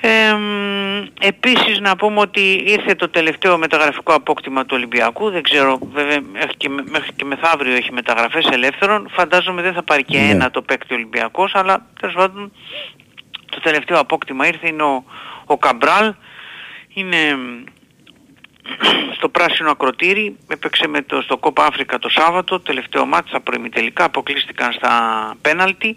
[0.00, 5.78] Ε, μ, επίσης να πούμε ότι ήρθε το τελευταίο μεταγραφικό απόκτημα του Ολυμπιακού, δεν ξέρω,
[5.94, 10.18] βέβαια μέχρι και, με- μέχρι και μεθαύριο έχει μεταγραφές ελεύθερων, φαντάζομαι δεν θα πάρει και
[10.18, 10.28] Ναι.
[10.30, 12.52] ένα το παίκτη ο Ολυμπιακός, αλλά τέλος πάντων
[13.58, 15.04] το τελευταίο απόκτημα ήρθε είναι ο,
[15.44, 16.14] ο Καμπράλ,
[16.94, 17.64] είναι μ,
[19.16, 24.04] στο πράσινο ακροτήρι, έπαιξε με το, στο Κόπα Αφρικα το Σάββατο, τελευταίο μάτι στα προημιτελικά,
[24.04, 24.92] αποκλείστηκαν στα
[25.40, 25.96] πέναλτι.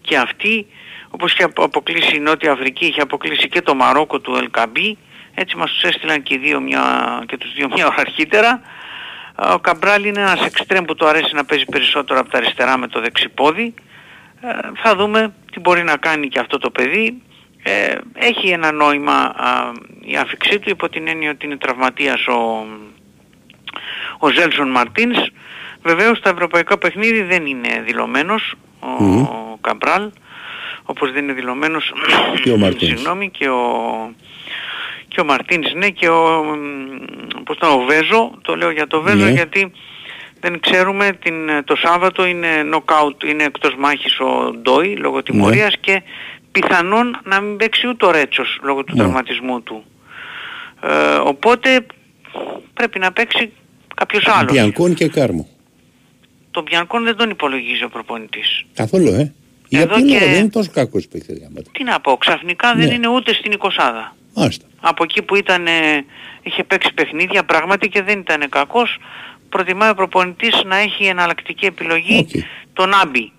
[0.00, 0.66] Και αυτοί,
[1.10, 4.98] όπως είχε απο- αποκλείσει η Νότια Αφρική, είχε αποκλείσει και το Μαρόκο του Ελκαμπή,
[5.34, 6.82] έτσι μας τους έστειλαν και, οι δύο μια,
[7.26, 8.60] και τους δύο μια ώρα αρχίτερα.
[9.52, 12.88] Ο Καμπράλ είναι ένας εξτρέμ που του αρέσει να παίζει περισσότερο από τα αριστερά με
[12.88, 13.74] το δεξιπόδι.
[14.40, 14.48] Ε,
[14.82, 17.22] θα δούμε τι μπορεί να κάνει και αυτό το παιδί.
[17.62, 22.66] Ε, έχει ένα νόημα α, η άφηξή του υπό την έννοια ότι είναι τραυματίας ο,
[24.18, 25.18] ο Ζέλσον Μαρτίνς.
[25.82, 30.10] Βεβαίως στα ευρωπαϊκά παιχνίδι δεν είναι δηλωμένος ο, ο Καμπράλ,
[30.84, 31.92] όπως δεν είναι δηλωμένος
[32.42, 32.92] Και ο Μαρτίνς.
[32.98, 33.62] συγγνώμη, και ο,
[35.08, 39.00] και ο Μαρτίνς ναι και ο, μ, πώς το, ο Βέζο, το λέω για το
[39.02, 39.30] Βέζο Ναι.
[39.30, 39.72] γιατί
[40.44, 41.34] δεν ξέρουμε την,
[41.64, 46.02] το Σάββατο είναι knockout, είναι εκτός μάχης ο Ντόι λόγω τιμωρίας και
[46.52, 48.98] πιθανόν να μην παίξει ούτε ο Ρέτσος λόγω του Ναι.
[49.02, 49.84] τραυματισμού του.
[50.82, 51.86] Ε, οπότε
[52.74, 53.52] πρέπει να παίξει
[53.94, 54.52] κάποιος άλλος.
[54.52, 55.48] Μπιανκόν και Κάρμο.
[56.50, 58.64] Τον Μπιανκόν δεν τον υπολογίζει ο προπονητής.
[58.74, 59.32] Καθόλου, ε.
[59.68, 61.70] Για Εδώ ποιο και- λόγο δεν είναι τόσο κακός παίκτης γάματα.
[61.72, 62.94] Τι να πω, ξαφνικά δεν Ναι.
[62.94, 64.16] είναι ούτε στην εικοσάδα.
[64.36, 64.66] Άστα.
[64.80, 66.04] Από εκεί που ήταν, ε,
[66.42, 68.98] είχε παίξει παιχνίδια πράγματι και δεν ήταν κακός,
[69.56, 72.42] προτιμάει ο προπονητής να έχει εναλλακτική επιλογή Οκ.
[72.72, 73.32] τον Άμπι,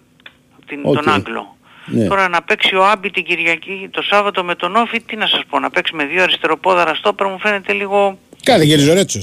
[0.67, 0.93] την, Οκ.
[0.95, 1.57] τον Άγγλο.
[1.85, 2.07] Ναι.
[2.07, 5.41] Τώρα να παίξει ο Άμπι την Κυριακή το Σάββατο με τον ΟΦΗ, τι να σας
[5.49, 8.19] πω, να παίξει με δύο αριστεροπόδαρα στόπερ μου φαίνεται λίγο...
[8.43, 9.19] Κάθε γεριζορέτσο.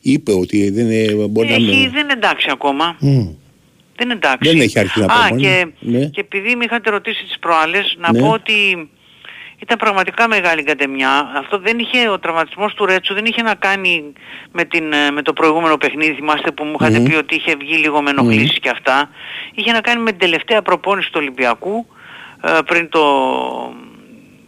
[0.00, 1.90] Είπε ότι δεν είναι, μπορεί να Έχει, μην...
[1.90, 2.96] δεν είναι εντάξει ακόμα.
[3.96, 4.50] Δεν είναι εντάξει.
[4.50, 5.42] Δεν έχει αρχίσει να Α, προπονεί.
[5.42, 6.04] και, Ναι.
[6.06, 8.18] και επειδή με είχατε ρωτήσει τις προάλλες, να Ναι.
[8.20, 8.52] πω ότι
[9.62, 11.32] ήταν πραγματικά μεγάλη κατεμιά.
[11.36, 14.12] Αυτό δεν είχε, ο τραυματισμός του Ρέτσου δεν είχε να κάνει
[14.52, 16.14] με, την, ε, με το προηγούμενο παιχνίδι.
[16.14, 17.04] Θυμάστε που μου είχατε Μμμ.
[17.04, 19.08] πει ότι είχε βγει λίγο με ενοχλήσεις και αυτά.
[19.54, 21.86] Είχε να κάνει με την τελευταία προπόνηση του Ολυμπιακού
[22.42, 23.02] ε, πριν το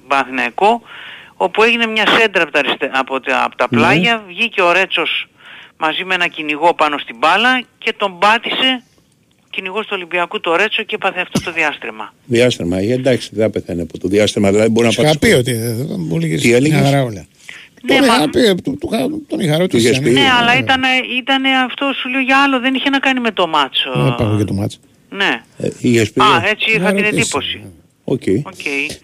[0.08, 0.82] Παναθηναϊκό
[1.36, 3.78] όπου έγινε μια σέντρα από τα, αριστε- από τα, από τα Ναι.
[3.78, 5.26] πλάγια, βγήκε ο Ρέτσος
[5.76, 8.93] μαζί με ένα κυνηγό πάνω στην μπάλα και τον πάτησε ο
[9.54, 12.14] κυνηγός του Ολυμπιακού το Ρέτσο και έπαθε αυτό το διάστρεμα.
[12.26, 12.78] Διάστημα.
[12.78, 14.50] Ε, εντάξει, δεν θα πεθαίνει από το διάστημα.
[14.50, 15.30] Δηλαδή μπορεί να Σου είχα πάει.
[15.30, 17.26] πει ότι ε, μου Τι έλεγες; έλεγες; μια χαρά όλα.
[17.86, 19.84] Ναι, Τον μα- είχα πει, ε, του- του είχα- τον είχα ρωτήσει.
[19.86, 20.20] είχες αν πει; είναι.
[20.20, 20.80] Ναι, αλλά ήταν,
[21.20, 23.90] ήταν αυτό σου λέω για άλλο, δεν είχε να κάνει με το μάτσο.
[23.96, 24.78] Δεν πάω για το μάτσο.
[25.10, 25.40] Ναι.
[25.58, 27.20] Ε, είχες πει; Α, έτσι είχα Να την ρωτήσω.
[27.20, 27.60] εντύπωση.
[28.04, 28.22] Οκ.
[28.44, 28.54] Οκ.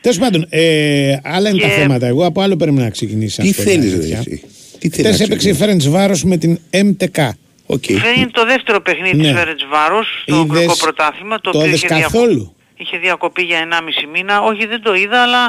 [0.01, 2.07] Τέλος πάντων, ε, άλλα είναι τα Και- θέματα.
[2.07, 3.43] Εγώ από άλλο πρέπει να ξεκινήσει.
[3.43, 4.15] Τι αυτό, θέλεις, αλήθεια.
[4.27, 4.43] ρε, εσύ;
[4.79, 7.29] Τι θέλεις Χθε να έπαιξε η ξεκινήσεις; Φέρεντς Βάρος με την MTK.
[7.77, 7.85] Οκ.
[8.07, 9.23] Δεν είναι το δεύτερο παιχνίδι Ναι.
[9.23, 12.97] της Φέρετς Βάρος στο Είδες- Ουγγρικό Πρωτάθλημα, το το οποίο είδες είχε, διακο- καθόλου; είχε
[12.99, 14.35] διακοπεί για 1,5 μήνα.
[14.51, 15.43] Όχι, δεν το είδα, αλλά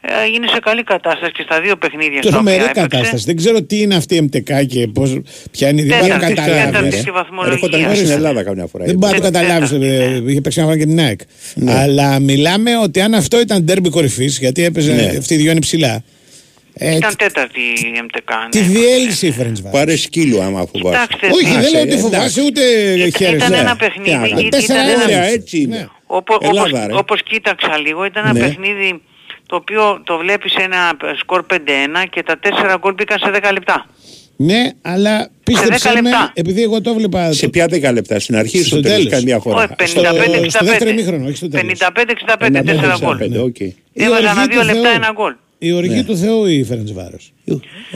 [0.00, 2.88] ε, είναι σε καλή κατάσταση και στα δύο παιχνίδια στα Τρομερή οποία έπαιξε.
[2.96, 3.24] κατάσταση.
[3.24, 5.08] Δεν ξέρω τι είναι αυτή η MTK και πώς,
[5.50, 6.64] ποια είναι η δεν Τέταρτη, μπορεί να καταλάβεις.
[6.64, 6.96] τέταρτη ρε.
[6.96, 7.52] στη βαθμολογία.
[7.52, 8.84] Έρχονταν και στην Ελλάδα καμιά φορά.
[8.84, 9.60] Δεν μπορεί να το Τέταρτη.
[9.60, 10.30] καταλάβεις.
[10.30, 11.20] Είχε παίξει ένα χρόνο και την ΑΕΚ.
[11.68, 15.14] Αλλά μιλάμε ότι αν αυτό ήταν ντέρμπι κορυφής, γιατί έπαιζε Ναι.
[15.18, 16.02] αυτοί οι δυο είναι ψηλά.
[16.78, 18.32] Ε, Ήταν τέταρτη η MTK.
[18.50, 18.66] τη Ναι.
[18.66, 19.76] διέλυσε η Φερεντσβάρος.
[19.76, 21.06] Πάρε σκύλο άμα φοβάσαι.
[21.06, 22.02] Κοιτάξτε, Όχι, δεν Άσε, λέω ότι εντάξει.
[22.10, 22.60] φοβάσαι ούτε
[23.16, 23.36] χαίρεσαι.
[23.36, 23.56] ήταν Ναι.
[23.56, 24.12] ένα Τι παιχνίδι.
[24.32, 24.38] άλλο.
[24.40, 25.04] ή- Τέσσερα ήταν ένα- ένα.
[25.04, 25.76] Ωραία, έτσι είναι.
[25.78, 25.86] Ναι.
[26.06, 26.94] Οπο- Ελλάδα, όπως, ρε.
[26.96, 28.40] όπως κοίταξα λίγο, ήταν ένα Ναι.
[28.40, 29.00] παιχνίδι
[29.46, 33.86] το οποίο το βλέπεις ένα σκορ 5-1 και τα 4 γκολ μπήκαν σε 10 λεπτά.
[34.36, 36.30] Ναι, αλλά πίστεψε 10 με, λεπτά.
[36.34, 37.32] επειδή εγώ το βλέπα.
[37.32, 39.12] Σε ποια δέκα λεπτά, στην αρχή ή στο Στο τέλος τέλος.
[39.12, 39.56] κάνει διαφορά.
[39.56, 40.48] Όχι, 55-65.
[40.50, 41.64] στο δεύτερο ημίχρονο, όχι στο τέλος.
[41.78, 43.16] 55-65, 4 γκολ.
[43.18, 43.60] 55, οκ.
[43.60, 44.94] Η Έβαζε οργή ανά του δύο λεπτά Θεού.
[44.94, 45.34] ένα γκολ.
[45.58, 46.04] Η οργή Ναι.
[46.04, 47.32] του Θεού η Φέρεντς Βάρος.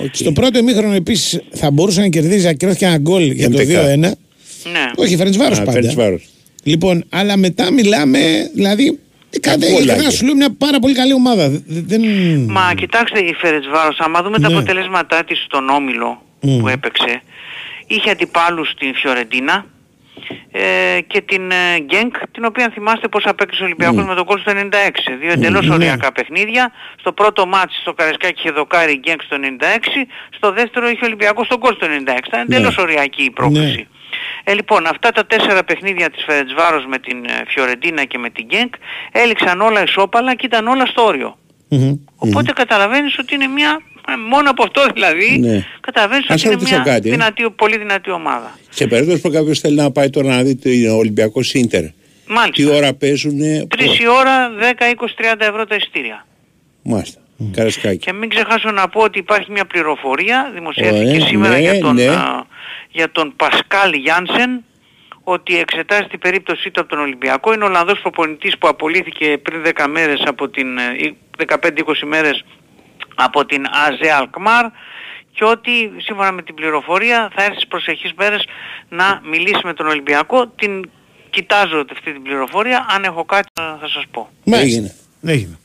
[0.05, 0.15] Οκ.
[0.15, 3.67] Στο πρώτο ημίχρονο επίσης θα μπορούσε να κερδίζει, ακυρώθηκε ένα γκολ για το MTK.
[3.67, 3.99] 2-1.
[3.99, 4.91] Ναι.
[4.97, 5.73] Όχι, Φέρεντς Βάρος Α, πάντα.
[5.73, 6.29] Φερεντσβάρος.
[6.63, 8.99] Λοιπόν, αλλά μετά μιλάμε, δηλαδή.
[9.41, 9.83] Κάθε Γκολάκι.
[9.83, 11.49] ειλικρινά σου λέω μια πάρα πολύ καλή ομάδα.
[11.49, 12.03] Δε- Δεν...
[12.49, 14.57] Μα κοιτάξτε η Φερετσβάρος, άμα δούμε τα Ναι.
[14.57, 17.23] αποτελέσματά της στον Όμιλο που έπαιξε,
[17.87, 19.67] είχε αντιπάλους στην Φιωρεντίνα
[20.53, 24.41] ε, και την ε, Γκένκ, την οποία θυμάστε πως απέκτησε ο Ολυμπιακός με τον γκολ
[24.41, 25.17] στο 96.
[25.21, 25.75] Δύο εντελώς Ναι.
[25.75, 26.73] οριακά παιχνίδια.
[27.01, 30.07] Στο πρώτο μάτς στο Καρεσκάκι είχε δοκάρει η Γκένκ στο 96,
[30.37, 32.27] στο δεύτερο είχε ο Ολυμπιακός στον κόλ στο 96.
[32.27, 33.77] Ήταν εντελώς οριακή η πρόκληση.
[33.77, 33.99] Ναι.
[34.45, 38.47] Ε, λοιπόν, αυτά τα τέσσερα παιχνίδια της Φερετσβάρος με την ε, Φιωρεντίνα και με την
[38.47, 38.75] Γκένκ
[39.13, 41.39] έληξαν όλα ισόπαλα και ήταν όλα στο όριο.
[41.69, 41.93] Μμμ.
[42.17, 45.67] Οπότε καταλαβαίνεις ότι είναι μια, ε, μόνο από αυτό δηλαδή, Ναι.
[45.81, 47.11] καταλαβαίνεις Ας ότι είναι ρωτήσω μια κάτι, ε.
[47.11, 48.59] δυνατή, πολύ δυνατή ομάδα.
[48.71, 51.93] Σε περίπτωση που κάποιος θέλει να πάει τώρα να δει το Ολυμπιακό Σίντερ, τι
[52.27, 52.75] Μάλιστα.
[52.77, 56.27] ώρα παίζουνε; Τρεις η ώρα, 10, 20, 30 ευρώ τα ειστήρια.
[56.83, 57.21] Μάλιστα.
[57.53, 57.97] Καρασκάκι.
[57.99, 61.95] Και μην ξεχάσω να πω ότι υπάρχει μια πληροφορία, δημοσιεύτηκε Ωραία, σήμερα ναι, για, τον,
[61.95, 62.07] ναι.
[62.07, 62.47] α,
[62.91, 64.65] για τον Πασκάλ Γιάνσεν,
[65.23, 67.53] ότι εξετάζει την περίπτωσή του από τον Ολυμπιακό.
[67.53, 72.45] Είναι ο Ολλανδός προπονητής που απολύθηκε πριν 10 μέρες από την, ε, ή 15-20 μέρες
[73.15, 74.67] από την ΑΖΕ Αλκμάρ
[75.33, 78.45] και ότι σύμφωνα με την πληροφορία θα έρθει στις προσεχείς μέρες
[78.89, 80.47] να μιλήσει με τον Ολυμπιακό.
[80.47, 80.91] Την
[81.31, 84.29] κοιτάζω αυτή την πληροφορία, αν έχω κάτι θα θα σας πω.
[84.45, 84.67] Μάλιστα.
[84.67, 84.95] Έγινε.
[85.23, 85.59] Έγινε.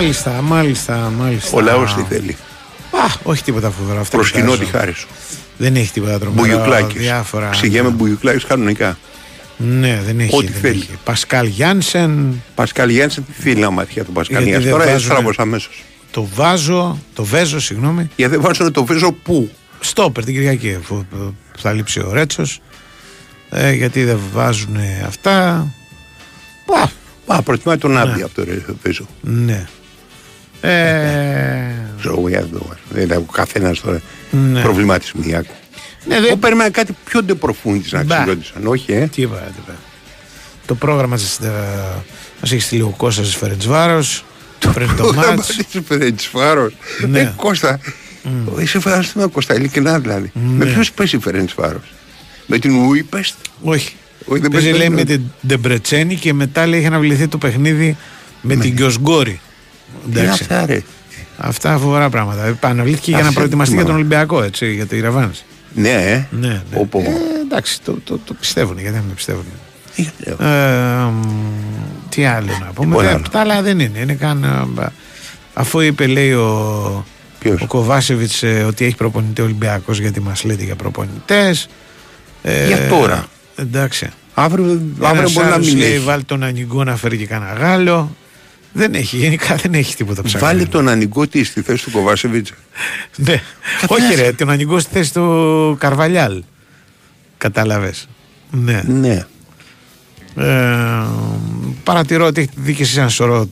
[0.00, 1.56] Μάλιστα, μάλιστα, μάλιστα.
[1.56, 2.36] Ο λαός τι θέλει.
[2.90, 4.00] Α, όχι τίποτα φοβερό.
[4.00, 4.62] Αυτό Προσκυνώ κοιτάζω.
[4.70, 5.08] τη χάρη σου.
[5.58, 6.42] Δεν έχει τίποτα τρομερό.
[6.48, 7.00] Μπουγιουκλάκης.
[7.00, 7.48] Διάφορα.
[7.48, 8.98] Ξηγέμαι μπουγιουκλάκης κανονικά.
[9.56, 10.36] Ναι, δεν έχει.
[10.36, 10.80] Ό,τι δεν θέλει.
[10.80, 10.98] έχει.
[11.04, 12.42] Πασκάλ Γιάνσεν.
[12.54, 14.76] Πασκάλ Γιάννησεν τι θέλει να μάθει για τον Πασκάλ Γιατί Γιάννησεν.
[14.78, 15.82] δεν Τώρα βάζουνε- έστραβος αμέσως.
[16.10, 18.10] το βάζω, το βέζω, συγγνώμη.
[18.16, 19.50] Γιατί δεν βάζω το βέζω πού;
[19.80, 21.16] Στόπερ την Κυριακή, αφού ε,
[21.58, 22.60] θα λείψει ο Ρέτσος.
[23.50, 25.66] Ε, γιατί δεν βάζουν αυτά.
[26.66, 26.90] Πα,
[27.36, 28.22] Α, προτιμάει τον Άντια Ναι.
[28.22, 29.06] από το ρε- βέζω.
[29.20, 29.66] ναι.
[30.60, 32.80] Ε, Ξέρω εγώ για να το βάζω.
[32.90, 34.00] Δεν είναι ο καθένας τώρα
[34.30, 34.60] Ναι.
[34.62, 35.54] προβληματισμιακό.
[36.06, 36.38] ναι, Εγώ δεν.
[36.38, 38.16] περίμενα κάτι πιο ντεπροφούντι να Μπα.
[38.16, 38.66] ξυλόντουσαν.
[38.66, 39.06] Όχι, ε.
[39.06, 39.76] Τι είπα, τι είπα.
[40.66, 41.38] Το πρόγραμμα σας
[42.40, 44.24] μας έχει στείλει ο Κώστας της Φερεντσβάρος
[44.74, 45.48] πριν το μάτς.
[45.56, 46.74] Είσαι Φερεντσβάρος.
[47.08, 47.20] Ναι.
[47.20, 47.80] Ε, Κώστα.
[48.58, 50.30] Είσαι φανταστικό Κώστα, ειλικρινά δηλαδή.
[50.34, 50.72] Με Ναι.
[50.72, 51.92] ποιου παίζει Φερεντσβάρος;
[52.46, 53.34] Με την Ουίπεστ.
[53.62, 53.94] Όχι.
[54.24, 57.38] Όχι, δεν Παίζει παίζει λέει με- με την Ντεμπρετσένη και μετά λέει είχε αναβληθεί το
[57.38, 57.96] παιχνίδι
[58.40, 59.40] με την Κιοσγκόρη.
[60.04, 60.42] Τι είναι Εντάξει.
[60.42, 60.82] αυτά, ρε.
[61.36, 62.56] Αυτά φοβερά πράγματα.
[62.60, 64.14] Αναβλήθηκε για Ας να σε προετοιμαστεί για τον θυμάμαι.
[64.14, 65.42] Ολυμπιακό, έτσι, για τη Ρεβάνς.
[65.74, 66.26] Ναι, ε.
[66.30, 66.60] Ναι, ναι.
[66.74, 66.98] Όπου.
[66.98, 69.44] Ε, εντάξει, το, το, το πιστεύουν, γιατί δεν το πιστεύουν.
[69.96, 71.22] Ε, Ε, μ,
[72.08, 72.86] τι άλλο να πούμε.
[72.86, 73.24] Τίποτα Ε, άλλο.
[73.30, 73.98] Τα άλλα δεν είναι.
[73.98, 74.86] είναι καν, ε, μπα.
[75.54, 77.04] αφού είπε, λέει ο,
[77.38, 81.68] Ποιος; ο Κοβάσεβιτς ότι έχει προπονητή Ολυμπιακός, γιατί μας λέτε για προπονητές.
[82.42, 83.24] Ε, Για τώρα.
[83.56, 84.08] Εντάξει.
[84.34, 84.64] Αύριο,
[85.00, 85.98] αύριο Ένας μπορεί να άλλος μην λέει, έχει.
[86.04, 88.16] βάλει τον Ανιγκό να φέρει και κανένα Γάλλο.
[88.72, 90.46] Δεν έχει, γενικά δεν έχει τίποτα ψάχνει.
[90.46, 92.52] Βάλε τον Ανιγκό τι στη θέση του Κοβάσεβιτς.
[93.16, 93.42] Ναι.
[93.86, 96.42] Όχι, ρε, τον Ανιγκό στη θέση του Καρβαλιάλ.
[97.38, 98.08] Κατάλαβες.
[98.50, 98.82] Ναι.
[98.86, 99.24] Ναι.
[100.36, 101.06] Ε,
[101.84, 103.48] παρατηρώ ότι έχετε δει και εσείς ένα σωρό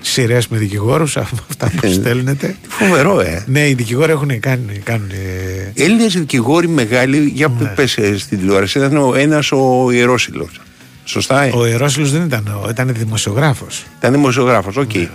[0.00, 1.16] σειρές με δικηγόρους,
[1.50, 2.56] αυτά που Ε, στέλνετε.
[2.68, 3.44] Φοβερό, ε.
[3.46, 4.78] Ναι, οι δικηγόροι έχουν κάνει.
[4.84, 7.64] κάνουν, ε, Έλληνες δικηγόροι μεγάλοι, για Ναι.
[7.64, 7.68] ναι.
[7.68, 10.60] πες ε, στην τηλεόραση, ήταν ο ένας ο Ιερόσυλος.
[11.04, 11.50] Σωστά, ε.
[11.54, 13.84] Ο Ιερόσυλο δεν ήταν, ο- ήταν δημοσιογράφος.
[13.98, 14.94] Ήταν δημοσιογράφος, οκ.
[14.94, 15.08] Ναι.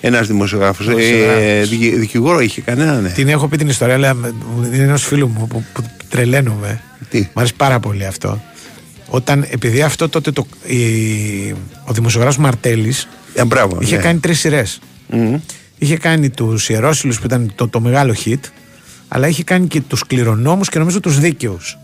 [0.00, 0.86] Ένας δημοσιογράφος.
[0.88, 1.68] Ε, Δημοσιογράφος.
[1.68, 3.08] δικη- δικηγόρο είχε κανένα, ναι.
[3.08, 4.34] Την έχω πει την ιστορία, αλλά με-
[4.66, 6.80] είναι ενό φίλου μου που, που τρελαίνομαι.
[7.10, 8.42] Τι; Μ' αρέσει πάρα πολύ αυτό.
[9.08, 11.50] Όταν, επειδή αυτό τότε το, η-
[11.84, 13.78] ο δημοσιογράφος Μαρτέλης Ε, μπράβο.
[13.80, 14.02] είχε ναι.
[14.02, 14.78] κάνει τρεις σειρές.
[15.10, 15.36] Μμμ.
[15.78, 18.40] Είχε κάνει τους Ιερόσιλου που ήταν το, το μεγάλο hit,
[19.08, 21.78] αλλά είχε κάνει και τους κληρονόμους και νομίζω τους δίκαιους.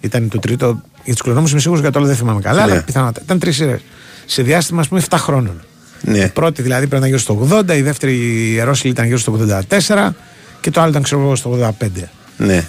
[0.00, 0.82] Ήταν το τρίτο.
[1.04, 2.72] Για τους κληρονόμους είμαι σίγουρος για το άλλο δεν θυμάμαι καλά, Ναι.
[2.72, 3.20] αλλά πιθανότατα.
[3.24, 3.80] Ήταν τρεις σειρές.
[4.26, 5.60] Σε διάστημα, ας πούμε, 7 χρόνων.
[6.00, 6.18] Ναι.
[6.18, 9.32] Η πρώτη δηλαδή πρέπει να γύρω στο 80, η δεύτερη η Ιερόσιλη ήταν γύρω στο
[9.32, 10.14] 84
[10.60, 12.08] και το άλλο ήταν ξέρω εγώ στο 85.
[12.36, 12.66] ναι.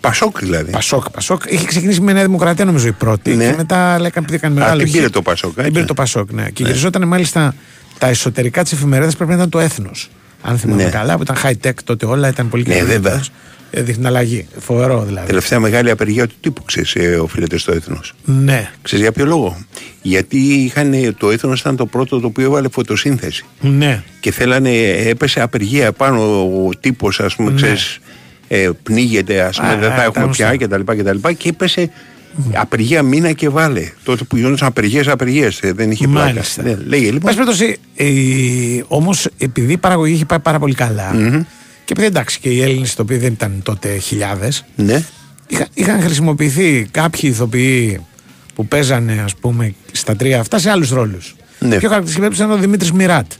[0.00, 0.70] Πασόκ δηλαδή.
[0.70, 1.42] Πασόκ, Πασόκ.
[1.48, 3.34] Είχε ξεκινήσει με Νέα Δημοκρατία νομίζω η πρώτη.
[3.34, 3.46] Ναι.
[3.50, 4.82] Και μετά λέει, έκανε, έκανε Α, μεγάλο.
[4.82, 5.10] την πήρε hit.
[5.10, 5.72] το Πασόκ, Την έτσι.
[5.72, 6.48] πήρε το Πασόκ, ναι.
[6.50, 7.54] Και γυριζόταν μάλιστα
[7.98, 10.10] τα εσωτερικά της εφημερίδας πρέπει να ήταν το έθνος.
[10.42, 10.90] Αν θυμάμαι Ναι.
[10.90, 12.94] καλά, που ήταν high tech τότε όλα, ήταν πολύ Ναι, καινούριο.
[13.00, 13.24] βέβαια.
[13.76, 14.46] Ε, Δείχνει αλλαγή.
[14.58, 15.26] Φοβερό δηλαδή.
[15.26, 18.14] Τελευταία μεγάλη απεργία του τύπου, ξέρεις, ε, οφείλεται στο έθνος.
[18.24, 19.56] Ναι, Ξέρεις για ποιο λόγο;
[20.02, 23.44] Γιατί είχαν, το έθνος ήταν το πρώτο το οποίο έβαλε φωτοσύνθεση.
[23.60, 24.02] ναι.
[24.20, 27.56] Και θέλανε, έπεσε απεργία πάνω ο τύπος, ας πούμε, Ναι.
[27.56, 27.98] ξέρεις,
[28.48, 30.50] ε, πνίγεται, ας πούμε, Α, δεν α, θα τα έχουμε γνωστά.
[30.56, 30.92] πια κτλ.
[31.22, 31.90] Και, και έπεσε
[32.52, 33.90] απεργία μήνα και βάλε.
[34.04, 35.60] Τότε που γινόταν απεργίες, απεργίες.
[35.62, 36.26] Δεν είχε πλάκα.
[36.26, 36.62] Μάλιστα.
[36.62, 37.20] Ναι, λέγε λοιπόν.
[37.20, 41.12] Πάση περιπτώσει, ε, όμως επειδή η παραγωγή είχε πάει πάρα πολύ καλά,
[41.84, 45.04] και επειδή εντάξει και οι Έλληνες, οι οποίοι δεν ήταν τότε χιλιάδες, Ναι.
[45.46, 48.00] είχα, είχαν χρησιμοποιηθεί κάποιοι ηθοποιοί
[48.54, 51.34] που παίζανε ας πούμε στα τρία αυτά σε άλλους ρόλους.
[51.58, 51.68] Ναι.
[51.76, 53.32] Πιο χαρακτηριστική περίπτωση ήταν ο Δημήτρης Μιράτ.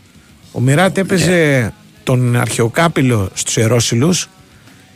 [0.53, 1.73] Ο Μιράτ έπαιζε
[2.03, 4.29] τον αρχαιοκάπηλο στους Ιερόσιλους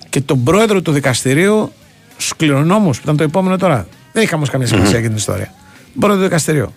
[0.09, 1.73] και τον πρόεδρο του δικαστηρίου
[2.16, 3.87] στους κληρονόμους που ήταν το επόμενο τώρα.
[4.12, 5.53] Δεν είχαμε όμως καμία σημασία για την ιστορία.
[5.93, 6.75] Τον πρόεδρο του δικαστηρίου.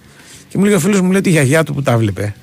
[0.49, 2.33] Και μου λέει ο φίλος μου λέει ότι η γιαγιά του που τα βλέπε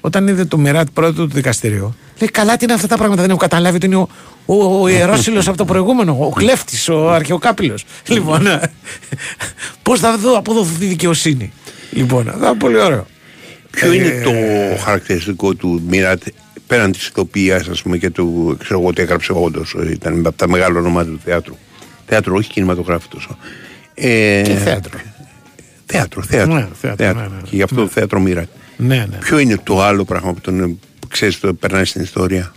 [0.00, 3.30] όταν είδε το Μιράτ πρόεδρο του δικαστηρίου, λέει: Καλά, τι είναι αυτά τα πράγματα, δεν
[3.30, 4.08] έχω καταλάβει ότι είναι ο,
[4.46, 7.84] ο, ο ιερόσιλος από το προηγούμενο, ο κλέφτης, ο αρχαιοκάπηλος.
[8.08, 8.46] λοιπόν,
[9.82, 11.52] πώς θα δω, αποδοθεί η δικαιοσύνη.
[11.90, 13.06] Λοιπόν, θα είναι πολύ ωραίο.
[13.70, 14.30] Ποιο Ε, είναι το
[14.84, 16.22] χαρακτηριστικό του Μίρατ
[16.66, 19.62] πέραν της ηθοποιίας, ας πούμε, και του ξέρω εγώ τι έγραψε όντω.
[19.90, 21.56] Ήταν από τα μεγάλα ονόματα του θεάτρου.
[22.06, 23.38] Θέατρο, όχι κινηματογράφο τόσο.
[23.94, 24.98] Ε, Και θέατρο.
[25.86, 26.54] Θέατρο, θέατρο.
[26.54, 27.40] Ναι, θέατρο, ναι, ναι, ναι.
[27.42, 28.48] Και γι' αυτό το θέατρο Μίρατ.
[28.80, 29.16] Ναι, ναι.
[29.16, 30.78] Ποιο είναι το άλλο πράγμα που τον
[31.08, 32.52] ξέρεις το περνάει στην ιστορία;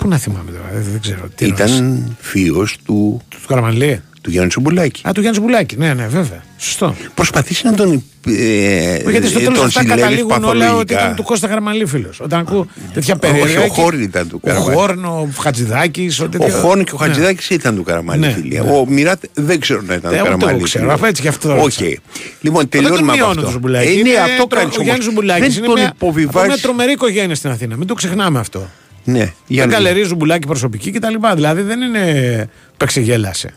[0.00, 1.28] Πού να θυμάμαι τώρα, δεν, δεν ξέρω.
[1.34, 1.60] Τι εννοείς.
[1.78, 4.02] Ήταν θείο του, του Καραμαλή.
[4.22, 5.02] του Γιάννη Τσουμπουλάκη.
[5.08, 5.76] Α, του Γιάννη Μπουλάκη.
[5.76, 6.42] Ναι, ναι, βέβαια.
[6.58, 6.94] Σωστό.
[7.14, 8.02] Προσπαθήσει να τον.
[8.26, 11.00] Ε, Γιατί στο ε, τέλος τον αυτά συλλέγεις καταλήγουν όλα ότι παθολογικά.
[11.00, 12.20] ήταν του Κώστα Καραμαλή φίλος.
[12.20, 13.60] Όταν ακούω τέτοια Όχι, περίεργα.
[13.60, 14.74] ο και- Χόρν ήταν του Ο Καραμαλή.
[14.76, 16.20] Χόρν, ο Χατζηδάκης.
[16.20, 16.28] Ο
[16.60, 18.20] Χόρν και ο Χατζηδάκης ήταν του Καραμαλή.
[18.20, 18.60] Ναι, φίλε.
[18.60, 18.70] ναι.
[18.70, 20.54] Ο Μιράτ δεν ξέρω να ήταν Ε, του ούτε Καραμαλή.
[20.56, 20.94] εγώ ξέρω, φίλε.
[20.94, 21.56] αφού έτσι γι' αυτό Οκ.
[21.58, 21.84] ρώτησα.
[21.84, 21.98] Λοιπόν,
[22.40, 23.42] Δεν τον τελειώνουμε από μειώνω αυτό.
[23.42, 23.88] τον Ζουμπουλάκη.
[23.88, 25.14] Ε, Είναι ναι, αυτό τρο- κάνεις Ο Γιάννης όμως.
[25.14, 26.62] Ζουμπουλάκη Δεν είναι τον μια, από μια υποβιβάζεις.
[26.62, 27.76] τρομερή οικογένεια στην Αθήνα.
[27.76, 28.68] Μην το ξεχνάμε αυτό.
[29.04, 31.14] Ναι, για Δεν να καλερί Ζουμπουλάκη προσωπική κτλ.
[31.34, 33.54] Δηλαδή δεν είναι πεξεγέλασε.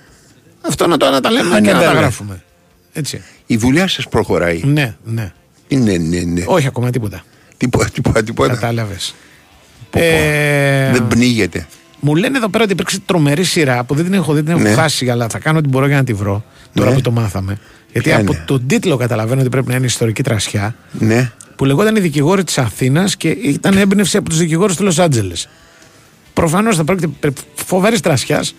[0.62, 2.00] Αυτό να το να τα λέμε Α, και ναι, να τα βέβαια.
[2.02, 2.44] γράφουμε.
[2.94, 3.22] Έτσι.
[3.46, 4.62] Η δουλειά σας προχωράει.
[4.64, 5.32] Ναι, ναι.
[5.68, 6.44] Ναι, ναι, ναι.
[6.46, 7.24] Όχι ακόμα τίποτα.
[7.58, 8.54] Τίποτα, τίποτα, τίποτα.
[8.54, 9.16] Κατάλαβες.
[9.90, 10.06] Πω, πω.
[10.06, 11.68] Ε, Δεν πνίγεται.
[12.00, 14.62] Μου λένε εδώ πέρα ότι υπήρξε τρομερή σειρά που δεν την έχω δει, την έχω
[14.62, 14.74] Ναι.
[14.74, 16.44] χάσει, αλλά θα κάνω ό,τι μπορώ για να τη βρω.
[16.74, 16.96] Τώρα Ναι.
[16.96, 17.58] που το μάθαμε.
[17.92, 20.76] Γιατί Ποια από είναι; τον τίτλο καταλαβαίνω ότι πρέπει να είναι ιστορική τρασιά.
[20.92, 21.32] Ναι.
[21.64, 25.50] Που λεγόταν Οι δικηγόροι της Αθήνας και ήταν έμπνευση από τους δικηγόρους του Λος Άντζελες.
[26.34, 27.34] Προφανώς θα πρόκειται περί
[27.66, 28.56] φοβερής τρασιάς.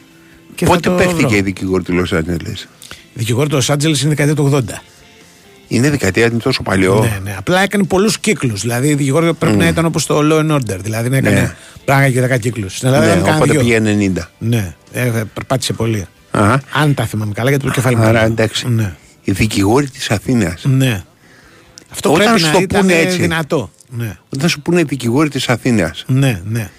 [0.54, 1.36] Και Πότε θα το παίχτηκε βρω.
[1.36, 2.68] η δικηγόρη του Λος Άντζελες;
[3.14, 4.82] Δικηγόρο του Los Angeles είναι δεκαετία του 80.
[5.68, 7.00] Είναι δεκαετία, είναι τόσο παλιό.
[7.00, 7.34] Ναι, ναι.
[7.38, 8.60] Απλά έκανε πολλούς κύκλους.
[8.60, 10.78] Δηλαδή, η δικηγόρο πρέπει να ήταν όπως το Law and Order.
[10.80, 11.54] Δηλαδή, να έκανε Ναι.
[11.84, 12.76] πράγμα και 10 κύκλους.
[12.76, 13.80] Στην Ελλάδα Ναι, έκανε κανένα οπότε δυο.
[13.80, 14.30] πήγε 90.
[14.38, 16.06] Ναι, ε, ε, περπάτησε πολύ.
[16.30, 16.60] Αχα.
[16.72, 18.02] Αν τα θυμάμαι καλά, γιατί το κεφάλι μου.
[18.02, 18.26] Άρα είναι.
[18.28, 18.68] εντάξει.
[18.68, 18.94] Ναι.
[19.24, 20.64] Η δικηγόρη της Αθήνας.
[20.64, 21.02] ναι.
[21.94, 23.16] Αυτό Όταν πρέπει σου να το ήταν πούνε ε, έτσι.
[23.18, 23.70] δυνατό.
[23.88, 26.04] Ναι, Όταν σου πούνε δικηγόρη της Αθήνας.
[26.06, 26.70] ναι, ναι.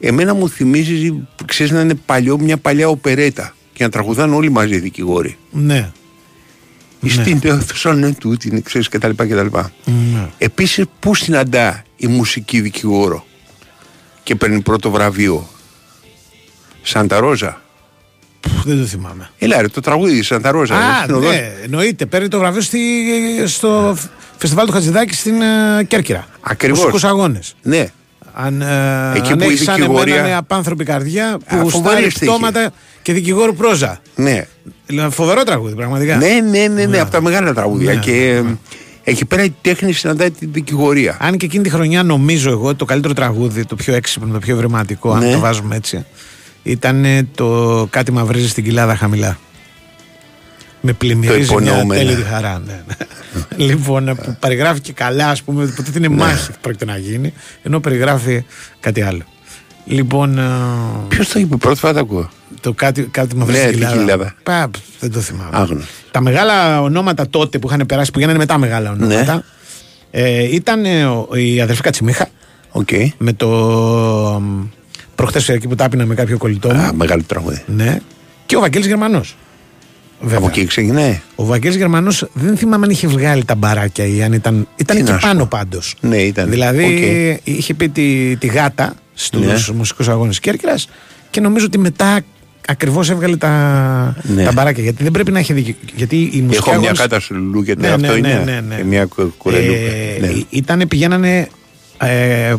[0.00, 1.12] Εμένα μου θυμίζεις,
[1.44, 3.54] ξέρεις να είναι παλιό, μια παλιά οπερέτα.
[3.72, 5.36] Και να τραγουδάνε όλοι μαζί οι δικηγόροι.
[5.50, 5.90] ναι.
[7.00, 9.10] Η Στην αίθουσα είναι τούτη, ξέρεις κτλ.
[9.10, 9.46] κτλ.
[9.84, 10.28] ναι.
[10.38, 13.26] Επίσης, πού συναντά η μουσική δικηγόρο
[14.22, 15.48] και παίρνει πρώτο βραβείο;
[16.82, 17.62] Σάντα Ρόζα.
[18.46, 19.30] Πφ, Δεν το θυμάμαι.
[19.38, 20.74] Έλα ρε, το τραγούδι Σάντα Ρόζα.
[20.78, 22.06] ρε, Α, στην οδό- ναι, εννοείται.
[22.06, 22.78] Παίρνει το βραβείο στη,
[23.46, 24.06] στο φ-
[24.36, 25.40] φεστιβάλ του Χατζηδάκη στην
[25.80, 26.26] ε, Κέρκυρα.
[26.40, 26.78] Ακριβώς.
[26.88, 27.54] Στους αγώνες.
[27.62, 27.86] Ναι.
[28.38, 31.60] Αν, ε, Εκεί αν που η έχεις σαν δικηγορία- εμένα με απάνθρωπη καρδιά που Α,
[31.62, 32.24] γουστάρει φοβερή στίχη.
[32.30, 32.70] πτώματα
[33.02, 34.00] και δικηγόρου πρόζα.
[34.14, 34.46] Ναι.
[34.86, 36.16] Δηλαδή, Φοβερό τραγούδι, πραγματικά.
[36.16, 37.94] Ναι, ναι, ναι, ναι, από τα μεγάλα τραγούδια.
[37.94, 38.42] Ναι, και ε,
[39.04, 41.16] εκεί πέρα η τέχνη συναντάει τη δικηγορία.
[41.20, 44.54] Αν και εκείνη τη χρονιά νομίζω εγώ το καλύτερο τραγούδι, το πιο έξυπνο, το πιο
[44.54, 45.26] ευρηματικό, Ναι.
[45.26, 46.04] αν το βάζουμε έτσι,
[46.66, 49.38] ήταν ε, το Κάτι μαυρίζει στην κοιλάδα χαμηλά.
[50.80, 52.08] Με πλημμυρίζει Το μια υπονοούμενο.
[52.10, 52.62] τέλειη χαρά.
[52.66, 53.64] Ναι, ναι.
[53.64, 56.14] λοιπόν, ε, που περιγράφει και καλά, ας πούμε, που είναι Ναι.
[56.16, 57.32] μάχη που πρόκειται να γίνει,
[57.62, 58.44] ενώ περιγράφει
[58.80, 59.22] κάτι άλλο.
[59.84, 60.42] Λοιπόν, ε,
[61.08, 62.30] Ποιος το είπε πρώτη φορά το ακούω.
[62.60, 64.04] το κάτι, κάτι μαυρίζει Ναι, στην την κοιλάδα.
[64.04, 64.34] κοιλάδα.
[64.42, 64.70] Πα,
[65.00, 65.50] δεν το θυμάμαι.
[65.52, 65.90] Άγνωστο.
[66.10, 69.40] Τα μεγάλα ονόματα τότε που είχαν περάσει, που γίνανε μετά μεγάλα ονόματα, Ναι.
[70.10, 72.28] ε, ήταν ε, ο- η αδερφή Κατσιμίχα
[72.70, 72.88] Οκ.
[73.18, 74.42] με το.
[75.16, 76.80] Προχθέ εκεί που τάπινα με κάποιο κολλητό μου.
[76.80, 77.62] Α, μεγάλο τραγούδι.
[77.66, 77.98] Ναι.
[78.46, 79.36] Και ο Βαγγέλης Γερμανός
[80.20, 80.38] Βέβαια.
[80.38, 81.20] Από εκεί ξεκινάει.
[81.34, 84.68] Ο Βαγγέλης Γερμανός δεν θυμάμαι αν είχε βγάλει τα μπαράκια ή αν ήταν.
[84.76, 85.46] Ήταν Τι εκεί να σου πάνω πω.
[85.50, 85.94] πάντως.
[86.00, 86.50] Ναι, ήταν.
[86.50, 87.40] Δηλαδή Οκ.
[87.56, 89.74] είχε πει τη, τη γάτα στους Ναι.
[89.76, 90.88] μουσικούς αγώνες Κέρκυρας
[91.30, 92.20] και νομίζω ότι μετά
[92.68, 93.50] ακριβώς έβγαλε τα,
[94.22, 94.44] Ναι.
[94.44, 94.82] τα μπαράκια.
[94.82, 95.74] Γιατί δεν πρέπει να έχει δίκιο.
[95.96, 98.42] Γιατί οι μουσικοί Έχω μια αγώνες- κάτα σου λούκεται Ναι, αυτό ναι, είναι.
[98.44, 98.74] ναι, ναι, ναι.
[98.76, 99.78] Και μια κου- κουρελούκα.
[99.78, 100.32] Ε, ναι.
[100.50, 101.48] Ήτανε, πηγαίνανε
[101.98, 102.54] ε,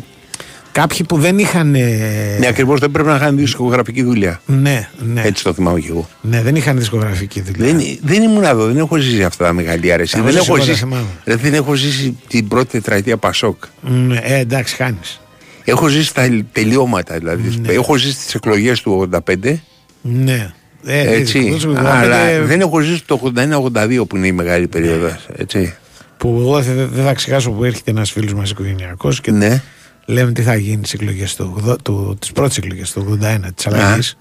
[0.77, 1.75] κάποιοι που δεν είχαν.
[1.75, 4.41] ε, ναι, ακριβώς δεν πρέπει να κάνει δισκογραφική δουλειά.
[4.45, 6.09] ναι, ναι, Έτσι το θυμάμαι κι εγώ.
[6.21, 7.73] ναι, δεν είχαν δισκογραφική δουλειά.
[7.73, 10.15] Δεν, δεν ήμουν εδώ, δεν έχω ζήσει αυτά τα μεγάλη αρέση.
[10.15, 11.05] Τα Δεν ζήσεις έχω, εγώ, τα ζήσει, θυμάμαι.
[11.23, 13.63] ρε, δεν έχω ζήσει την πρώτη τετραετία Πασόκ.
[13.81, 15.21] Ναι, ε, εντάξει, χάνεις.
[15.63, 17.59] Έχω ζήσει τα τελειώματα δηλαδή.
[17.61, 17.71] Ναι.
[17.73, 19.53] Έχω ζήσει τις εκλογές του 85.
[20.01, 20.53] Ναι.
[20.85, 21.39] Ε, Έτσι.
[21.39, 25.27] δυστυχώς, Αλλά ε, δεν έχω ζήσει το 81-82 που είναι η μεγάλη περίοδος.
[25.37, 25.75] Έτσι.
[26.17, 29.61] Που εγώ δεν δεν θα ξεχάσω που έρχεται ένας φίλος μας οικογενειακός και Ναι.
[30.09, 33.67] Λέμε τι θα γίνει στις εκλογές του, ογδο- του, τις πρώτες εκλογές του 81 της
[33.67, 34.17] αλλαγής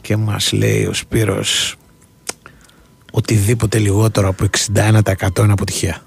[0.00, 1.74] και μας λέει ο Σπύρος
[3.12, 6.02] οτιδήποτε λιγότερο από 61% είναι αποτυχία.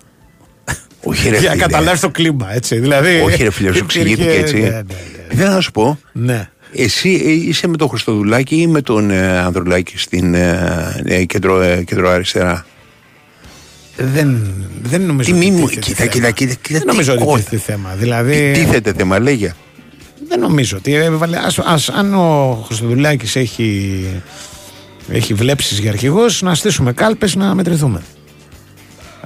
[1.03, 1.65] Όχι ρε Για να φίλε.
[1.65, 2.79] καταλάβεις το κλίμα, έτσι.
[2.79, 4.55] Δηλαδή, Όχι ρε φίλε, σου υπήρχε- εξηγήθηκε έτσι.
[4.59, 4.83] Ναι, ναι, ναι.
[5.31, 5.99] Δεν να σου πω.
[6.11, 6.49] Ναι.
[6.73, 11.61] Εσύ ε, είσαι με τον Χριστοδουλάκη ή με τον ε, Ανδρουλάκη στην ε, ε, κεντρο,
[11.61, 12.65] ε, κεντροαριστερά.
[13.97, 14.53] Δεν,
[14.83, 15.67] δεν νομίζω Τι ότι μη μου.
[15.67, 16.09] τίθεται Κοίτα, θέμα.
[16.11, 16.53] κοίτα, κοίτα.
[16.61, 17.37] κοίτα Δεν νομίζω τι ότι κότα.
[17.37, 17.93] τίθεται θέμα.
[17.97, 19.53] Δηλαδή, Τίθεται θέμα, λέγε.
[20.27, 21.37] δεν νομίζω ότι έβαλε.
[21.37, 24.05] Ας, ας, αν ο Χρυστοδουλάκης έχει,
[25.11, 28.01] έχει βλέψεις για αρχηγός, να στήσουμε κάλπες να μετρηθούμε.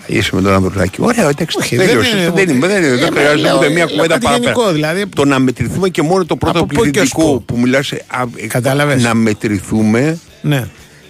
[0.08, 0.98] Είσαι με τον Ανδρουλάκη.
[1.02, 1.58] Ωραία, εντάξει.
[1.60, 2.10] Όχι, τέλειωσε.
[2.10, 4.26] δεν είναι- Δεν είναι, δεν είναι, δεν Ε, χρειάζεται λέω- ούτε μία λέω κουβέντα κάτι
[4.26, 4.52] παραπέρα.
[4.52, 5.08] γενικό, δηλαδή.
[5.08, 7.44] Το να μετρηθούμε και μόνο το πρώτο Από πού και ως πληθυντικό πού.
[7.46, 9.04] που μιλάς ε, α, ε, Κατάλαβες.
[9.04, 10.68] Να μετρηθούμε Ναι.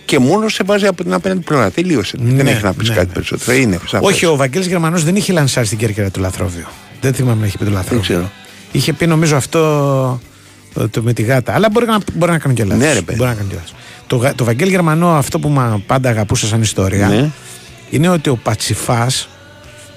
[0.10, 1.72] Και μόνος σε βάζει από την απέναντι πλευρά.
[1.72, 2.18] Τελείωσε.
[2.22, 3.14] δεν Ναι, έχει να πεις ναι, κάτι ναι.
[3.14, 3.58] περισσότερο.
[3.58, 4.12] Είναι σαφώς.
[4.12, 6.68] Όχι, ο Βαγγέλης Γερμανός δεν είχε λανσάρει στην Κέρκυρα του Λαθρόβιο.
[7.02, 8.02] Δεν θυμάμαι να έχει πει το Λαθρόβιο.
[8.02, 8.32] ξέρω.
[8.72, 9.60] Είχε πει νομίζω αυτό
[10.74, 11.54] το, το με τη γάτα.
[11.54, 12.84] Αλλά μπορεί να, μπορεί να κάνω και λάθος.
[12.84, 13.18] Ναι, ρε, παιδί.
[13.18, 13.74] Μπορεί να κάνω και λάθος.
[14.08, 17.30] Το, Γα- το Βαγγέλη Γερμανό, αυτό που μα πάντα αγαπούσα σαν ιστορία, Ναι.
[17.90, 19.30] είναι ότι ο Πατσιφάς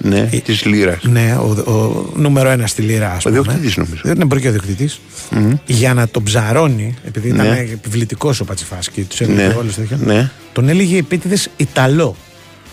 [0.05, 1.03] Ναι, της λύρας.
[1.03, 3.41] Ναι, ο, ο νούμερο ένα στη Λύρα, ας Ο πούμε.
[3.41, 4.01] διοκτήτης νομίζω.
[4.03, 4.89] Δεν είναι μπορεί και ο διοκτήτη.
[5.65, 7.57] Για να τον ψαρώνει, επειδή ήταν Ναι.
[7.73, 9.53] επιβλητικός ο Πατσιφάς και του έλεγε Ναι.
[9.59, 9.97] όλους τέτοια.
[10.05, 10.29] Ναι.
[10.53, 12.15] Τον έλεγε επίτηδες Ιταλό.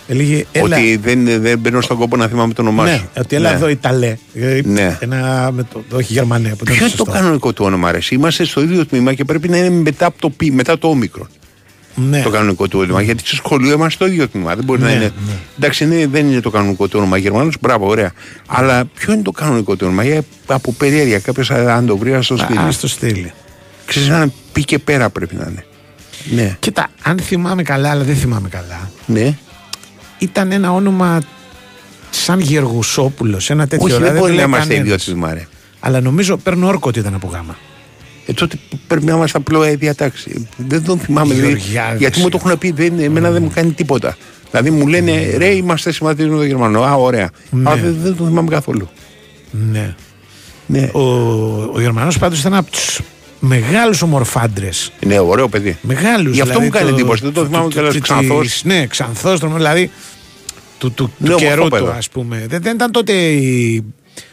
[0.08, 3.08] Έλεγε, έλα, Ότι δεν, δεν μπαίνω στον κόπο να θυμάμαι το όνομά ναι, σου.
[3.18, 3.56] ότι έλα Ναι.
[3.56, 4.16] εδώ Ιταλέ.
[4.34, 4.96] Ε, Ναι.
[5.00, 6.48] Ένα, με το, όχι Γερμανέ.
[6.48, 7.12] που ήταν Ποιο είναι το σωστό.
[7.12, 8.14] κανονικό του όνομα, αρέσει.
[8.14, 11.26] Είμαστε στο ίδιο τμήμα και πρέπει να είναι μετά, από το, πι- μετά το όμικρο.
[12.08, 12.22] Ναι.
[12.22, 13.02] Το κανονικό του όνομα.
[13.02, 14.54] Γιατί στο σχολείο είμαστε στο ίδιο τμήμα.
[14.54, 15.12] Δεν μπορεί να Ναι, είναι.
[15.26, 15.32] ναι.
[15.58, 17.16] Εντάξει, είναι, δεν είναι το κανονικό του όνομα.
[17.16, 18.12] Γερμανός, μπράβο, ωραία.
[18.46, 21.18] Αλλά ποιο είναι το κανονικό του όνομα; Για, από περιέργεια.
[21.18, 22.58] Κάποιος αν το βρει, ας το στείλει.
[22.58, 23.32] Α το στείλει.
[23.86, 25.64] Ξέρεις, να πει και πέρα πρέπει να είναι.
[26.30, 29.34] Ναι, Κοίτα, αν θυμάμαι καλά, αλλά δεν θυμάμαι καλά, ναι.
[30.18, 31.20] ήταν ένα όνομα
[32.10, 33.84] σαν Γεργουσόπουλο, ένα τέτοιο.
[33.84, 35.04] Όχι, δεν δηλαδή, μπορεί να λέει είμαστε ίδιο κανένας.
[35.04, 35.46] τμήμα, ρε.
[35.80, 37.56] Αλλά νομίζω παίρνω όρκο ότι ήταν από γάμα.
[38.30, 40.48] Ε, τότε πρέπει να είμαστε απλό ε, διατάξει.
[40.56, 41.34] Δεν τον θυμάμαι.
[41.34, 42.00] δηλαδή, Γεωργιάδης.
[42.00, 44.16] γιατί μου το έχουν πει, δεν, εμένα δεν μου κάνει τίποτα.
[44.50, 46.82] Δηλαδή μου λένε ρε, είμαστε συμμαθητέ με τον Γερμανό.
[46.82, 47.30] Α, ωραία.
[47.50, 47.70] Ναι.
[47.70, 48.88] Αλλά δεν, δεν τον θυμάμαι καθόλου.
[49.70, 49.94] Ναι.
[50.66, 50.90] Ναι.
[50.92, 51.00] Ο,
[51.74, 53.00] ο Γερμανός πάντως ήταν από τους
[53.40, 54.92] μεγάλους ομορφάντρες.
[55.06, 55.78] Ναι, ωραίο παιδί.
[55.82, 56.34] Μεγάλους.
[56.34, 58.46] Γι' αυτό δηλαδή, μου κάνει εντύπωση, δεν το θυμάμαι του- κιόλας του- Ξανθός.
[58.48, 59.90] της- Ναι, ξανθός, τρομερός, δηλαδή
[60.78, 61.98] του, του, Ναι, του καιρού του ομορφόπεδο.
[61.98, 62.44] ας πούμε.
[62.48, 63.84] Δεν, δεν ήταν τότε η-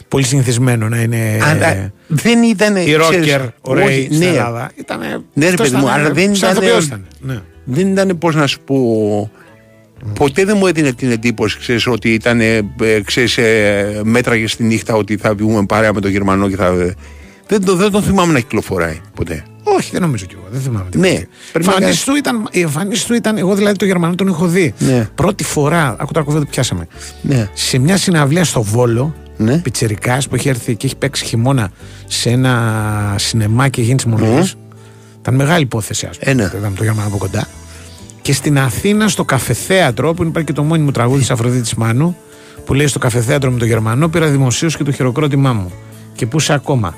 [0.07, 2.75] πολύ συνηθισμένο να είναι Αλλά δεν ήταν.
[2.75, 4.25] η ξέρεις, ρόκερ ωραίοι όχι, στην ναι.
[4.25, 4.71] Ελλάδα.
[4.75, 6.63] Ήτανε, Ναι, ρε αυτός παιδί μου, ήταν, αλλά δεν σαν ήταν.
[6.63, 7.05] ηθοποιός ήταν.
[7.19, 7.39] Ναι.
[7.63, 9.31] Δεν ήταν, πώς να σου πω.
[10.13, 14.63] Ποτέ δεν μου έδινε την εντύπωση, ξέρεις, ότι ήταν, ε, ε, ξέρεις, ε, μέτραγε στη
[14.63, 16.73] νύχτα ότι θα βγούμε παρέα με τον Γερμανό και θα...
[17.47, 19.43] Δεν, το, δεν τον θυμάμαι να κυκλοφοράει ποτέ.
[19.63, 20.47] Όχι, δεν νομίζω κι εγώ.
[20.51, 20.89] Δεν θυμάμαι.
[20.95, 21.27] Ναι, τίποτα.
[21.51, 24.27] πρέπει να Εμφανίσεις κάνεις- του ήταν, η εμφανίση του ήταν, εγώ δηλαδή το Γερμανό τον
[24.27, 24.73] έχω δει.
[24.79, 25.09] Ναι.
[25.15, 26.87] Πρώτη φορά, άκου τώρα κουβέντα που πιάσαμε.
[27.21, 27.49] Ναι.
[27.53, 29.57] Σε μια συναυλία στο Βόλο, Ναι.
[29.57, 31.69] πιτσερικάς που έχει έρθει και έχει παίξει χειμώνα
[32.07, 34.55] σε ένα σινεμά και γίνει της Μορφής.
[35.21, 36.31] Ήταν μεγάλη υπόθεση, ας πούμε.
[36.31, 36.51] Ε, ναι.
[36.55, 37.47] Είδαμε το Γερμανό από κοντά.
[38.21, 42.17] Και στην Αθήνα, στο καφεθέατρο, που υπάρχει και το μόνιμο τραγούδι της Αφροδίτης Μάνου,
[42.65, 45.71] που λέει στο καφεθέατρο με το Γερμανό, πήρα δημοσίως και το χειροκρότημά μου.
[46.15, 46.95] Και πού είσαι ακόμα.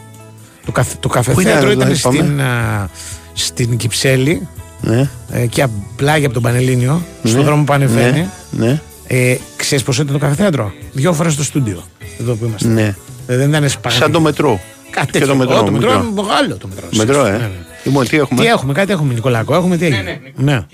[0.65, 2.89] Το, καθ, το καφεθέατρο ήταν, ήταν δηλαδή, πάμε; στην, α,
[3.33, 4.47] στην Κυψέλη,
[4.81, 5.09] Ναι.
[5.31, 7.45] ε, και πλάγια από τον Πανελλήνιο, στον Ναι.
[7.45, 8.25] δρόμο που ανεβαίνει.
[8.51, 8.81] Ναι.
[9.11, 9.17] Ναι.
[9.17, 10.73] Ε, ξέρεις πόσο ήταν το καφεθέατρο.
[10.91, 11.83] Δύο φορές στο στούντιο.
[12.19, 12.67] Εδώ που είμαστε.
[12.67, 12.95] ναι.
[13.27, 14.03] Ε, δεν ήταν σπαγματικό.
[14.03, 14.59] Σαν το μετρό.
[14.89, 15.27] Κάτι Και τέτοιο.
[15.27, 16.03] το μετρό, Ω, το μετρό μετρό.
[16.11, 16.87] είναι μεγάλο το μετρό.
[16.93, 17.31] Μετρό, ε.
[17.31, 17.49] Ναι, ναι.
[17.83, 19.55] Λοιπόν, τι έχουμε; Τι έχουμε, κάτι έχουμε Νικολάκο.
[19.55, 20.65] Έχουμε τι έγινε; Ναι.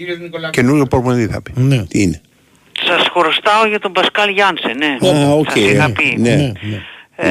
[0.49, 1.51] Καινούριο προπονητή θα πει.
[1.55, 1.85] Ναι.
[1.85, 2.21] Τι είναι;
[2.87, 5.09] Σας χρωστάω για τον Πασκάλ Γιάνσε, ναι.
[5.09, 5.49] Α, οκ.
[5.51, 6.15] Σας είχα πει.
[6.19, 6.35] Ναι.
[6.35, 6.51] Ναι.
[7.15, 7.29] Ε,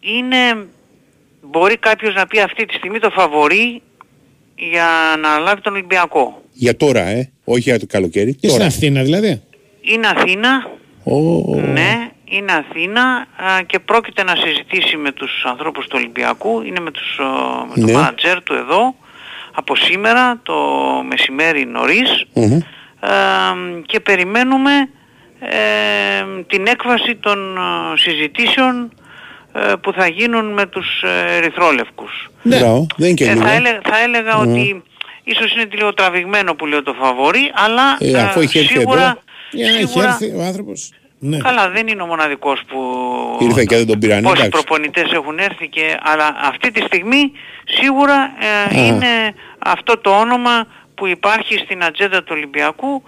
[0.00, 0.66] είναι,
[1.50, 3.82] μπορεί κάποιος να πει αυτή τη στιγμή το φαβορί
[4.72, 4.86] για
[5.22, 6.42] να αναλάβει τον Ολυμπιακό.
[6.52, 7.30] Για τώρα, ε.
[7.44, 8.30] Όχι για το καλοκαίρι.
[8.34, 8.64] Και στην Τώρα.
[8.66, 9.42] Αθήνα δηλαδή.
[9.92, 10.70] Είναι Αθήνα,
[11.04, 11.16] Ω,
[11.60, 16.90] ναι, είναι Αθήνα α, και πρόκειται να συζητήσει με τους ανθρώπους του Ολυμπιακού, είναι με,
[16.90, 17.24] τους, ο,
[17.66, 17.92] με Ναι.
[17.92, 18.94] το μάνατζερ του εδώ,
[19.54, 20.54] από σήμερα το
[21.08, 22.52] μεσημέρι νωρίς μμμ.
[22.52, 22.60] ε,
[23.86, 24.72] και περιμένουμε
[25.40, 28.92] ε, την έκβαση των ε, συζητήσεων
[29.52, 32.30] ε, που θα γίνουν με τους ε, ερυθρόλευκους.
[32.42, 32.86] Μπράβο.
[32.96, 33.48] Δεν είναι Ε, καινούριο.
[33.48, 34.82] θα, έλεγα, θα έλεγα ότι
[35.24, 39.02] ίσως είναι λίγο τραβηγμένο που λέω το φαβορί, αλλά Ε, αφού ε, έχει έρθει σίγουρα,
[39.02, 39.18] εδώ.
[39.50, 40.90] Για να έχει σίγουρα έρθει ο άνθρωπος.
[41.22, 41.38] Ναι.
[41.38, 42.78] Καλά, δεν είναι ο μοναδικός που...
[43.40, 44.50] Ήρθε και δεν τον πήραν, Πόσοι εντάξει.
[44.50, 45.96] προπονητές έχουν έρθει και...
[46.02, 47.32] Αλλά αυτή τη στιγμή
[47.64, 48.32] σίγουρα
[48.72, 48.86] ε, Α.
[48.86, 53.02] είναι αυτό το όνομα που υπάρχει στην ατζέντα του Ολυμπιακού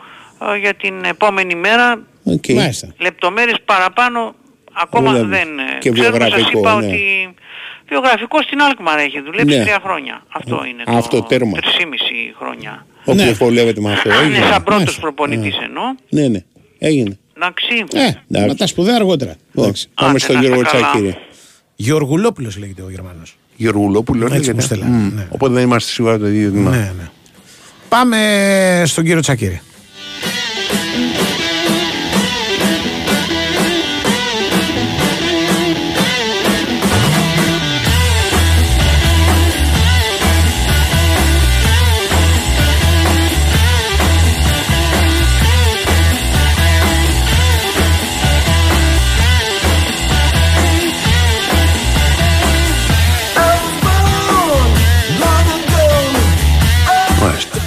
[0.55, 2.03] ε, για την επόμενη μέρα.
[2.25, 2.49] Οκ.
[2.49, 2.95] Μάλιστα.
[2.99, 4.35] Λεπτομέρειες παραπάνω
[4.73, 5.29] ακόμα Δουλεύει.
[5.29, 5.59] δεν...
[5.59, 6.87] ε, Και ξέρω, σας βιογραφικό, είπα ναι.
[6.87, 7.35] ότι
[7.89, 9.63] βιογραφικό στην Alkmaar έχει δουλέψει Ναι.
[9.65, 10.23] τρία χρόνια.
[10.33, 11.27] Αυτό είναι Αυτό το...
[11.27, 11.59] τέρμα.
[11.63, 11.69] 3,5
[12.39, 12.87] χρόνια.
[13.05, 13.33] Όποιος Ναι.
[13.33, 14.11] βολεύεται με αυτό.
[14.11, 14.39] Α, έγινε.
[14.39, 15.01] ναι, σαν πρώτος Μάλιστα.
[15.01, 15.83] προπονητής εννοώ.
[16.09, 16.39] Ναι, ναι.
[16.79, 17.19] Έγινε.
[17.37, 17.67] Εντάξει.
[17.93, 18.49] Ε, Εντάξει.
[18.49, 19.35] με τα σπουδαία αργότερα.
[19.55, 20.91] Λοιπόν, πάμε Άντε, στον να Γιώργο είστε καλά.
[20.91, 21.17] Τσάκη.
[21.77, 23.37] Γεωργουλόπουλος λέγεται ο Γερμανός.
[23.57, 24.55] Γεωργουλόπουλος Έτσι λέγεται.
[24.55, 25.15] μου στέλνανε, Μμ.
[25.15, 25.27] ναι.
[25.31, 26.71] Οπότε δεν είμαστε σίγουρα το ίδιο βήμα.
[26.71, 27.09] Ναι, ναι.
[27.89, 28.19] Πάμε
[28.87, 29.61] στον κύριο Τσακύρη.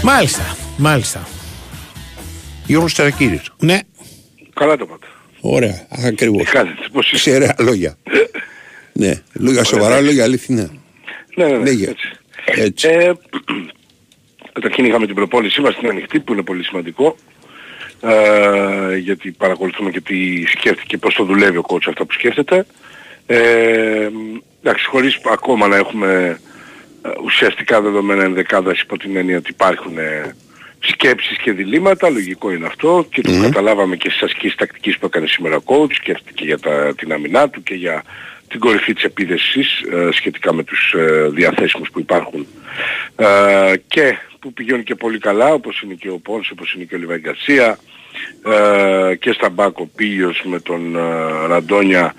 [0.06, 0.42] Μάλιστα.
[0.44, 1.28] Μάλιστα, μάλιστα.
[2.66, 3.42] Γιώργος Τσακύρης.
[3.60, 3.80] Ναι,
[4.54, 5.06] Καλά το πάτε.
[5.42, 5.88] Ωραία.
[6.06, 6.44] Ακριβώς.
[6.46, 7.98] Τι κάνετε, πώς είστε; Ξέρα λόγια.
[8.94, 9.22] ναι.
[9.34, 10.70] Λόγια σοβαρά, λόγια αληθινά.
[11.36, 11.90] Ναι, ναι, ναι, Λέγε.
[11.90, 12.12] έτσι.
[12.46, 12.88] Έτσι.
[12.88, 13.12] Ε,
[14.54, 17.16] καταρχήν είχαμε την προπόνησή μας στην ανοιχτή που είναι πολύ σημαντικό.
[18.02, 22.66] Ε, γιατί παρακολουθούμε και τι σκέφτηκε, πώς το δουλεύει ο coach αυτά που σκέφτεται.
[23.26, 24.10] Ε,
[24.64, 26.45] εντάξει, χωρίς ακόμα να έχουμε ε,
[27.24, 30.36] ουσιαστικά δεδομένα ενδεκάδας υπό την έννοια ότι υπάρχουν ε,
[30.80, 35.28] σκέψεις και διλήμματα, λογικό είναι αυτό και το καταλάβαμε και στις ασκήσεις τακτικής που έκανε
[35.28, 38.04] σήμερα ο coach, σκέφτηκε για τα, την αμυνά του και για
[38.48, 42.48] την κορυφή της επίδεσης ε, σχετικά με τους ε, διαθέσιμους που υπάρχουν.
[43.16, 46.96] Ε, και που πηγαίνουν και πολύ καλά όπως είναι και ο Πόνς, όπως είναι και
[46.96, 47.78] ο Λιβάη Γκαρσία
[48.46, 52.14] ε, και στα μπάκ ο Πίλιος με τον ε, Ραντόνια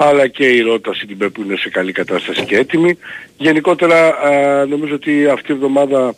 [0.00, 2.98] αλλά και η Ρώτα Σιντιμπέ που είναι σε καλή κατάσταση και έτοιμη.
[3.36, 6.14] Γενικότερα ε, νομίζω ότι αυτή η εβδομάδα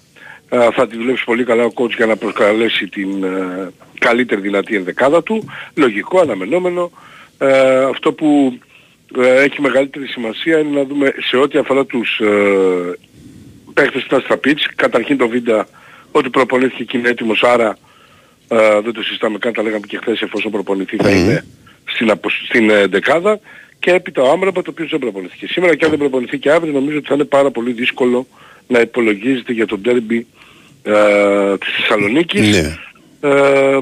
[0.49, 4.77] ε, θα τη δουλέψει πολύ καλά ο coach για να προσκαλέσει την ε, καλύτερη δυνατή
[4.77, 5.51] ενδεκάδα του.
[5.75, 6.91] Λογικό, αναμενόμενο.
[7.39, 8.59] Ε, αυτό που
[9.19, 12.99] ε, έχει μεγαλύτερη σημασία είναι να δούμε σε ό,τι αφορά τους ε,
[13.75, 14.73] παίχτες που ήταν στα pitch.
[14.77, 15.65] Καταρχήν το βίντεο
[16.13, 17.79] ότι προπονήθηκε και είναι έτοιμος, άρα
[18.49, 21.45] ε, δεν το συζητάμε καν, τα λέγαμε και χθες εφόσον προπονηθεί θα είναι
[21.85, 23.41] στην, απο- στην ε, δεκάδα
[23.81, 26.73] και έπειτα ο Άμραμπα το οποίο δεν προπονηθεί σήμερα και αν δεν προπονηθεί και αύριο
[26.73, 28.27] νομίζω ότι θα είναι πάρα πολύ δύσκολο
[28.67, 30.27] να υπολογίζεται για το ντέρμπι
[30.83, 32.51] ε, της Θεσσαλονίκης.
[32.51, 32.77] Ναι.
[33.21, 33.79] Ε,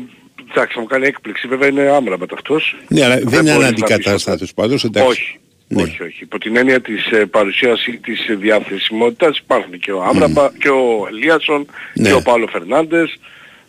[0.51, 1.49] εντάξει, θα μου κάνει έκπληξη.
[1.49, 2.77] Βέβαια είναι Άμραμπατ αυτός.
[2.89, 4.85] Ναι, αλλά δεν είναι μπορείς να πεις αναντικατάστατος πάντως.
[4.85, 5.09] Εντάξει.
[5.09, 5.39] όχι.
[5.75, 6.23] Όχι, όχι.
[6.23, 10.69] Υπό την έννοια της ε, παρουσίας ή της ε, διαθεσιμότητας υπάρχουν και ο Άμραμπα και
[10.69, 12.09] ο Ελίασον Ναι.
[12.09, 13.19] και ο Παύλο Φερνάντες.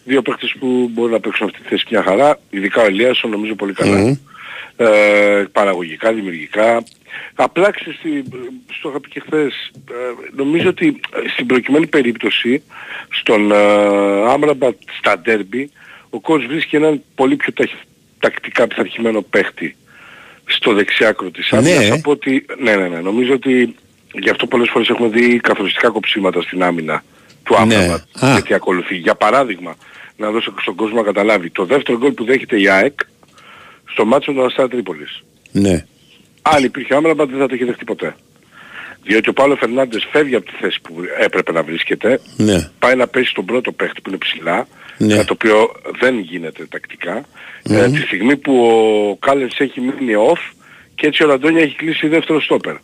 [0.03, 2.39] Δύο παίκτες που μπορούν να παίξουν αυτή τη θέση μια χαρά.
[2.49, 3.97] Ειδικά ο Ελίασον νομίζω πολύ καλά.
[3.97, 4.13] Μμμ.
[4.81, 6.83] Ε, παραγωγικά, δημιουργικά.
[7.35, 8.09] Απλά ξέρεις, τι,
[8.73, 9.93] στο είχα πει και χθες, ε,
[10.35, 12.63] νομίζω ότι ε, στην προκειμένη περίπτωση
[13.09, 13.55] στον ε,
[14.31, 15.69] Άμραμπα στα ντέρμπι
[16.09, 17.81] ο coach βρίσκει έναν πολύ πιο ταχ-
[18.19, 19.75] τακτικά πειθαρχημένο παίχτη
[20.45, 21.93] στο δεξιάκρο της άμυνας Ναι.
[21.95, 23.75] από ότι, ναι, ναι, ναι, νομίζω ότι
[24.13, 27.03] γι' αυτό πολλές φορές έχουμε δει καθοριστικά κοψίματα στην άμυνα
[27.43, 27.75] του Ναι.
[27.75, 28.31] Άμραμπα Α.
[28.33, 28.95] γιατί ακολουθεί.
[28.95, 29.75] Για παράδειγμα,
[30.17, 32.99] να δώσω στον κόσμο να καταλάβει, το δεύτερο γκολ που δέχεται η ΑΕΚ
[33.91, 35.23] στο μάτσο του Αστέρα Τρίπολης.
[35.51, 35.85] Ναι.
[36.41, 38.15] Αν υπήρχε Άμραμπα δεν θα το είχε δεχτεί ποτέ.
[39.03, 42.69] Διότι ο Παύλο Φερνάντες φεύγει από τη θέση που έπρεπε να βρίσκεται, Ναι.
[42.79, 44.67] πάει να πέσει στον πρώτο παίχτη που είναι ψηλά,
[44.97, 45.13] Ναι.
[45.15, 47.25] κάτι το οποίο δεν γίνεται τακτικά.
[47.63, 48.65] Ε, τη στιγμή που
[49.11, 50.53] ο Κάλενς έχει μείνει off
[50.95, 52.75] και έτσι ο Ραντόνια έχει κλείσει δεύτερο στόπερ.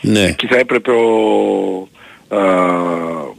[0.00, 0.20] Ναι.
[0.24, 1.88] Εκεί θα έπρεπε ο
[2.28, 2.38] α,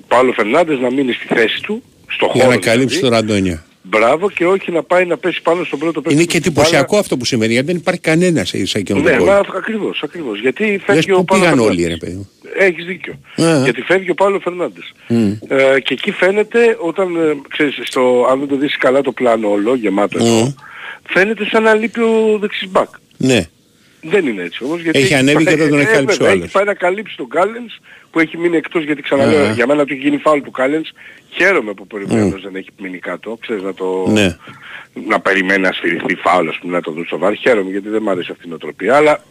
[0.08, 3.28] Παύλο Φερνάντες να μείνει στη θέση του, στο Για χώρο να καλύψει το δηλαδή.
[3.28, 3.66] ραντόνια.
[3.90, 6.14] Μπράβο και όχι να πάει να πέσει πάνω στον πρώτο παίχτη.
[6.16, 6.68] Είναι που και έχει την μπάλα.
[6.68, 9.26] εντυπωσιακό αυτό που σημαίνει γιατί δεν υπάρχει κανένας σε σε εκείνο το Ναι, κόλπο.
[9.32, 10.40] μα ακριβώς, ακριβώς.
[10.40, 11.78] Γιατί Λες φεύγει ο πού Παύλο πήγαν Φερνάντες.
[11.78, 13.14] όλοι ρε παιδί μου; Έχεις δίκιο.
[13.36, 13.62] Α.
[13.64, 14.94] Γιατί φεύγει ο Παύλο Φερνάντες.
[15.08, 15.32] Μμ.
[15.48, 19.50] Ε, και εκεί φαίνεται όταν, ε, ξέρεις, στο, αν δεν το δεις καλά το πλάνο
[19.50, 20.26] όλο, γεμάτο Μμ.
[20.26, 20.54] εδώ,
[21.10, 22.90] φαίνεται σαν να λείπει ο δεξής μπακ.
[23.18, 23.46] Ναι.
[24.10, 24.82] Δεν είναι έτσι όμως.
[24.82, 26.44] Γιατί Έχει ανέβει και δεν τον έχει ε, καλύψει βέβαια, ο άλλος.
[26.44, 27.80] Έχει πάει να καλύψει τον Κάλενς
[28.12, 29.52] που έχει μείνει εκτός γιατί ξαναλέω Α.
[29.52, 30.90] για μένα του έχει γίνει φάουλ του Κάλενς.
[31.30, 33.38] Χαίρομαι που προηγουμένως δεν έχει μείνει κάτω.
[33.42, 34.08] Ξέρεις να το...
[34.10, 34.38] Ναι.
[35.08, 37.34] να περιμένει να σφυριχθεί φάουλ ας πούμε να το δουν στο βάρ.
[37.36, 38.96] Χαίρομαι γιατί δεν μου αρέσει αυτή η νοοτροπία.
[38.96, 39.24] Αλλά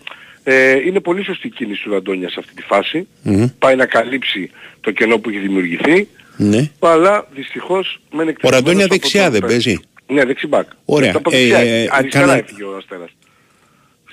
[0.45, 3.07] ε, είναι πολύ σωστή η κίνηση του Ραντόνια σε αυτή τη φάση.
[3.23, 3.45] Μμ.
[3.59, 6.09] Πάει να καλύψει το κενό που έχει δημιουργηθεί.
[6.37, 6.71] Ναι.
[6.79, 9.55] Αλλά δυστυχώς μένει Ο εκτεθειμένος Ραντόνια από δεξιά τον δεν παίκτη.
[9.55, 9.81] παίζει.
[10.07, 10.69] Ναι, δεξιμπάκ.
[10.85, 11.13] Ωραία.
[11.15, 13.11] Από Ε, δεξιά, ε, αριστερά κάνα- έφυγε ο Αστέρας.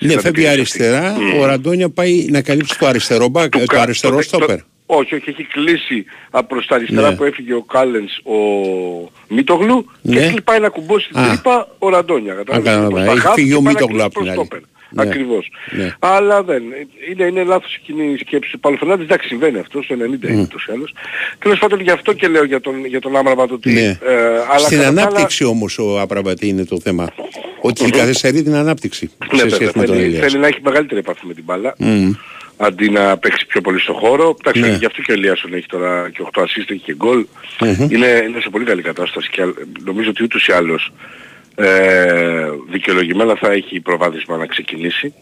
[0.06, 1.08] Ναι, Στην φεύγει επίθεση αριστερά.
[1.10, 1.22] αυτή.
[1.24, 1.38] Μμ.
[1.40, 4.56] Ο Ραντόνια πάει να καλύψει το αριστερό μπακ, Του το κα- αριστερό το- στόπερ.
[4.58, 7.16] το- Όχι, όχι, έχει κλείσει από προς τα αριστερά Ναι.
[7.16, 8.34] που έφυγε ο Κάλενς ο
[9.28, 10.16] Μίτογλου Ναι.
[10.16, 11.28] και έτσι πάει να κουμπώσει την Α.
[11.28, 12.34] τρύπα ο Ραντόνια.
[12.34, 12.90] κατάλαβες, κατάλαβα.
[12.94, 14.64] προς τα Έχει χαφ φύγει και ο πάει να Μίτογλου κλείσει απ' την προς άλλη.
[14.92, 15.04] Στόπερ.
[15.06, 15.10] Ναι.
[15.10, 15.50] Ακριβώς.
[15.70, 15.94] Ναι.
[15.98, 16.62] Αλλά δεν.
[17.10, 19.04] Είναι, είναι λάθος εκείνη η σκέψη του Παύλου Φερνάντες.
[19.04, 19.98] Εντάξει, συμβαίνει αυτό, στο 90
[20.28, 20.94] είναι ούτως ή άλλως.
[21.38, 23.72] Τέλος πάντων γι' αυτό και λέω για τον, για τον Άμραμπα το ότι...
[23.72, 23.80] Ναι.
[23.80, 23.98] ε,
[24.50, 27.12] αλλά Στην κατά τα άλλα- ανάπτυξη όμως ο Απραμπατή είναι το θέμα.
[27.60, 30.24] Ότι καθυστερεί την ανάπτυξη Ναι, σε βέβαια, σχέση με τον θέλει, Ηλίας.
[30.30, 31.74] θέλει να έχει μεγαλύτερη επαφή με την μπάλα.
[31.78, 32.10] Μμ.
[32.56, 34.36] αντί να παίξει πιο πολύ στο χώρο.
[34.40, 34.76] Εντάξει, Ναι.
[34.78, 37.26] γι' αυτό και ο Ελίασον έχει τώρα και 8 assist, έχει και γκολ.
[37.60, 37.86] Μμμ.
[37.90, 39.52] Είναι, είναι σε πολύ καλή κατάσταση και α-
[39.84, 40.92] νομίζω ότι ούτως ή άλλως
[41.54, 45.14] ε, δικαιολογημένα θα έχει προβάδισμα να ξεκινήσει.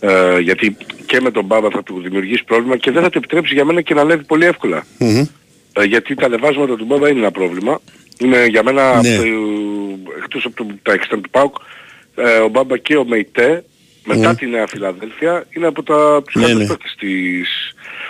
[0.00, 0.76] Ε, γιατί
[1.06, 3.80] και με τον Μπάβα θα του δημιουργήσει πρόβλημα και δεν θα του επιτρέψει για μένα
[3.80, 4.86] και να ανέβει πολύ εύκολα.
[4.98, 5.24] Μμμ.
[5.72, 7.80] Ε, γιατί τα ανεβάσματα του Μπάβα είναι ένα πρόβλημα.
[8.18, 9.14] Είναι για μένα, Ναι.
[9.14, 11.54] από το- εκτός από το, τα εξτρέμ του ΠΑΟΚ,
[12.14, 13.64] ε, ο Μπάμπα και ο Μεϊτέ,
[14.04, 14.34] μετά Ναι.
[14.34, 16.76] τη Νέα Φιλαδέλφια, είναι από τα, τους Ναι, καλύτερους ναι.
[16.76, 17.48] παίκτες της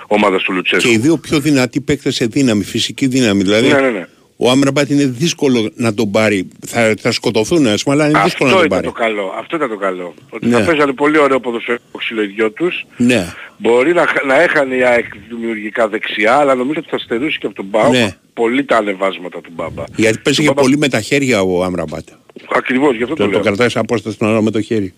[0.07, 0.89] ομάδας του Λουτσέσκου.
[0.89, 3.43] Και οι δύο πιο δυνατοί παίκτες σε δύναμη, φυσική δύναμη.
[3.43, 4.07] Δηλαδή, Ναι, ναι, ναι.
[4.43, 6.49] Ο Άμραμπατ είναι δύσκολο να τον πάρει.
[6.67, 8.87] Θα, θα σκοτωθούν, ας πούμε, αλλά είναι δύσκολο Αυτό να τον ήταν πάρει.
[8.87, 9.35] το καλό.
[9.39, 10.15] Αυτό ήταν το καλό.
[10.31, 10.57] Ότι Ναι.
[10.59, 12.87] θα παίζανε πολύ ωραίο ποδοσφαιρικό ξύλο οι δυο τους.
[12.97, 13.27] Ναι.
[13.59, 17.47] Μπορεί να, χ- να έχανε η ΑΕΚ δημιουργικά δεξιά, αλλά νομίζω ότι θα στερούσε και
[17.47, 18.17] από τον ΠΑΟΚ Ναι.
[18.35, 19.85] πολύ τα ανεβάσματα του Μπάμπα.
[19.97, 22.09] Γιατί παίζει Του και Μπάμπα- πολύ με τα χέρια ο Άμραμπατ.
[22.49, 23.43] Ακριβώς, γι' αυτό το, Το, το λέω.
[23.45, 24.95] κρατάει σε απόσταση στην ώρα με το χέρι.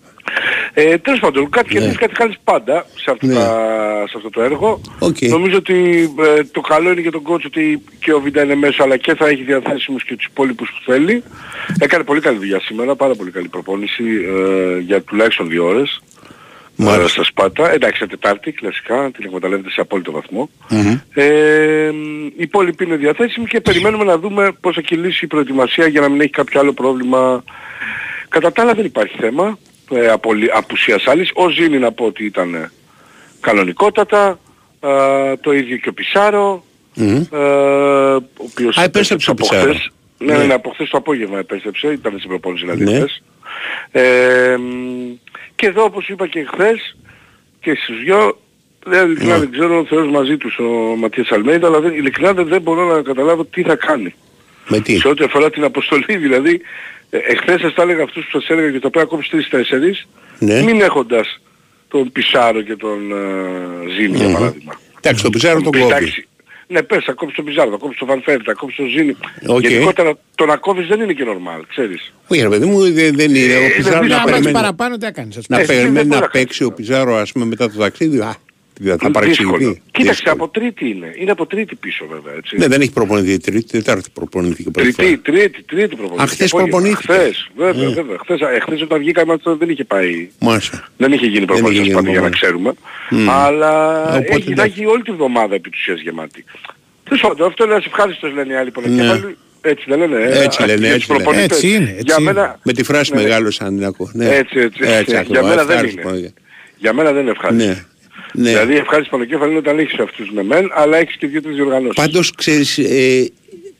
[0.73, 1.73] Ε, τέλος πάντων, κάτι Ναι.
[1.73, 3.33] κερδίζεις, κάτι χάνεις πάντα σε αυτό, Ναι.
[3.33, 4.81] τα- σε αυτό το έργο.
[4.99, 5.17] Οκ.
[5.21, 8.83] Νομίζω ότι ε, το καλό είναι για τον coach ότι και ο Βίντα είναι μέσα
[8.83, 11.23] αλλά και θα έχει διαθέσιμους και τους υπόλοιπους που θέλει.
[11.79, 16.01] Έκανε πολύ καλή δουλειά σήμερα, πάρα πολύ καλή προπόνηση ε, για τουλάχιστον δύο ώρες.
[16.77, 17.07] Ε, Μάλιστα.
[17.07, 17.71] στα Σπάτα.
[17.71, 20.49] Εντάξει, Τετάρτη, κλασικά, την εκμεταλλεύεται σε απόλυτο βαθμό.
[20.69, 20.99] Μμμ.
[21.13, 21.87] Ε,
[22.27, 26.09] οι υπόλοιποι είναι διαθέσιμοι και περιμένουμε να δούμε πώς θα κυλήσει η προετοιμασία για να
[26.09, 27.43] μην έχει κάποιο άλλο πρόβλημα.
[28.29, 29.57] Κατά τα άλλα δεν υπάρχει θέμα
[29.91, 31.29] ε, απολυ- απουσίας άλλης.
[31.33, 32.71] Ο Ζήνη να πω ότι ήταν ε,
[33.39, 34.39] κανονικότατα.
[34.79, 36.63] Ε, το ίδιο και ο Πισάρο.
[36.95, 37.23] Μμμ.
[37.31, 39.69] Ε, ο οποίος Α, επέστρεψε ο από Πισάρο.
[39.73, 39.89] χθες.
[40.17, 40.37] Ναι, Ναι.
[40.37, 42.95] ναι, ναι, από χθες το απόγευμα επέστρεψε, ήταν στην προπόνηση δηλαδή Ναι.
[42.97, 43.23] χθες.
[43.91, 44.63] Ε, μ,
[45.63, 46.95] και εδώ όπως είπα και χθες
[47.59, 48.39] και στους δυο,
[48.85, 49.39] δεν, ειλικρινά Ναι.
[49.39, 52.95] δεν ξέρω ο Θεός μαζί τους ο Ματίας Αλμέιδα, αλλά δεν, ειλικρινά δεν, δεν μπορώ
[52.95, 54.13] να καταλάβω τι θα κάνει.
[54.67, 56.61] Με τι; Σε ό,τι αφορά την αποστολή δηλαδή,
[57.09, 60.07] ε, εχθές σας τα έλεγα αυτούς που σας έλεγα και τα πρέπει να κόψεις τρεις-τέσσερις,
[60.39, 60.61] Ναι.
[60.63, 61.41] μην έχοντας
[61.87, 64.33] τον Πισάρο και τον ε, Ζήνη για Μμμ.
[64.33, 64.73] παράδειγμα.
[65.01, 66.25] Εντάξει, τον Πιζάρο τον κόβει.
[66.67, 69.15] Εντάξει, Ναι, πες, θα κόψεις τον Πιζάρο, θα κόψεις τον Βανφέρ, θα κόψεις τον Ζήνη.
[69.47, 69.61] Οκ.
[69.61, 72.13] Γενικότερα το να κόβεις δεν είναι και normal, ξέρεις.
[72.27, 73.53] Όχι, ρε παιδί μου, δεν, δεν είναι.
[73.57, 74.51] Ο Ε, Πιζάρο δεν να είναι περιμένει.
[74.55, 75.67] παραπάνω τι έκανες ας Να πούμε.
[75.73, 78.19] Ε, δεν περιμένει μπορεί να να παίξει ο Πιζάρο, ας πούμε, μετά το ταξίδι.
[78.19, 78.35] Α,
[78.99, 79.57] Θα παρεξηγηθεί.
[79.57, 79.77] Δύσκολο.
[79.91, 80.33] Κοίταξε, Δύσκολο.
[80.43, 81.13] από τρίτη είναι.
[81.17, 82.57] Είναι από τρίτη πίσω βέβαια, έτσι.
[82.57, 85.07] Ναι, δεν έχει προπονηθεί τρίτη, τετάρτη προπονήθηκε πρώτη φορά.
[85.07, 86.23] Τρίτη, τρίτη, τρίτη προπονήθηκε.
[86.23, 86.77] Α, χθες Απόγευμα.
[86.79, 87.13] προπονήθηκε.
[87.13, 87.93] Χθες, βέβαια, Ε.
[87.93, 88.17] βέβαια.
[88.19, 90.29] Χθες, ε, χθες όταν βγήκαμε αυτό δεν είχε πάει.
[90.39, 90.87] Μάλιστα.
[90.97, 92.41] Δεν είχε γίνει Δεν προπόνηση είχε στο γίνει για να προπόνηση.
[92.41, 92.73] ξέρουμε.
[93.09, 93.29] Μμ.
[93.29, 94.71] Αλλά Οπότε έχει να εντάξει.
[94.75, 96.43] έχει όλη τη βδομάδα επί της ουσίας γεμάτη.
[97.03, 99.37] Τέλος πάντων, αυτό είναι ένας ευχάριστος λένε οι άλλοι πονοκέφαλοι.
[99.61, 100.15] Έτσι δεν λένε.
[100.23, 101.23] ε, Έτσι λένε, για έτσι τους λένε.
[101.23, 101.57] προπονητές.
[101.57, 102.33] Έτσι είναι, έτσι Για είναι.
[102.33, 103.21] μένα, Με τη φράση Ναι.
[103.21, 104.09] μεγάλωσα αν την ακούω.
[104.13, 104.35] Ναι.
[104.35, 104.83] Έτσι, έτσι.
[105.05, 105.49] Για ακριβώς.
[105.49, 106.19] μένα δεν Ευχάριστο, είναι.
[106.19, 106.27] ναι.
[106.77, 107.85] για μένα δεν είναι ευχάριστος.
[108.33, 108.43] Ναι.
[108.43, 108.49] Ναι.
[108.49, 111.95] Δηλαδή ευχάριστο πονοκέφαλο είναι όταν έχεις αυτούς με μεν, αλλά έχεις και δύο-τρεις διοργανώσεις.
[111.95, 113.29] Πάντως ξέρεις, ε,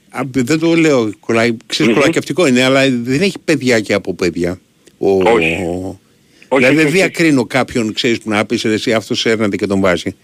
[0.09, 1.99] α, δεν το λέω, κολλάει, ξέρεις, Μμμ.
[1.99, 4.59] κολακευτικό είναι, αλλά δεν έχει παιδιά και από παιδιά.
[4.97, 5.29] Ο, Όχι.
[5.29, 5.99] ο-
[6.47, 6.91] Όχι, δηλαδή δεν όχι, όχι.
[6.91, 10.15] διακρίνω κάποιον, ξέρεις, που να πεις ρε, εσύ αυτός έρνατε και τον βάζει.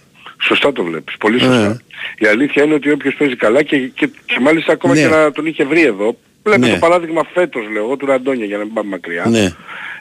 [0.41, 1.65] Σωστά το βλέπεις, πολύ σωστά.
[1.65, 1.77] Ε.
[2.25, 5.01] Η αλήθεια είναι ότι όποιος παίζει καλά και, και, και μάλιστα ακόμα Ναι.
[5.01, 6.73] και να τον είχε βρει εδώ, βλέπετε Ναι.
[6.73, 9.25] το παράδειγμα φέτος λέω εγώ του Ραντόνια για να μην πάμε μακριά.
[9.29, 9.53] Ναι,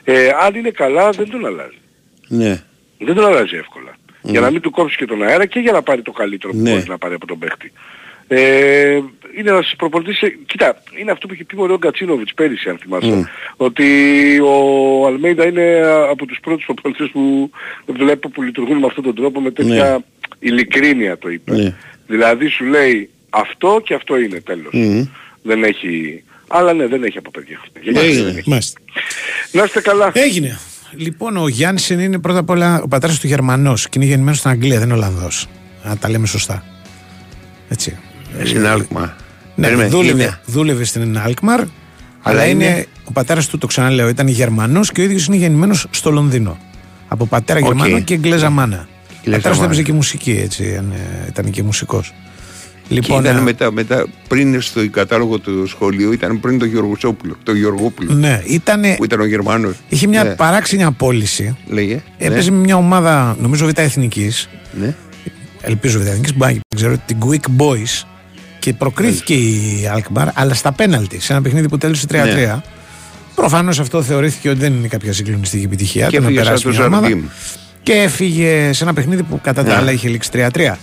[0.03, 1.77] Ε, αν είναι καλά δεν τον αλλάζει.
[2.27, 2.63] ναι.
[2.99, 3.97] Δεν τον αλλάζει εύκολα.
[4.21, 6.59] Για να μην του κόψει και τον αέρα και για να πάρει το καλύτερο που
[6.59, 6.71] Ναι.
[6.71, 7.71] μπορεί να πάρει από τον παίχτη.
[8.31, 8.93] Ε,
[9.37, 12.77] είναι ένας προπονητής, ε, κοίτα, είναι αυτό που είχε πει ο Ρεόν Κατσίνοβιτς πέρυσι αν
[12.77, 13.21] θυμάσαι, Μμ.
[13.57, 13.85] ότι
[14.39, 17.51] ο Αλμέιντα είναι από τους πρώτους προπονητές που
[17.85, 20.03] βλέπω που λειτουργούν με αυτόν τον τρόπο με τέτοια
[20.39, 21.55] ειλικρίνεια το είπε.
[21.55, 21.75] Ναι.
[22.07, 24.73] Δηλαδή σου λέει αυτό και αυτό είναι τέλος.
[24.73, 25.01] Μμ.
[25.41, 26.23] Δεν έχει...
[26.47, 27.61] Αλλά ναι, δεν έχει από παιδιά.
[27.81, 28.23] Γενιά Έγινε.
[28.23, 28.49] δεν έχει.
[28.49, 28.79] Μάλιστα.
[29.51, 30.11] Να είστε καλά.
[30.13, 30.59] Έγινε.
[30.95, 34.49] Λοιπόν, ο Γιάννη είναι πρώτα απ' όλα ο πατέρας του Γερμανός και είναι γεννημένος στην
[34.49, 35.47] Αγγλία, δεν είναι Ολλανδός.
[35.83, 36.63] Να τα λέμε σωστά.
[37.69, 37.97] Έτσι.
[38.43, 39.15] Στην Αλκμάρ.
[39.55, 40.39] Ναι, Περίμενε, δούλευε, είναι.
[40.45, 41.69] δούλευε στην Αλκμαρ, αλλά,
[42.21, 45.87] Αλλά είναι, είναι- ο πατέρας του, το ξαναλέω, ήταν Γερμανός και ο ίδιος είναι γεννημένος
[45.89, 46.57] στο Λονδίνο.
[47.07, 47.65] Από πατέρα Οκ.
[47.65, 48.75] Γερμανό και Εγγλέζα μάνα.
[48.75, 48.79] Ο
[49.17, 49.65] Εγγλέζα πατέρας του μάνα.
[49.65, 50.63] έπαιζε και μουσική, έτσι.
[50.63, 52.13] Ήταν, ε, ήταν και μουσικός.
[52.89, 57.35] Και Λοιπόν, ήταν ε, μετά, μετά, πριν στο κατάλογο του σχολείου, ήταν πριν το Γεωργοσόπουλο,
[57.43, 59.75] το Γεωργόπουλο, ναι, ήτανε, που ήταν ο Γερμανός.
[59.89, 60.29] είχε μια Ναι.
[60.35, 61.57] παράξενη απόλυση.
[61.67, 62.01] Λέγε.
[62.17, 64.49] Έπαιζε με μια ομάδα, νομίζω Β' Εθνικής.
[64.79, 64.95] Ναι.
[65.61, 68.03] Ελπίζω Β' Εθνικής, μπορεί να ξέρω, την Quick Boys.
[68.59, 72.13] Και προκρίθηκε η Αλκμαρ, αλλά στα πέναλτι, σε ένα παιχνίδι που τέλειωσε 3-3.
[72.13, 72.61] Ναι.
[73.35, 76.07] Προφανώς αυτό θεωρήθηκε ότι δεν είναι κάποια συγκλονιστική επιτυχία.
[76.07, 77.07] Και το να έφυγε σαν περάσει το μια ομάδα.
[77.07, 77.25] Ζαρντίμ.
[77.83, 79.75] Και έφυγε σε ένα παιχνίδι που κατά τα Ναι.
[79.75, 80.77] άλλα είχε λήξει 3-3.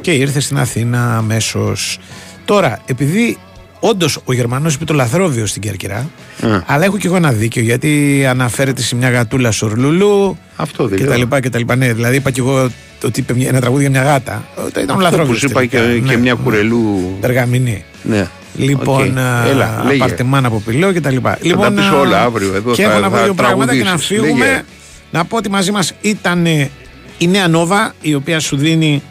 [0.00, 1.98] Και ήρθε στην Αθήνα αμέσως.
[2.44, 3.38] Τώρα, επειδή
[3.80, 6.10] όντως ο Γερμανός είπε το λαθρόβιο στην Κέρκυρα,
[6.40, 6.60] Ναι.
[6.66, 11.04] αλλά έχω και εγώ ένα δίκιο γιατί αναφέρεται σε μια γατούλα Σορλουλού Αυτό δεν και
[11.04, 11.12] λέω.
[11.12, 11.76] τα λοιπά και τα λοιπά.
[11.76, 12.70] Ναι, δηλαδή είπα και εγώ
[13.04, 14.44] ότι είπε μια- ένα τραγούδι για μια γάτα.
[14.58, 15.28] Ε, Ήταν Αυτό λαθρόβιος.
[15.28, 17.16] που σου είπα και, και μια κουρελού.
[17.20, 17.84] Περγαμηνή.
[18.02, 18.26] Ναι.
[18.56, 19.18] Λοιπόν, Οκ.
[19.18, 20.02] α, Έλα, λέγε.
[20.02, 21.38] απαρτεμάν από πηλό και τα λοιπά.
[21.40, 23.78] Λοιπόν, πεις α, όλα αύριο εδώ, Και θα- έχω να πω θα δύο πράγματα και
[23.78, 24.16] να τραγουδήσεις.
[24.20, 24.44] φύγουμε.
[24.46, 24.62] Λέγε.
[25.10, 26.70] Να πω ότι μαζί μας ήταν ε,
[27.18, 29.02] η νέα Νόβα, η οποία σου δίνει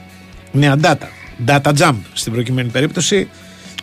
[0.53, 1.07] νέα data.
[1.45, 3.30] Data jump στην προκειμένη περίπτωση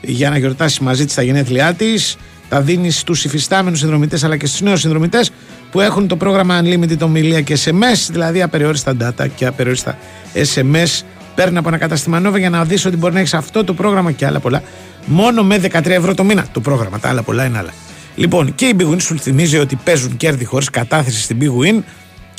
[0.01, 2.17] για να γιορτάσει μαζί της τα γενέθλιά της.
[2.49, 5.31] Τα δίνεις στους υφιστάμενους συνδρομητές αλλά και στους νέους συνδρομητές
[5.71, 9.99] που έχουν το πρόγραμμα Unlimited ομιλία και SMS, δηλαδή απεριόριστα data και απεριόριστα
[10.35, 11.03] SMS.
[11.35, 14.13] Παίρνει από ένα κατάστημα Nova για να δεις ότι μπορεί να έχεις αυτό το πρόγραμμα
[14.13, 14.63] και άλλα πολλά.
[15.07, 16.99] Μόνο με 13 ευρώ το μήνα το πρόγραμμα.
[16.99, 17.73] Τα άλλα πολλά είναι άλλα.
[18.15, 21.83] Λοιπόν, και η Big Win σου θυμίζει ότι παίζουν κέρδη χωρίς κατάθεση στην Big Win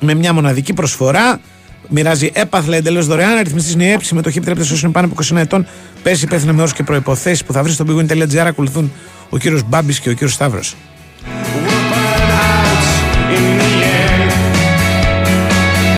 [0.01, 1.39] με μια μοναδική προσφορά.
[1.93, 3.37] Μοιράζει έπαθλα εντελώς δωρεάν.
[3.37, 4.07] Αριθμιστής είναι η έψη.
[4.07, 5.67] Συμμετοχή επιτρέπεται σε όσους είναι πάνω από 21 ετών.
[6.03, 8.37] Παίζει υπεύθυνο με όρους και προποθέσει που θα βρει στο bigwin.gr.
[8.37, 8.91] Ακολουθούν
[9.29, 10.75] ο κύριος Μπάμπης και ο κύριος Σταύρος.